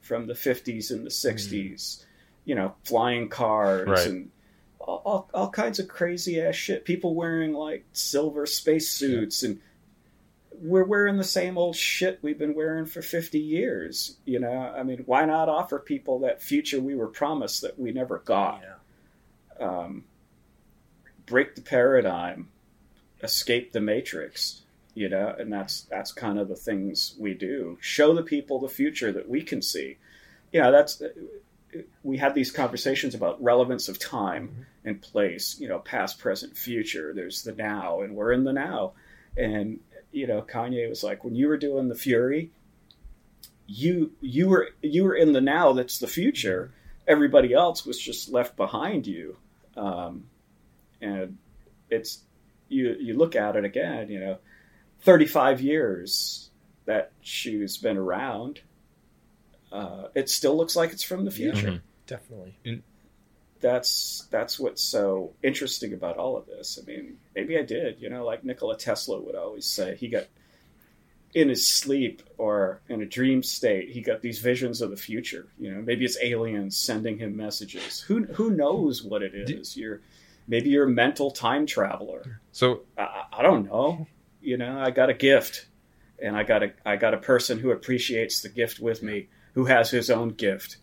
[0.00, 2.04] from the 50s and the 60s.
[2.44, 4.06] You know, flying cars Right.
[4.06, 4.30] and
[4.78, 6.84] all, all, all kinds of crazy ass shit.
[6.84, 9.60] People wearing like silver space suits and
[10.60, 14.18] we're wearing the same old shit we've been wearing for 50 years.
[14.26, 17.92] You know, I mean, why not offer people that future we were promised that we
[17.92, 18.62] never got?
[19.58, 20.04] Um,
[21.26, 22.48] break the paradigm,
[23.22, 24.62] escape the matrix,
[24.94, 27.76] you know, and that's that's kind of the things we do.
[27.80, 29.96] Show the people the future that we can see.
[30.52, 31.02] You know, that's
[32.02, 37.12] we had these conversations about relevance of time and place, you know, past, present, future.
[37.12, 38.92] There's the now, and we're in the now.
[39.36, 39.80] And
[40.12, 42.50] you know, Kanye was like, when you were doing the Fury,
[43.66, 45.72] you you were you were in the now.
[45.72, 46.70] That's the future.
[47.06, 49.36] Everybody else was just left behind you.
[49.76, 50.24] Um,
[51.00, 51.38] and
[51.90, 52.20] it's
[52.68, 54.08] you you look at it again.
[54.08, 54.38] You know,
[55.04, 56.50] 35 years
[56.86, 58.60] that shoe's been around.
[59.72, 61.68] Uh, it still looks like it's from the future.
[61.72, 61.80] Mhm.
[62.06, 62.82] Definitely.
[63.60, 66.78] that's that's what's so interesting about all of this.
[66.82, 70.24] I mean, maybe I did, you know, like Nikola Tesla would always say, he got
[71.32, 75.46] in his sleep or in a dream state, he got these visions of the future.
[75.58, 78.00] You know, maybe it's aliens sending him messages.
[78.00, 79.76] Who who knows what it is?
[79.78, 80.02] You're
[80.46, 82.40] maybe you're a mental time traveler.
[82.52, 84.06] So I, I don't know.
[84.44, 85.66] You know, I got a gift,
[86.22, 89.64] and I got a I got a person who appreciates the gift with me, who
[89.64, 90.76] has his own gift,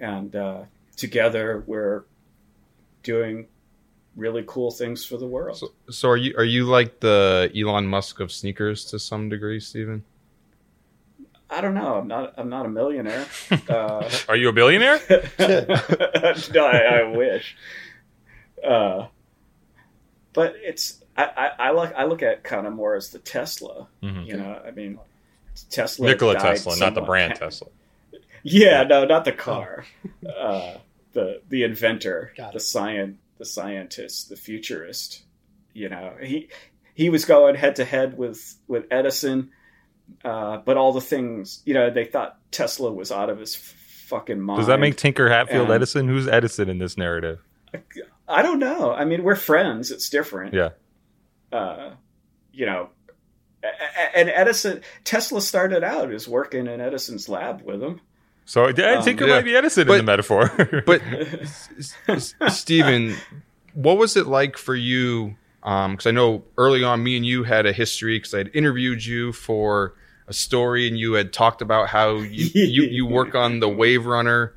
[0.00, 0.62] and uh,
[0.96, 2.04] together we're
[3.02, 3.46] doing
[4.16, 5.58] really cool things for the world.
[5.58, 9.60] So, so are you are you like the Elon Musk of sneakers to some degree,
[9.60, 10.02] Steven?
[11.50, 11.94] I don't know.
[11.96, 12.34] I'm not.
[12.38, 13.26] I'm not a millionaire.
[13.68, 15.00] Uh, Are you a billionaire?
[15.38, 17.56] no, I, I wish.
[18.66, 19.06] Uh,
[20.32, 23.86] but it's I, I, I look I look at kind of more as the Tesla.
[24.02, 24.26] Mhm.
[24.26, 24.98] You know, I mean,
[25.70, 26.08] Tesla.
[26.08, 27.68] Nikola died Tesla, not the brand Tesla.
[28.42, 29.84] Yeah, no, not the car.
[30.28, 30.74] Uh,
[31.12, 35.22] the the inventor, Got the science, the scientist, the futurist.
[35.72, 36.48] You know, he
[36.94, 39.50] he was going head to head with with Edison,
[40.24, 44.40] uh, but all the things you know they thought Tesla was out of his fucking
[44.40, 44.58] mind.
[44.58, 46.08] Does that make Tinker Hatfield and- Edison?
[46.08, 47.38] Who's Edison in this narrative?
[48.28, 48.92] I don't know.
[48.92, 49.90] I mean, we're friends.
[49.90, 50.54] It's different.
[50.54, 50.70] Yeah.
[51.54, 51.90] Uh,
[52.52, 52.88] you know,
[53.62, 58.00] a- a- and Edison, Tesla started out as working in Edison's lab with him.
[58.44, 59.26] So yeah, Um, it yeah.
[59.26, 60.50] might be Edison But- in the metaphor.
[60.86, 61.00] But
[61.42, 63.14] S- S- Steven,
[63.72, 65.36] what was it like for you?
[65.62, 69.04] Because I know early on, me and you had a history because I had interviewed
[69.06, 69.94] you for
[70.28, 74.04] a story, and you had talked about how you you, you work on the Wave
[74.06, 74.52] Runner.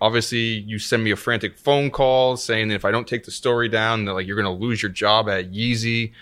[0.00, 3.30] Obviously, you send me a frantic phone call saying that if I don't take the
[3.32, 6.12] story down, that like you're going to lose your job at Yeezy.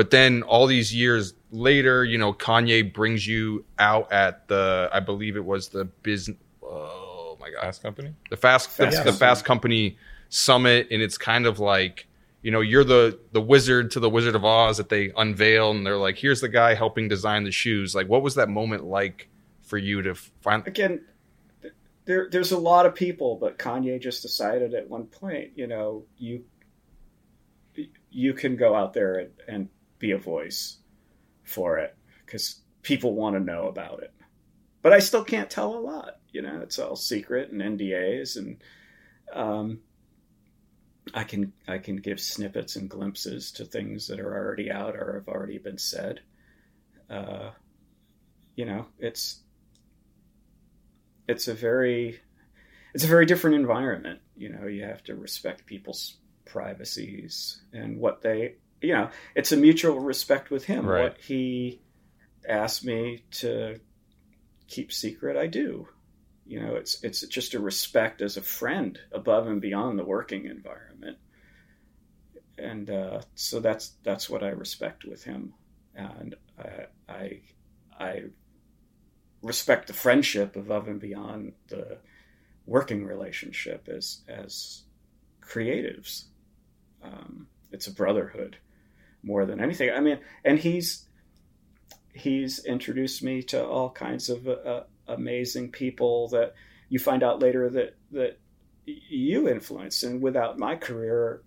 [0.00, 4.98] But then all these years later, you know, Kanye brings you out at the, I
[5.00, 6.38] believe it was the business.
[6.62, 8.14] Oh my god, Fast company.
[8.30, 9.18] the fast, the, Fast the Company.
[9.18, 9.98] fast company
[10.30, 12.06] summit and it's kind of like
[12.40, 15.84] you know you're the the wizard to the wizard of oz that they unveil and
[15.84, 19.28] they're like here's the guy helping design the shoes like what was that moment like
[19.60, 21.02] for you to find Again,
[22.06, 26.04] there, there's a lot of people, but Kanye just decided at one point, you know,
[26.16, 26.44] you
[28.10, 29.68] you can go out there and, and
[30.00, 30.78] be a voice
[31.44, 31.96] for it
[32.26, 34.12] because people want to know about it.
[34.82, 36.16] But I still can't tell a lot.
[36.32, 38.62] You know, it's all secret and NDAs, and
[39.32, 39.80] um,
[41.12, 45.14] I can I can give snippets and glimpses to things that are already out or
[45.14, 46.20] have already been said.
[47.08, 47.50] Uh,
[48.56, 49.40] you know, it's
[51.28, 52.20] it's a very
[52.94, 54.20] it's a very different environment.
[54.36, 56.16] You know, you have to respect people's
[56.46, 60.86] privacies and what they you know, it's a mutual respect with him.
[60.86, 61.02] Right.
[61.02, 61.80] What he
[62.48, 63.80] asked me to
[64.68, 65.88] keep secret, I do.
[66.46, 70.46] You know, it's it's just a respect as a friend above and beyond the working
[70.46, 71.18] environment.
[72.58, 75.54] And uh, so that's that's what I respect with him,
[75.94, 77.40] and I I,
[77.98, 78.22] I
[79.42, 81.98] respect the friendship above and beyond the
[82.66, 84.82] working relationship as as
[85.40, 86.24] creatives.
[87.02, 88.56] Um, it's a brotherhood
[89.22, 89.90] more than anything.
[89.90, 91.06] I mean, and he's
[92.12, 96.54] he's introduced me to all kinds of uh, amazing people that
[96.88, 98.38] you find out later that that
[98.86, 101.42] you influence, and without my career,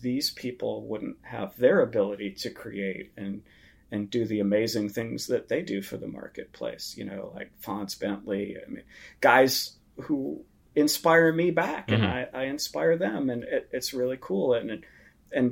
[0.00, 3.42] these people wouldn't have their ability to create and
[3.90, 6.94] and do the amazing things that they do for the marketplace.
[6.96, 8.56] You know, like Fonz Bentley.
[8.64, 8.84] I mean,
[9.20, 10.44] guys who
[10.74, 12.06] inspire me back, and Mhm.
[12.06, 14.54] I, I inspire them, and it, it's really cool.
[14.54, 14.84] And and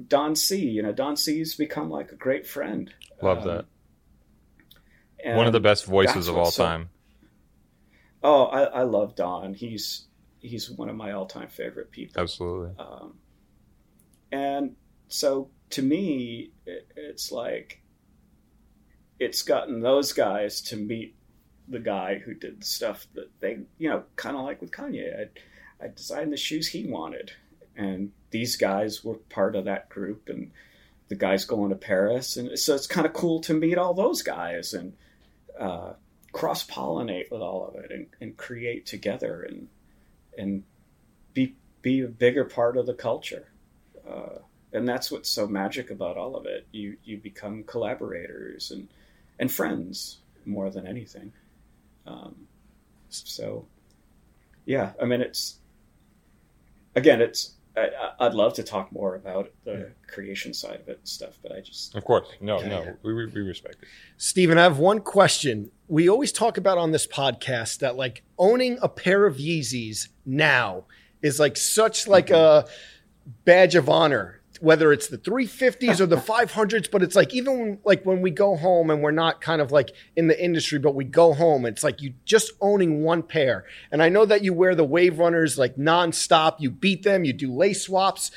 [0.09, 0.59] Don C.
[0.69, 2.93] You know, Don C's become like a great friend.
[3.23, 3.65] Love Um, that.
[5.25, 6.91] and One of the best voices of all so- time.
[8.23, 9.55] Oh, I, I love Don.
[9.55, 10.07] He's
[10.41, 12.21] he's one of my all time favorite people.
[12.21, 12.75] Absolutely.
[12.79, 13.19] Um,
[14.33, 14.77] and
[15.09, 17.83] so to me, it, it's like
[19.19, 21.15] it's gotten those guys to meet
[21.69, 25.29] the guy who did the stuff that they, you know, kind of like with Kanye.
[25.81, 27.33] I, I designed the shoes he wanted,
[27.77, 30.51] and these guys were part of that group, and
[31.09, 34.23] the guys going to Paris, and so it's kind of cool to meet all those
[34.23, 34.93] guys and
[35.59, 35.93] uh,
[36.33, 39.69] cross pollinate with all of it and, and create together and
[40.39, 40.63] and
[41.35, 43.49] be be a bigger part of the culture.
[44.09, 44.39] Uh,
[44.73, 46.67] and that's what's so magic about all of it.
[46.73, 48.89] You you become collaborators and
[49.39, 51.33] and friends more than anything.
[52.07, 52.47] Um,
[53.09, 53.67] so,
[54.65, 55.59] yeah, I mean, it's
[56.95, 59.85] again, it's I, I'd love to talk more about the Yeah.
[60.13, 62.69] creation side of it and stuff, but I just Of course, no, Yeah.
[62.69, 63.89] no, we, we we respect it.
[64.17, 65.71] Steven, I have one question.
[65.89, 70.85] We always talk about on this podcast that like owning a pair of Yeezys now
[71.23, 72.69] is like such like mm-hmm.
[72.69, 72.71] a
[73.45, 77.79] badge of honor, whether it's the 350s or the 500s, but it's like even when,
[77.85, 80.95] like when we go home and we're not kind of like in the industry, but
[80.95, 83.65] we go home, it's like you just owning one pair.
[83.91, 87.33] And I know that you wear the Wave Runners like nonstop, you beat them, you
[87.33, 88.31] do lace swaps.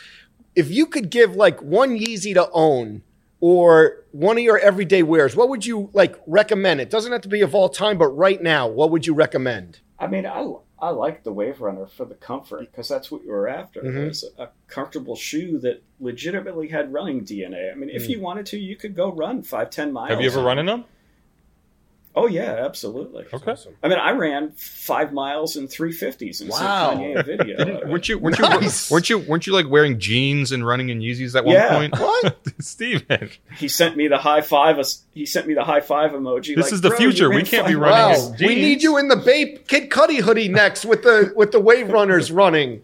[0.56, 3.04] If you could give like one Yeezy to own
[3.40, 6.80] or one of your everyday wears, what would you like recommend?
[6.80, 9.82] It doesn't have to be of all time, but right now, what would you recommend?
[10.00, 13.32] I mean, I, I like the Wave Runner for the comfort because that's what you
[13.32, 13.80] were after.
[13.86, 17.72] It was a comfortable shoe that legitimately had running DNA.
[17.72, 18.10] I mean, if Mm.
[18.10, 20.10] you wanted to, you could go run five, ten miles.
[20.10, 20.84] Have you ever run in them?
[22.16, 23.26] Oh yeah, absolutely.
[23.34, 23.56] Okay.
[23.82, 26.90] I mean, I ran five miles in three fifties and Wow.
[26.92, 27.82] sent Kanye a video.
[27.82, 27.90] of.
[27.90, 28.90] Weren't you weren't Nice.
[28.92, 31.70] you weren't you weren't you like wearing jeans and running in Yeezys at one Yeah.
[31.76, 32.00] point?
[32.00, 32.38] What?
[32.64, 33.32] Steven.
[33.58, 34.78] he sent me the high five.
[35.16, 36.56] He sent me the high five emoji.
[36.56, 37.32] This like, is the future.
[37.32, 40.22] We can't be running miles." Wow, in we need you in the Bape Kid Cudi
[40.22, 42.84] hoodie next with the with the Wave Runners running,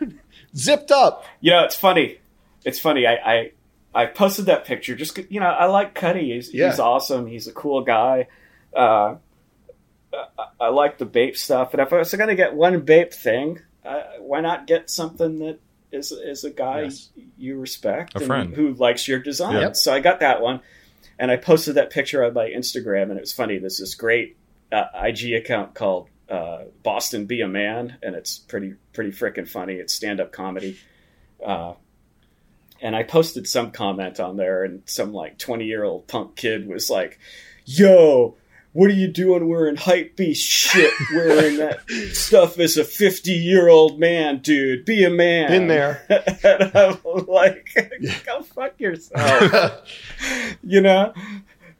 [0.56, 1.24] zipped up.
[1.40, 2.18] You know, it's funny.
[2.64, 3.06] It's funny.
[3.06, 3.50] I I,
[3.94, 6.34] I posted that picture just 'cause, you know I like Cudi.
[6.34, 6.70] He's Yeah.
[6.70, 7.26] he's awesome.
[7.26, 8.26] He's a cool guy.
[8.74, 9.16] Uh,
[10.12, 13.12] I, I like the Bape stuff, and if I was going to get one Bape
[13.12, 15.58] thing, uh, why not get something that
[15.92, 17.08] is is a guy Yes.
[17.38, 18.54] you respect A and friend.
[18.54, 19.60] who likes your design?
[19.60, 19.76] Yep.
[19.76, 20.60] So I got that one,
[21.18, 23.58] and I posted that picture on my Instagram, and it was funny.
[23.58, 24.36] There's this great
[24.72, 29.74] uh, IG account called uh, Boston Be a Man, and it's pretty pretty freaking funny.
[29.74, 30.78] It's stand up comedy.
[31.44, 31.74] Uh,
[32.80, 36.66] and I posted some comment on there, and some like 20 year old punk kid
[36.68, 37.18] was like,
[37.66, 38.36] Yo,
[38.74, 43.68] what are you doing wearing hype beast shit, wearing that stuff as a 50 year
[43.68, 44.84] old man, dude?
[44.84, 45.52] Be a man.
[45.52, 46.04] in there.
[46.42, 47.68] and I'm like,
[48.26, 49.88] Go fuck yourself.
[50.64, 51.14] you know?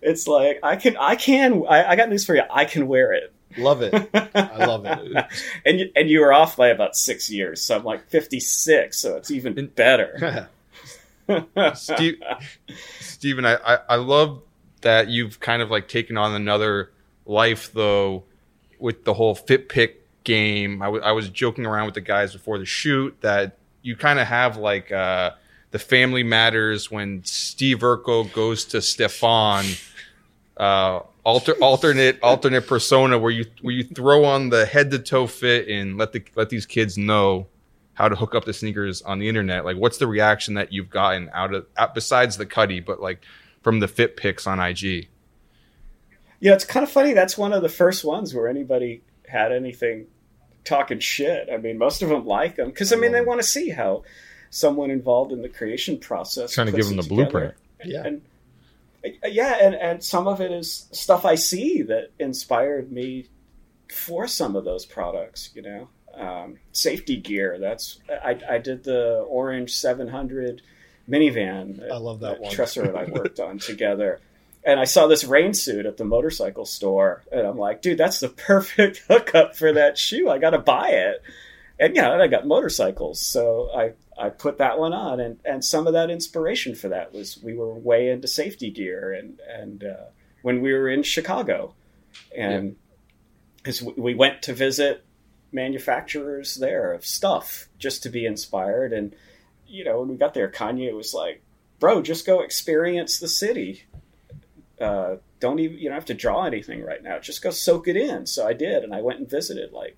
[0.03, 2.43] It's like I can, I can, I, I got news for you.
[2.49, 3.33] I can wear it.
[3.57, 3.93] love it.
[4.15, 5.27] I love it.
[5.67, 9.17] and you, and you were off by about six years, so I'm like 56, so
[9.17, 10.49] it's even better.
[11.75, 12.23] Steve,
[13.01, 14.43] Steven, I, I, I love
[14.85, 16.91] that you've kind of like taken on another
[17.27, 18.25] life though
[18.79, 20.81] with the whole fit pick game.
[20.81, 24.19] I, w- I was joking around with the guys before the shoot that you kind
[24.19, 25.33] of have like uh,
[25.71, 29.65] the family matters when Steve Urkel goes to Stefan.
[30.57, 35.27] Uh, alter, alternate alternate persona where you where you throw on the head to toe
[35.27, 37.47] fit and let the let these kids know
[37.95, 39.65] how to hook up the sneakers on the internet.
[39.65, 43.23] Like, what's the reaction that you've gotten out of besides the Cudi, but like
[43.65, 45.09] from the fit pics on IG?
[46.39, 47.15] Yeah, it's kind of funny.
[47.15, 50.07] That's one of the first ones where anybody had anything
[50.65, 51.49] talking shit.
[51.53, 54.05] I mean, most of them like them because I mean they want to see how
[54.51, 57.25] someone involved in the creation process Trying to give them the together.
[57.31, 57.55] blueprint.
[57.85, 58.05] Yeah.
[58.07, 58.23] and
[59.27, 63.27] yeah, and and some of it is stuff I see that inspired me
[63.91, 65.51] for some of those products.
[65.55, 67.59] You know, um, safety gear.
[67.59, 70.63] That's I I did the orange seven hundred
[71.09, 71.91] minivan.
[71.91, 72.53] I love that one.
[72.53, 74.21] Tresser and I worked on together.
[74.67, 78.21] And I saw this rain suit at the motorcycle store, and I'm like, dude, that's
[78.21, 80.31] the perfect hookup for that shoe.
[80.31, 81.23] I got to buy it.
[81.79, 85.65] And yeah, and I got motorcycles, so I I put that one on, and and
[85.65, 89.83] some of that inspiration for that was we were way into safety gear, and and
[89.83, 90.05] uh,
[90.43, 91.75] when we were in Chicago,
[92.37, 92.77] and
[93.57, 95.05] because we went to visit
[95.51, 99.15] manufacturers there of stuff just to be inspired, and
[99.75, 101.43] you know when we got there, Kanye was like,
[101.81, 103.85] "Bro, just go experience the city."
[104.81, 107.19] Uh, don't even you don't have to draw anything right now.
[107.19, 108.27] Just go soak it in.
[108.27, 109.97] So I did, and I went and visited like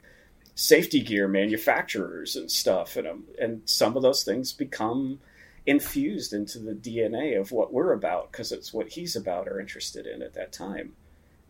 [0.54, 5.20] safety gear manufacturers and stuff, and um, and some of those things become
[5.66, 10.06] infused into the DNA of what we're about because it's what he's about or interested
[10.06, 10.92] in at that time,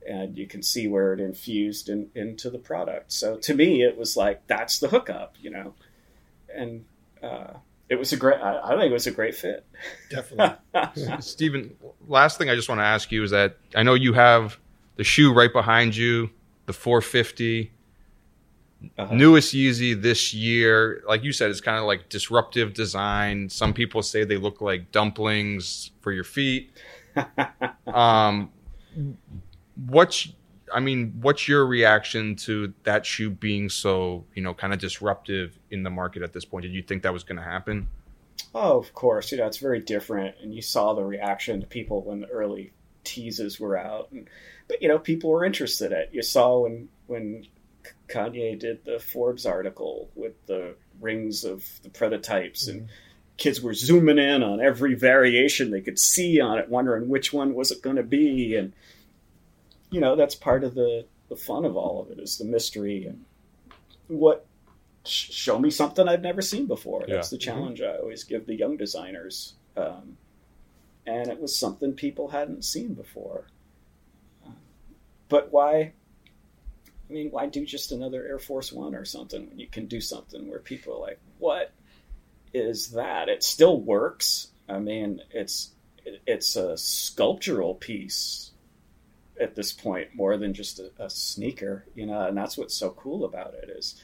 [0.07, 3.13] and you can see where it infused in, into the product.
[3.13, 5.75] So to me, it was like that's the hookup, you know,
[6.55, 6.85] and
[7.23, 7.55] uh,
[7.89, 8.41] it was a great.
[8.41, 9.65] I, I think it was a great fit.
[10.11, 10.57] Definitely.
[11.21, 11.75] Steven,
[12.09, 14.59] last thing I just want to ask you is that I know you have
[14.97, 16.31] the shoe right behind you,
[16.67, 17.73] the 450.
[18.99, 19.15] Uh-huh.
[19.15, 23.49] Newest Yeezy this year, like you said, it's kind of like disruptive design.
[23.49, 26.73] Some people say they look like dumplings for your feet.
[27.87, 28.53] um,
[29.87, 30.29] what's
[30.73, 35.59] I mean, what's your reaction to that shoe being so, you know, kind of disruptive
[35.71, 36.63] in the market at this point?
[36.63, 37.89] Did you think that was going to happen?
[38.55, 39.33] Oh, of course.
[39.33, 42.73] You know, it's very different, and you saw the reaction to people when the early
[43.05, 44.11] teases were out.
[44.13, 44.29] And,
[44.69, 46.11] but you know, people were interested in it.
[46.13, 47.47] You saw when when
[48.09, 52.91] Kanye did the Forbes article with the rings of the prototypes, and mm-hmm.
[53.37, 57.55] kids were zooming in on every variation they could see on it, wondering which one
[57.55, 58.73] was it going to be, and
[59.97, 63.07] you know, that's part of the the fun of all of it is the mystery
[63.07, 63.25] and
[64.09, 64.45] what
[65.05, 67.07] show me something I've never seen before.
[67.09, 69.55] That's the challenge I always give the young designers.
[69.75, 70.19] Um,
[71.07, 73.47] and it was something people hadn't seen before.
[74.47, 74.51] Uh,
[75.31, 75.95] but why?
[77.09, 80.03] I mean, why do just another Air Force One or something when you can do
[80.03, 81.73] something where people are like, "What
[82.53, 84.49] is that?" It still works.
[84.69, 85.71] I mean, it's
[86.05, 88.51] it, it's a sculptural piece
[89.41, 92.27] at this point more than just a, a sneaker, you know.
[92.27, 94.01] And that's what's so cool about it is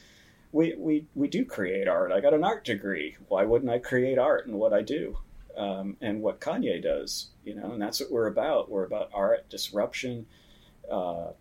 [0.51, 2.11] we, we we do create art.
[2.11, 3.17] I got an art degree.
[3.27, 5.17] Why wouldn't I create art and what I do,
[5.57, 7.29] um, and what Kanye does?
[7.43, 8.69] You know, and that's what we're about.
[8.69, 10.25] We're about art, disruption,
[10.89, 11.31] uh,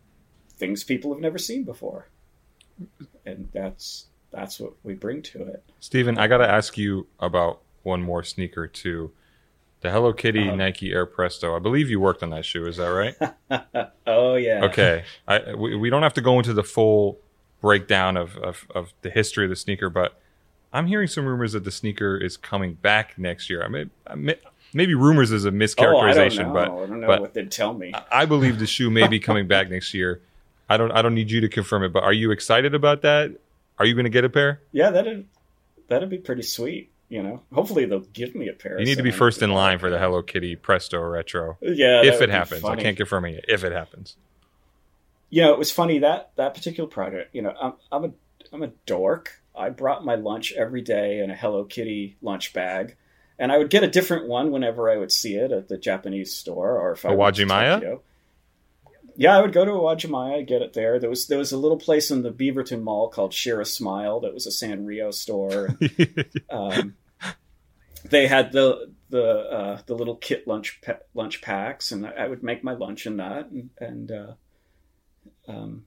[0.56, 2.09] things people have never seen before,
[3.27, 5.62] and that's that's what we bring to it.
[5.81, 9.12] Steven, I got to ask you about one more sneaker too.
[9.82, 10.56] The Hello Kitty Uh-huh.
[10.56, 11.54] Nike Air Presto.
[11.56, 12.66] I believe you worked on that shoe.
[12.66, 13.88] Is that right?
[14.06, 14.64] oh yeah.
[14.64, 15.04] Okay.
[15.28, 17.18] I, we, we don't have to go into the full
[17.60, 20.18] breakdown of, of, of the history of the sneaker, but
[20.72, 23.62] I'm hearing some rumors that the sneaker is coming back next year.
[23.64, 24.38] I mean, I may-
[24.72, 26.52] maybe rumors is a Oh, I mischaracterization, don't know.
[26.54, 27.92] but I don't know but- what they'd tell me.
[28.10, 30.20] I believe the shoe may be coming back next year.
[30.70, 33.32] I don't I don't need you to confirm it, but are you excited about that?
[33.80, 34.60] Are you going to get a pair?
[34.70, 35.26] Yeah, that'd
[35.88, 36.91] that'd be pretty sweet.
[37.12, 38.78] You know, hopefully they'll give me a pair.
[38.78, 41.59] You need to be first in line for the Hello Kitty Presto Retro.
[41.60, 43.44] Yeah, if it happens, I can't confirm it.
[43.48, 44.16] If it happens,
[45.28, 47.34] you know, it was funny that that particular project.
[47.34, 48.12] You know, I'm I'm a
[48.51, 49.43] I'm a dork.
[49.55, 52.97] I brought my lunch every day in a Hello Kitty lunch bag,
[53.39, 56.32] and I would get a different one whenever I would see it at the Japanese
[56.32, 58.01] store or if I went to Tokyo.
[59.16, 60.98] Yeah, I would go to Uwajimaya, get it there.
[60.98, 64.32] There was there was a little place in the Beaverton Mall called Shira Smile that
[64.32, 65.76] was a Sanrio store.
[66.51, 66.94] um,
[68.12, 72.43] they had the the uh, the little kit lunch pa- lunch packs, and I would
[72.43, 74.32] make my lunch in that, and, and uh,
[75.48, 75.86] um,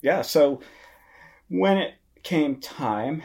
[0.00, 0.22] yeah.
[0.22, 0.60] So
[1.48, 3.22] when it came time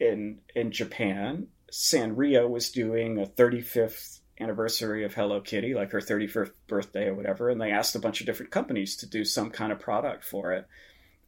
[0.00, 6.52] in in Japan, Sanrio was doing a 35th anniversary of Hello Kitty, like her 35th
[6.68, 9.72] birthday or whatever, and they asked a bunch of different companies to do some kind
[9.72, 10.66] of product for it.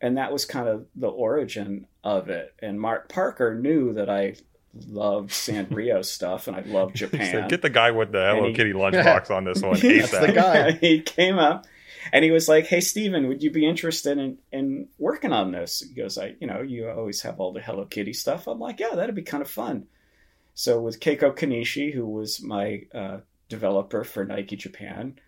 [0.01, 2.55] And that was kind of the origin of it.
[2.63, 4.37] And Mark Parker knew that I
[4.89, 7.31] loved Sanrio stuff and I love Japan.
[7.31, 10.27] said, get the guy with the Hello he- Kitty lunchbox on this one That's ASAP.
[10.27, 10.71] the guy.
[10.73, 11.67] he came up
[12.13, 15.81] and he was like, "Hey, Steven, would you be interested in in working on this?"
[15.87, 18.81] He goes, "I, you know, you always have all the Hello Kitty stuff." I'm like,
[18.81, 19.87] "Yeah, that'd be kind of fun."
[20.55, 23.19] So with Keiko Kanishi, who was my uh,
[23.49, 25.19] developer for Nike Japan,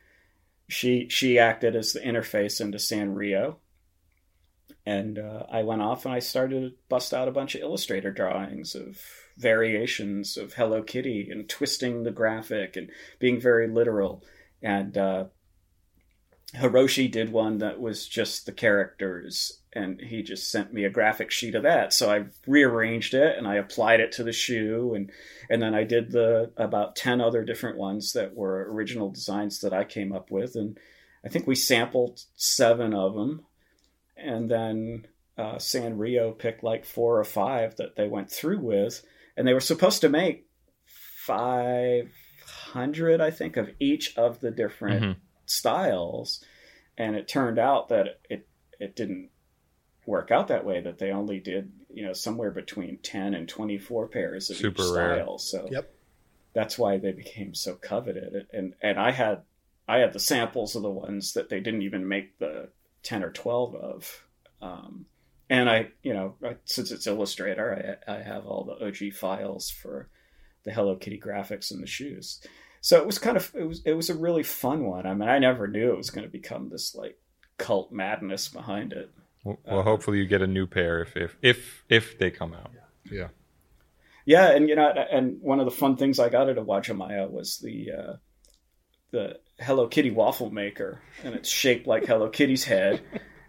[0.68, 3.56] she she acted as the interface into Sanrio,
[4.84, 8.10] and uh, I went off and I started to bust out a bunch of Illustrator
[8.10, 8.98] drawings of
[9.36, 14.22] variations of Hello Kitty and twisting the graphic and being very literal.
[14.62, 15.24] And uh,
[16.54, 21.30] Hiroshi did one that was just the characters, and he just sent me a graphic
[21.30, 21.92] sheet of that.
[21.92, 25.10] So I rearranged it and I applied it to the shoe, and
[25.48, 29.72] and then I did the about ten other different ones that were original designs that
[29.72, 30.78] I came up with, and
[31.24, 33.46] I think we sampled seven of them,
[34.22, 39.02] and then uh, Sanrio picked like four or five that they went through with,
[39.36, 40.46] and they were supposed to make
[41.26, 42.10] five
[42.46, 45.16] hundred, I think, of each of the different Mhm.
[45.46, 46.44] styles,
[46.98, 48.46] and it turned out that it
[48.80, 49.30] it didn't
[50.06, 50.80] work out that way.
[50.80, 54.82] That they only did you know somewhere between ten and twenty four pairs of Super
[54.82, 55.16] each rare.
[55.18, 55.38] style.
[55.38, 55.94] So Yep.
[56.54, 58.48] that's why they became so coveted.
[58.52, 59.42] And and I had
[59.88, 62.70] I had the samples of the ones that they didn't even make the
[63.02, 64.24] ten or twelve of.
[64.60, 65.06] Um,
[65.50, 69.70] and I, you know, I- since it's Illustrator, I, I have all the OG files
[69.70, 70.08] for
[70.64, 72.40] the Hello Kitty graphics and the shoes.
[72.80, 75.06] So it was kind of it was it was a really fun one.
[75.06, 77.18] I mean, I never knew it was going to become this like
[77.58, 79.10] cult madness behind it.
[79.44, 82.70] Well, well, hopefully you get a new pair if if if if they come out.
[83.10, 83.28] Yeah.
[84.24, 87.58] Yeah, and you know, and one of the fun things I got at Uwajimaya was
[87.58, 88.12] the uh,
[89.12, 93.00] the Hello Kitty waffle maker, and it's shaped like Hello Kitty's head,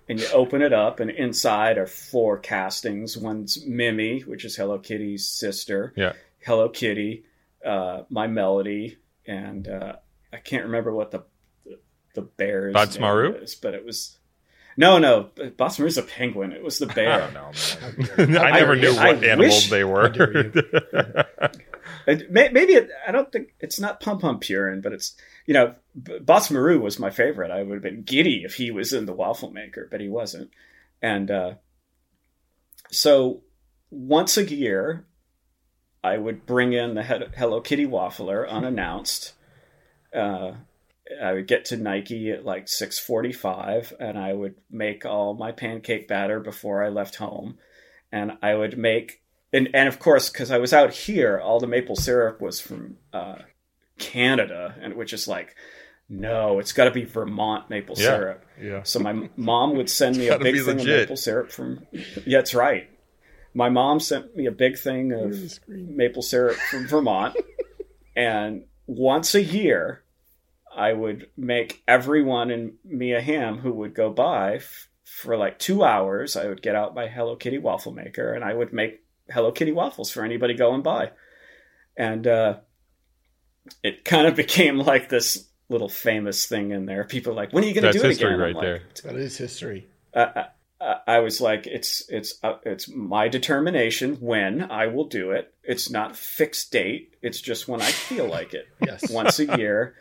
[0.07, 3.17] and you open it up, and inside are four castings.
[3.17, 5.93] One's Mimi, which is Hello Kitty's sister.
[5.95, 6.13] Yeah.
[6.45, 7.23] Hello Kitty,
[7.65, 9.93] uh, my melody, and uh,
[10.31, 11.23] I can't remember what the
[11.65, 11.79] the,
[12.15, 13.31] the bear's Badtz-Maru?
[13.33, 14.17] name is, but it was
[14.75, 15.29] no, no.
[15.37, 16.51] Badtz-Maru's a penguin.
[16.51, 17.19] It was the I bear.
[17.19, 17.51] don't know,
[18.33, 18.37] man.
[18.37, 20.09] I never I- knew I what animals they were.
[22.07, 25.15] Maybe it, I don't think it's not Pompompurin, but it's
[25.45, 27.51] you know B- Badtz-Maru was my favorite.
[27.51, 30.51] I would have been giddy if he was in the waffle maker, but he wasn't.
[31.01, 31.53] And uh,
[32.91, 33.41] so
[33.91, 35.05] once a year,
[36.03, 39.33] I would bring in the Hello Kitty waffler unannounced.
[40.13, 40.53] Uh,
[41.21, 45.51] I would get to Nike at like six forty-five, and I would make all my
[45.51, 47.57] pancake batter before I left home,
[48.11, 49.21] and I would make
[49.51, 52.97] and and of course because I was out here, all the maple syrup was from
[53.13, 53.35] uh,
[53.99, 55.55] Canada, and which is like,
[56.09, 58.05] no, it's got to be Vermont maple Yeah.
[58.17, 58.45] syrup.
[58.61, 58.83] yeah.
[58.83, 60.89] So my mom would send me a big thing legit.
[60.95, 61.85] of maple syrup from.
[61.91, 62.89] Yeah, that's right.
[63.53, 67.35] My mom sent me a big thing of maple syrup from Vermont,
[68.15, 70.03] and once a year,
[70.75, 75.59] I would make everyone and me a ham who would go by f- for like
[75.59, 76.35] two hours.
[76.35, 79.71] I would get out my Hello Kitty waffle maker and I would make Hello Kitty
[79.71, 81.11] waffles for anybody going by,
[81.95, 82.57] and uh,
[83.83, 87.03] it kind of became like this little famous thing in there.
[87.03, 88.81] People are like, "When are you going to do it history again?" Right like, there.
[89.03, 89.87] That is history.
[90.15, 90.45] I,
[90.79, 95.53] I, I was like, it's it's uh, it's my determination when I will do it.
[95.63, 97.15] It's not fixed date.
[97.21, 98.67] It's just when I feel like it.
[98.85, 99.09] Yes.
[99.09, 99.95] Once a year,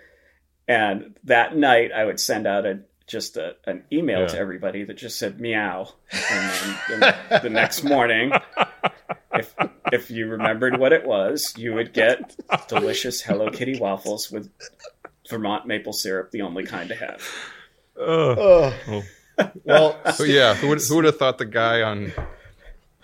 [0.67, 4.27] and that night I would send out a just a, an email Yeah.
[4.29, 5.89] to everybody that just said meow,
[6.31, 8.33] and then the, the next morning,
[9.35, 9.55] if
[9.93, 12.35] if you remembered what it was, you would get
[12.69, 14.51] delicious Hello Kitty waffles with
[15.29, 17.23] Vermont maple syrup, the only kind to have.
[18.01, 18.39] Ugh.
[18.39, 18.75] Oh.
[18.89, 19.03] Oh.
[19.65, 22.13] Well, So yeah, who would who would have thought the guy on?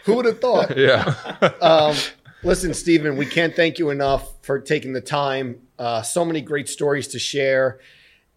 [0.04, 0.76] who would have thought?
[0.78, 1.14] Yeah,
[1.60, 1.94] Um,
[2.42, 5.60] listen, Steven, we can't thank you enough for taking the time.
[5.78, 7.80] Uh, so many great stories to share.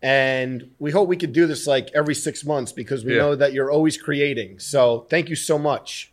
[0.04, 3.20] And we hope we could do this like every six months because we Yeah.
[3.22, 4.60] know that you're always creating.
[4.60, 6.11] So thank you so much.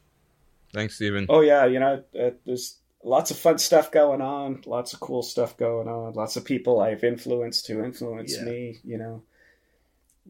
[0.73, 1.27] Thanks, Steven.
[1.29, 5.23] Oh yeah, you know, uh, there's lots of fun stuff going on, lots of cool
[5.23, 8.45] stuff going on, lots of people I've influenced who influence Yeah.
[8.45, 8.79] me.
[8.85, 9.23] You know,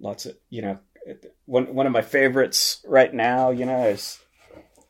[0.01, 0.78] lots of you know,
[1.47, 4.19] one one of my favorites right now, you know, is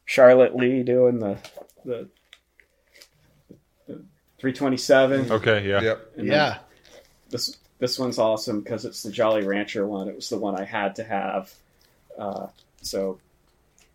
[0.05, 1.39] Charlotte Lee doing the
[1.85, 2.09] the,
[3.87, 3.95] the
[4.39, 5.33] 327.
[5.33, 5.81] Okay, yeah.
[5.81, 6.13] Yep.
[6.19, 6.59] Yeah.
[7.31, 10.09] this this one's awesome because it's the Jolly Rancher one.
[10.09, 11.55] It was the one I had to have.
[12.19, 12.49] Uh,
[12.83, 13.19] so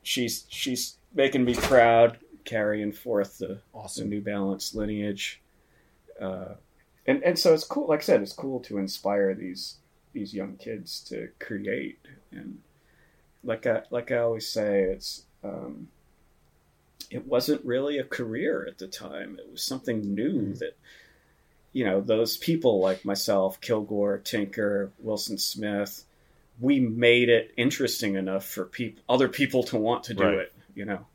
[0.04, 4.10] she's she's making me proud, carrying forth the, the Awesome.
[4.10, 5.42] New Balance lineage.
[6.20, 6.56] Uh,
[7.06, 7.88] and and so it's cool.
[7.88, 9.78] Like I said, it's cool to inspire these
[10.14, 12.00] these young kids to create.
[12.32, 12.60] And
[13.44, 15.88] like I like I always say, it's um,
[17.10, 19.38] it wasn't really a career at the time.
[19.40, 20.76] It was something new that
[21.74, 26.06] you know, those people like myself, Kilgore, Tinker, Wilson Smith,
[26.60, 30.38] we made it interesting enough for people, other people to want to do Right.
[30.38, 30.54] it.
[30.76, 31.06] You know,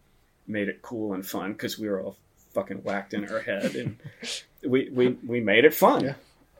[0.46, 2.16] made it cool and fun because we were all
[2.54, 3.96] fucking whacked in our head, and
[4.66, 6.14] we we we made it fun, Yeah.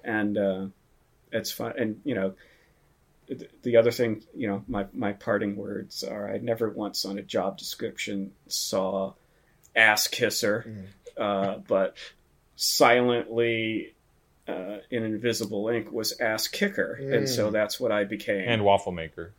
[0.05, 0.67] and uh,
[1.33, 1.75] it's fun.
[1.79, 2.35] And you know,
[3.63, 7.23] the other thing, you know, my my parting words are: I never once on a
[7.23, 9.13] job description saw
[9.77, 11.97] ass kisser, uh, but
[12.57, 13.95] silently
[14.47, 18.49] uh, in invisible ink was ass kicker, and so that's what I became.
[18.49, 19.33] And waffle maker.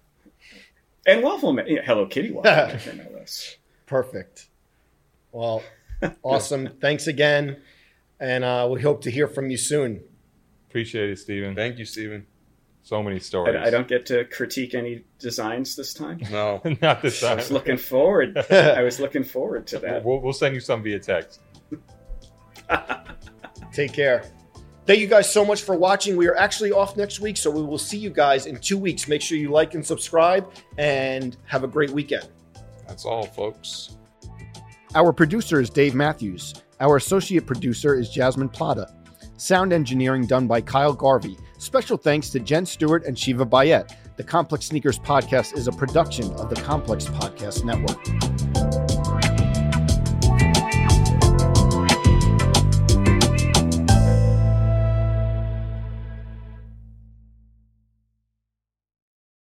[1.10, 3.58] And waffle, Ma- yeah, Hello Kitty waffle maker, no less.
[3.86, 4.50] Perfect.
[5.32, 5.64] Well,
[6.24, 6.70] awesome.
[6.82, 7.62] Thanks again.
[8.20, 10.04] And uh, we hope to hear from you soon.
[10.70, 11.56] Appreciate it, Steven.
[11.56, 12.26] Thank you, Steven.
[12.84, 13.56] So many stories.
[13.56, 16.22] I, I don't get to critique any designs this time.
[16.32, 17.34] No, Not this time.
[17.34, 18.38] I was looking forward.
[18.52, 20.04] I was looking forward to that.
[20.04, 21.42] We'll, we'll send you some via text.
[23.74, 24.24] Take care.
[24.90, 26.18] Thank you guys so much for watching.
[26.18, 29.08] We are actually off next week, so we will see you guys in two weeks.
[29.08, 32.28] Make sure you like and subscribe and have a great weekend.
[32.88, 33.98] that's all, folks.
[34.96, 36.56] Our producer is Dave Matthews.
[36.80, 38.92] Our associate producer is Jasmine Plata.
[39.38, 41.38] Sound engineering done by Kyle Garvey.
[41.60, 43.96] Special thanks to Jen Stewart and Shiva Bayet.
[44.18, 48.49] The Complex Sneakers Podcast is a production of the Complex Podcast Network.